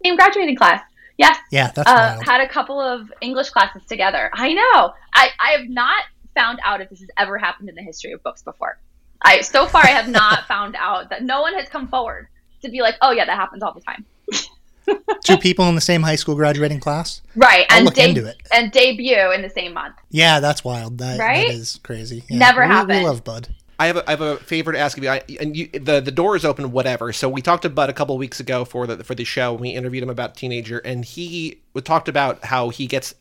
Same 0.05 0.17
graduating 0.17 0.57
class. 0.57 0.83
Yes. 1.17 1.37
Yeah, 1.51 1.71
that's 1.75 1.89
Uh, 1.91 2.13
wild. 2.15 2.25
had 2.25 2.41
a 2.41 2.49
couple 2.49 2.81
of 2.81 3.13
English 3.21 3.51
classes 3.51 3.83
together. 3.89 4.31
I 4.35 4.55
know. 4.55 4.93
I, 5.15 5.31
I 5.41 5.51
have 5.59 5.69
not 5.69 6.05
found 6.35 6.61
out 6.65 6.81
if 6.81 6.89
this 6.91 7.01
has 7.01 7.09
ever 7.19 7.37
happened 7.39 7.69
in 7.69 7.75
the 7.75 7.83
history 7.83 8.13
of 8.13 8.23
books 8.23 8.43
before. 8.43 8.79
I 9.23 9.41
so 9.41 9.67
far 9.67 9.83
I 9.85 9.89
have 9.89 10.09
not 10.09 10.47
found 10.49 10.77
out 10.77 11.11
that 11.11 11.23
no 11.23 11.41
one 11.43 11.55
has 11.55 11.69
come 11.69 11.89
forward 11.89 12.29
to 12.63 12.69
be 12.69 12.81
like, 12.81 12.97
oh 13.03 13.11
yeah, 13.13 13.25
that 13.25 13.37
happens 13.37 13.63
all 13.63 13.73
the 13.75 13.81
time. 13.81 14.05
Two 15.25 15.37
people 15.37 15.69
in 15.69 15.75
the 15.75 15.81
same 15.81 16.03
high 16.03 16.17
school 16.17 16.35
graduating 16.35 16.81
class? 16.81 17.21
Right. 17.37 17.67
I'll 17.71 17.79
and 17.79 17.85
look 17.87 17.99
into 17.99 18.27
it. 18.27 18.37
and 18.53 18.73
debut 18.73 19.33
in 19.33 19.43
the 19.43 19.51
same 19.51 19.75
month. 19.75 19.97
Yeah, 20.11 20.41
that's 20.41 20.65
wild. 20.65 20.99
That, 20.99 21.19
Right? 21.19 21.49
that 21.49 21.55
is 21.55 21.79
crazy. 21.83 22.25
Yeah. 22.29 22.39
Never 22.39 22.63
we, 22.63 22.67
happened. 22.69 23.01
We 23.01 23.07
love 23.07 23.23
Bud. 23.25 23.55
I 23.79 23.87
have 23.87 23.97
a, 23.99 24.09
I 24.09 24.11
have 24.11 24.21
a 24.23 24.37
favor 24.39 24.73
to 24.73 24.79
ask 24.79 24.97
of 24.99 25.05
you. 25.05 25.11
I, 25.11 25.23
and 25.39 25.57
you, 25.57 25.69
the 25.69 26.01
the 26.01 26.11
door 26.11 26.35
is 26.35 26.45
open, 26.45 26.73
whatever. 26.73 27.13
So 27.13 27.29
we 27.29 27.43
talked 27.43 27.63
to 27.63 27.71
Bud 27.71 27.89
a 27.89 27.93
couple 27.93 28.15
of 28.15 28.19
weeks 28.19 28.41
ago 28.41 28.65
for 28.65 28.87
the 28.89 29.05
for 29.05 29.15
the 29.15 29.25
show. 29.25 29.53
and 29.53 29.61
We 29.61 29.69
interviewed 29.71 30.03
him 30.03 30.11
about 30.11 30.35
teenager, 30.37 30.79
and 30.79 31.05
he 31.05 31.61
talked 31.85 32.09
about 32.09 32.45
how 32.45 32.71
he 32.71 32.87
gets 32.89 33.15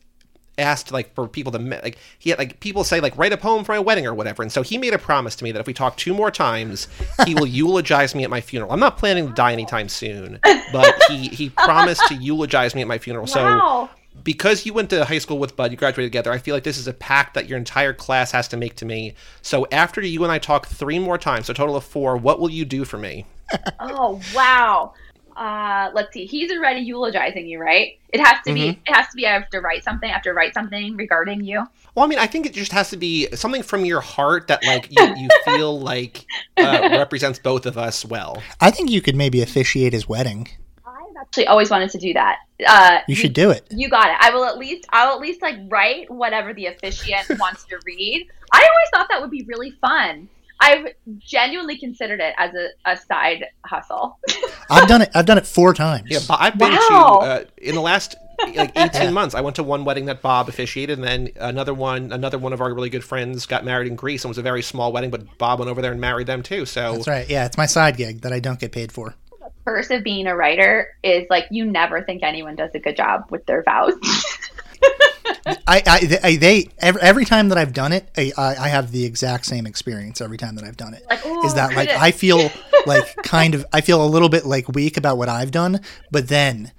asked 0.58 0.92
like 0.92 1.14
for 1.14 1.28
people 1.28 1.52
to 1.52 1.58
like 1.58 1.96
he 2.18 2.30
had 2.30 2.38
like 2.38 2.60
people 2.60 2.84
say 2.84 3.00
like 3.00 3.16
write 3.16 3.32
a 3.32 3.36
poem 3.36 3.64
for 3.64 3.72
my 3.72 3.78
wedding 3.78 4.06
or 4.06 4.14
whatever. 4.14 4.42
And 4.42 4.52
so 4.52 4.62
he 4.62 4.78
made 4.78 4.94
a 4.94 4.98
promise 4.98 5.36
to 5.36 5.44
me 5.44 5.52
that 5.52 5.60
if 5.60 5.66
we 5.66 5.74
talk 5.74 5.96
two 5.96 6.14
more 6.14 6.30
times, 6.30 6.88
he 7.24 7.34
will 7.34 7.46
eulogize 7.58 8.14
me 8.14 8.24
at 8.24 8.30
my 8.30 8.40
funeral. 8.40 8.72
I'm 8.72 8.80
not 8.80 8.98
planning 8.98 9.28
to 9.28 9.34
die 9.34 9.52
anytime 9.52 9.88
soon, 9.88 10.38
but 10.72 10.94
he 11.08 11.28
he 11.28 11.50
promised 11.50 12.06
to 12.08 12.14
eulogize 12.14 12.74
me 12.74 12.82
at 12.82 12.88
my 12.88 12.98
funeral. 12.98 13.26
So 13.26 13.88
because 14.24 14.66
you 14.66 14.72
went 14.72 14.90
to 14.90 15.04
high 15.04 15.18
school 15.18 15.38
with 15.38 15.56
Bud, 15.56 15.70
you 15.70 15.76
graduated 15.76 16.12
together, 16.12 16.32
I 16.32 16.38
feel 16.38 16.54
like 16.54 16.64
this 16.64 16.78
is 16.78 16.88
a 16.88 16.92
pact 16.92 17.34
that 17.34 17.48
your 17.48 17.58
entire 17.58 17.92
class 17.92 18.32
has 18.32 18.48
to 18.48 18.56
make 18.56 18.74
to 18.76 18.84
me. 18.84 19.14
So 19.42 19.66
after 19.72 20.00
you 20.00 20.22
and 20.24 20.32
I 20.32 20.38
talk 20.38 20.66
three 20.66 20.98
more 20.98 21.18
times, 21.18 21.46
so 21.46 21.52
a 21.52 21.54
total 21.54 21.76
of 21.76 21.84
four, 21.84 22.16
what 22.16 22.40
will 22.40 22.50
you 22.50 22.64
do 22.64 22.84
for 22.84 22.98
me? 22.98 23.26
Oh 23.80 24.20
wow. 24.34 24.92
Uh, 25.38 25.90
let's 25.94 26.12
see. 26.12 26.26
He's 26.26 26.50
already 26.50 26.80
eulogizing 26.80 27.46
you, 27.46 27.60
right? 27.60 27.98
It 28.08 28.18
has 28.20 28.38
to 28.46 28.52
be. 28.52 28.70
It 28.70 28.92
has 28.92 29.06
to 29.08 29.14
be. 29.16 29.24
I 29.26 29.32
have 29.34 29.48
to 29.50 29.60
write 29.60 29.84
something. 29.84 30.10
I 30.10 30.12
have 30.14 30.22
to 30.22 30.32
write 30.32 30.52
something 30.52 30.96
regarding 30.96 31.44
you. 31.44 31.64
Well, 31.94 32.04
I 32.04 32.08
mean, 32.08 32.18
I 32.18 32.26
think 32.26 32.44
it 32.46 32.54
just 32.54 32.72
has 32.72 32.90
to 32.90 32.96
be 32.96 33.28
something 33.36 33.62
from 33.62 33.84
your 33.84 34.00
heart 34.00 34.48
that 34.48 34.64
like 34.64 34.88
you, 34.90 35.14
you 35.16 35.28
feel 35.44 35.78
like 35.78 36.24
uh, 36.56 36.88
represents 36.92 37.38
both 37.38 37.66
of 37.66 37.78
us 37.78 38.04
well. 38.04 38.42
I 38.60 38.70
think 38.72 38.90
you 38.90 39.00
could 39.00 39.14
maybe 39.14 39.40
officiate 39.40 39.92
his 39.92 40.08
wedding. 40.08 40.48
I've 40.84 40.94
actually 41.20 41.46
always 41.46 41.70
wanted 41.70 41.90
to 41.90 41.98
do 41.98 42.12
that. 42.14 42.38
Uh, 42.66 42.98
You 43.06 43.14
should 43.14 43.32
do 43.32 43.50
it. 43.50 43.64
You 43.70 43.88
got 43.88 44.08
it. 44.08 44.16
I 44.18 44.30
will 44.30 44.44
at 44.44 44.58
least. 44.58 44.86
I'll 44.90 45.14
at 45.14 45.20
least 45.20 45.40
like 45.40 45.56
write 45.68 46.10
whatever 46.10 46.52
the 46.52 46.66
officiant 46.66 47.28
wants 47.38 47.64
to 47.66 47.78
read. 47.86 48.26
I 48.52 48.58
always 48.58 48.88
thought 48.92 49.08
that 49.10 49.20
would 49.20 49.30
be 49.30 49.44
really 49.44 49.70
fun. 49.80 50.28
I've 50.60 50.88
genuinely 51.18 51.78
considered 51.78 52.20
it 52.20 52.34
as 52.36 52.52
a, 52.54 52.68
a 52.84 52.96
side 52.96 53.46
hustle. 53.64 54.18
I've 54.70 54.88
done 54.88 55.02
it. 55.02 55.10
I've 55.14 55.26
done 55.26 55.38
it 55.38 55.46
four 55.46 55.72
times. 55.74 56.08
Yeah, 56.10 56.18
I've 56.30 56.58
been 56.58 56.72
Wow. 56.72 57.18
to 57.22 57.26
uh, 57.26 57.44
in 57.58 57.74
the 57.74 57.80
last 57.80 58.16
like 58.56 58.72
18 58.76 59.12
months. 59.12 59.34
I 59.34 59.40
went 59.40 59.56
to 59.56 59.62
one 59.62 59.84
wedding 59.84 60.06
that 60.06 60.20
Bob 60.20 60.48
officiated, 60.48 60.98
and 60.98 61.06
then 61.06 61.28
another 61.40 61.74
one. 61.74 62.12
Another 62.12 62.38
one 62.38 62.52
of 62.52 62.60
our 62.60 62.72
really 62.74 62.90
good 62.90 63.04
friends 63.04 63.46
got 63.46 63.64
married 63.64 63.88
in 63.88 63.94
Greece, 63.96 64.24
and 64.24 64.28
it 64.30 64.32
was 64.32 64.38
a 64.38 64.42
very 64.42 64.62
small 64.62 64.92
wedding, 64.92 65.10
but 65.10 65.38
Bob 65.38 65.60
went 65.60 65.70
over 65.70 65.80
there 65.80 65.92
and 65.92 66.00
married 66.00 66.26
them 66.26 66.42
too. 66.42 66.66
So 66.66 66.94
That's 66.94 67.08
right. 67.08 67.28
Yeah, 67.28 67.46
it's 67.46 67.56
my 67.56 67.66
side 67.66 67.96
gig 67.96 68.22
that 68.22 68.32
I 68.32 68.40
don't 68.40 68.58
get 68.58 68.72
paid 68.72 68.90
for. 68.92 69.14
The 69.40 69.50
curse 69.64 69.90
of 69.90 70.02
being 70.02 70.26
a 70.26 70.34
writer 70.36 70.88
is 71.02 71.26
like 71.30 71.46
you 71.50 71.64
never 71.66 72.02
think 72.02 72.22
anyone 72.22 72.56
does 72.56 72.70
a 72.74 72.78
good 72.80 72.96
job 72.96 73.26
with 73.30 73.46
their 73.46 73.62
vows. 73.62 73.94
I, 75.66 75.82
I, 75.86 76.00
they, 76.04 76.18
I, 76.22 76.36
they 76.36 76.68
every, 76.78 77.02
every 77.02 77.24
time 77.24 77.48
that 77.50 77.58
I've 77.58 77.72
done 77.72 77.92
it, 77.92 78.08
I, 78.16 78.32
I 78.36 78.68
have 78.68 78.92
the 78.92 79.04
exact 79.04 79.46
same 79.46 79.66
experience 79.66 80.20
every 80.20 80.38
time 80.38 80.56
that 80.56 80.64
I've 80.64 80.76
done 80.76 80.94
it. 80.94 81.04
like, 81.08 81.20
oh, 81.24 81.46
Is 81.46 81.54
that 81.54 81.68
like 81.74 81.88
critic. 81.88 82.00
I 82.02 82.10
feel 82.10 82.50
like 82.86 83.16
kind 83.22 83.54
of 83.54 83.64
I 83.72 83.80
feel 83.80 84.04
a 84.04 84.06
little 84.06 84.28
bit 84.28 84.44
like 84.46 84.68
weak 84.68 84.96
about 84.96 85.18
what 85.18 85.28
I've 85.28 85.50
done, 85.50 85.80
but 86.10 86.28
then 86.28 86.72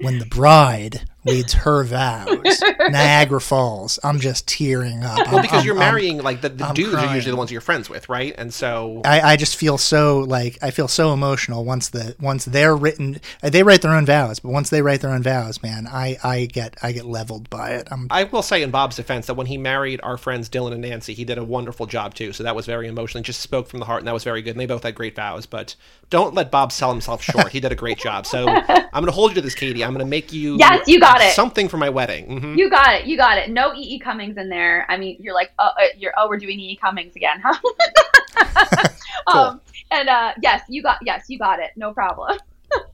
when 0.00 0.18
the 0.18 0.26
bride 0.26 1.08
reads 1.24 1.52
her 1.52 1.84
vows. 1.84 2.62
Niagara 2.88 3.40
Falls. 3.40 3.98
I'm 4.04 4.20
just 4.20 4.46
tearing 4.46 5.02
up. 5.02 5.18
Well, 5.18 5.36
I'm- 5.36 5.42
because 5.42 5.58
I'm- 5.58 5.66
you're 5.66 5.78
I'm- 5.78 5.92
marrying 5.92 6.18
like 6.22 6.40
the, 6.40 6.48
the 6.48 6.66
I'm 6.66 6.74
dudes 6.74 6.94
are 6.94 7.14
usually 7.14 7.30
the 7.32 7.36
ones 7.36 7.50
you're 7.50 7.60
friends 7.60 7.88
with, 7.90 8.08
right? 8.08 8.34
And 8.38 8.52
so 8.52 9.02
I, 9.04 9.20
I 9.20 9.36
just 9.36 9.56
feel 9.56 9.78
so 9.78 10.20
like 10.20 10.58
I 10.62 10.70
feel 10.70 10.88
so 10.88 11.12
emotional 11.12 11.64
once 11.64 11.88
the 11.90 12.14
once 12.20 12.44
they're 12.44 12.76
written 12.76 13.20
they 13.42 13.62
write 13.62 13.82
their 13.82 13.92
own 13.94 14.06
vows, 14.06 14.40
but 14.40 14.50
once 14.50 14.70
they 14.70 14.82
write 14.82 15.00
their 15.00 15.10
own 15.10 15.22
vows, 15.22 15.62
man, 15.62 15.86
I, 15.86 16.18
I 16.24 16.46
get 16.46 16.76
I 16.82 16.92
get 16.92 17.04
leveled 17.04 17.50
by 17.50 17.70
it. 17.70 17.88
I'm 17.90 18.06
I 18.10 18.24
will 18.24 18.42
say 18.42 18.62
in 18.62 18.70
Bob's 18.70 18.96
defense 18.96 19.26
that 19.26 19.34
when 19.34 19.46
he 19.46 19.58
married 19.58 20.00
our 20.02 20.16
friends 20.16 20.48
Dylan 20.48 20.72
and 20.72 20.80
Nancy, 20.82 21.14
he 21.14 21.24
did 21.24 21.38
a 21.38 21.44
wonderful 21.44 21.86
job 21.86 22.14
too. 22.14 22.32
So 22.32 22.42
that 22.44 22.56
was 22.56 22.66
very 22.66 22.88
emotional. 22.88 23.20
He 23.22 23.26
just 23.26 23.40
spoke 23.40 23.68
from 23.68 23.80
the 23.80 23.86
heart, 23.86 24.00
and 24.00 24.08
that 24.08 24.14
was 24.14 24.24
very 24.24 24.42
good. 24.42 24.50
And 24.52 24.60
they 24.60 24.66
both 24.66 24.82
had 24.82 24.94
great 24.94 25.14
vows. 25.16 25.46
But 25.46 25.76
don't 26.10 26.34
let 26.34 26.50
Bob 26.50 26.72
sell 26.72 26.90
himself 26.90 27.22
short. 27.22 27.48
He 27.50 27.60
did 27.60 27.72
a 27.72 27.76
great 27.76 27.98
job. 27.98 28.26
So 28.26 28.48
I'm 28.68 28.88
going 28.92 29.06
to 29.06 29.12
hold 29.12 29.30
you 29.30 29.36
to 29.36 29.40
this, 29.40 29.54
Katie. 29.54 29.82
I'm 29.84 29.92
going 29.92 30.04
to 30.04 30.10
make 30.10 30.32
you 30.32 30.56
Yes, 30.58 30.86
you 30.88 31.00
got 31.00 31.20
it. 31.20 31.32
something 31.34 31.68
for 31.68 31.76
my 31.76 31.88
wedding. 31.88 32.40
hmm 32.40 32.58
You 32.58 32.68
got 32.68 32.94
it. 32.94 33.06
You 33.06 33.16
got 33.16 33.38
it. 33.38 33.48
No 33.50 33.72
E. 33.74 33.78
E. 33.94 33.98
Cummings 34.00 34.36
in 34.36 34.48
there. 34.48 34.86
I 34.88 34.96
mean, 34.96 35.16
you're 35.20 35.34
like, 35.34 35.52
oh, 35.58 35.70
uh, 35.78 35.84
you're 35.96 36.12
oh, 36.16 36.28
we're 36.28 36.38
doing 36.38 36.58
E. 36.60 36.72
E. 36.72 36.76
Cummings 36.76 37.14
again, 37.16 37.40
huh? 37.44 38.86
um, 39.26 39.60
and 39.90 40.08
uh, 40.08 40.32
yes, 40.42 40.62
you 40.68 40.82
got 40.82 40.98
yes, 41.04 41.24
you 41.28 41.38
got 41.38 41.58
it. 41.60 41.70
No 41.76 41.92
problem. 41.92 42.38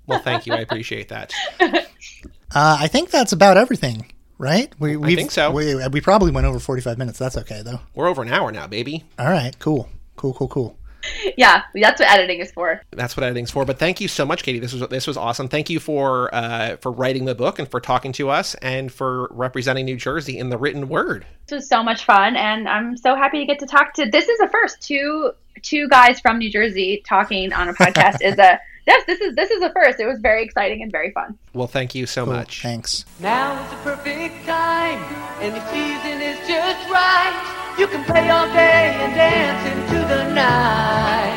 Well, 0.07 0.21
thank 0.21 0.47
you. 0.47 0.55
I 0.55 0.61
appreciate 0.61 1.09
that. 1.09 1.35
uh, 1.61 2.77
I 2.81 2.87
think 2.87 3.11
that's 3.11 3.33
about 3.33 3.59
everything, 3.59 4.11
right? 4.39 4.73
We 4.79 4.97
we 4.97 5.15
think 5.17 5.31
so. 5.31 5.51
We, 5.51 5.75
we 5.89 6.01
probably 6.01 6.31
went 6.31 6.47
over 6.47 6.59
45 6.59 6.97
minutes. 6.97 7.19
That's 7.19 7.37
okay 7.37 7.61
though. 7.63 7.81
We're 7.95 8.09
over 8.09 8.23
an 8.23 8.29
hour 8.33 8.51
now, 8.53 8.67
baby. 8.69 9.05
All 9.19 9.29
right, 9.29 9.55
cool. 9.59 9.91
Cool, 10.17 10.33
cool, 10.33 10.49
cool. 10.49 10.79
yeah, 11.37 11.63
that's 11.75 12.01
what 12.01 12.11
editing 12.11 12.41
is 12.41 12.51
for. 12.53 12.81
That's 12.91 13.17
what 13.17 13.25
editing's 13.25 13.51
for. 13.51 13.65
But 13.65 13.79
thank 13.79 14.01
you 14.01 14.09
so 14.09 14.25
much, 14.25 14.43
Katie. 14.43 14.59
This 14.59 14.73
was 14.73 14.89
this 14.89 15.07
was 15.07 15.17
awesome. 15.17 15.49
Thank 15.49 15.71
you 15.71 15.81
for 15.81 16.35
uh, 16.35 16.77
for 16.77 16.93
writing 16.93 17.25
the 17.25 17.35
book 17.35 17.59
and 17.59 17.69
for 17.69 17.81
talking 17.81 18.13
to 18.13 18.31
us 18.31 18.55
and 18.57 18.93
for 18.93 19.29
representing 19.31 19.85
New 19.85 19.97
Jersey 19.97 20.39
in 20.39 20.51
the 20.51 20.59
written 20.59 20.89
word. 20.89 21.27
This 21.47 21.57
was 21.57 21.69
so 21.69 21.83
much 21.83 22.05
fun, 22.05 22.37
and 22.37 22.69
I'm 22.69 22.97
so 22.97 23.15
happy 23.15 23.39
to 23.39 23.47
get 23.47 23.59
to 23.61 23.67
talk 23.67 23.95
to. 23.95 24.07
This 24.11 24.29
is 24.29 24.41
a 24.41 24.49
first. 24.49 24.81
Two 24.83 25.33
two 25.63 25.89
guys 25.89 26.21
from 26.21 26.39
New 26.39 26.51
Jersey 26.51 27.03
talking 27.07 27.53
on 27.53 27.69
a 27.69 27.75
podcast 27.75 28.19
is 28.23 28.39
a 28.39 28.61
yes. 28.87 29.05
This 29.07 29.21
is 29.21 29.35
this 29.35 29.51
is 29.51 29.63
a 29.63 29.71
first. 29.73 30.01
It 30.01 30.07
was 30.07 30.19
very 30.21 30.43
exciting 30.45 30.83
and 30.83 30.91
very 30.93 31.13
fun. 31.13 31.39
Well, 31.55 31.67
thank 31.67 31.95
you 31.95 32.07
so 32.07 32.25
Cool. 32.25 32.35
much. 32.35 32.63
Thanks. 32.63 33.05
Now 33.21 33.63
is 33.65 33.71
the 33.71 33.77
perfect 33.79 34.47
time, 34.47 34.99
and 35.41 35.55
the 35.55 35.65
season 35.71 36.21
is 36.23 36.39
just 36.49 36.89
right. 36.91 37.35
You 37.79 37.87
can 37.87 38.05
play 38.05 38.31
all 38.31 38.47
day 38.47 38.97
and 39.01 39.15
dance 39.15 39.63
into 39.73 39.99
the 40.09 40.33
night. 40.33 41.37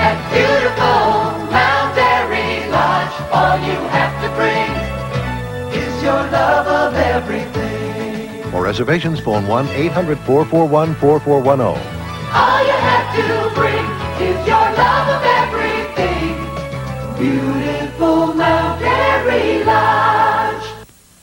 At 0.00 0.16
beautiful 0.32 1.50
Mount 1.50 1.96
Airy 1.96 2.68
Lodge, 2.70 3.16
all 3.32 3.56
you 3.58 3.78
have 3.88 4.14
to 4.22 4.28
bring 4.36 4.70
is 5.82 6.02
your 6.02 6.20
love 6.30 6.66
of 6.66 6.94
everything. 6.94 8.42
For 8.50 8.62
reservations, 8.62 9.20
phone 9.20 9.46
1 9.46 9.68
800 9.68 10.18
441 10.20 10.94
4410. 10.96 11.66
All 12.32 12.60
you 12.64 12.72
have 12.72 13.08
to 13.16 13.54
bring 13.54 13.84
is 14.28 14.36
your 14.46 14.56
love 14.76 15.08
of 15.08 15.19
everything 15.19 15.19
beauty. 17.20 17.69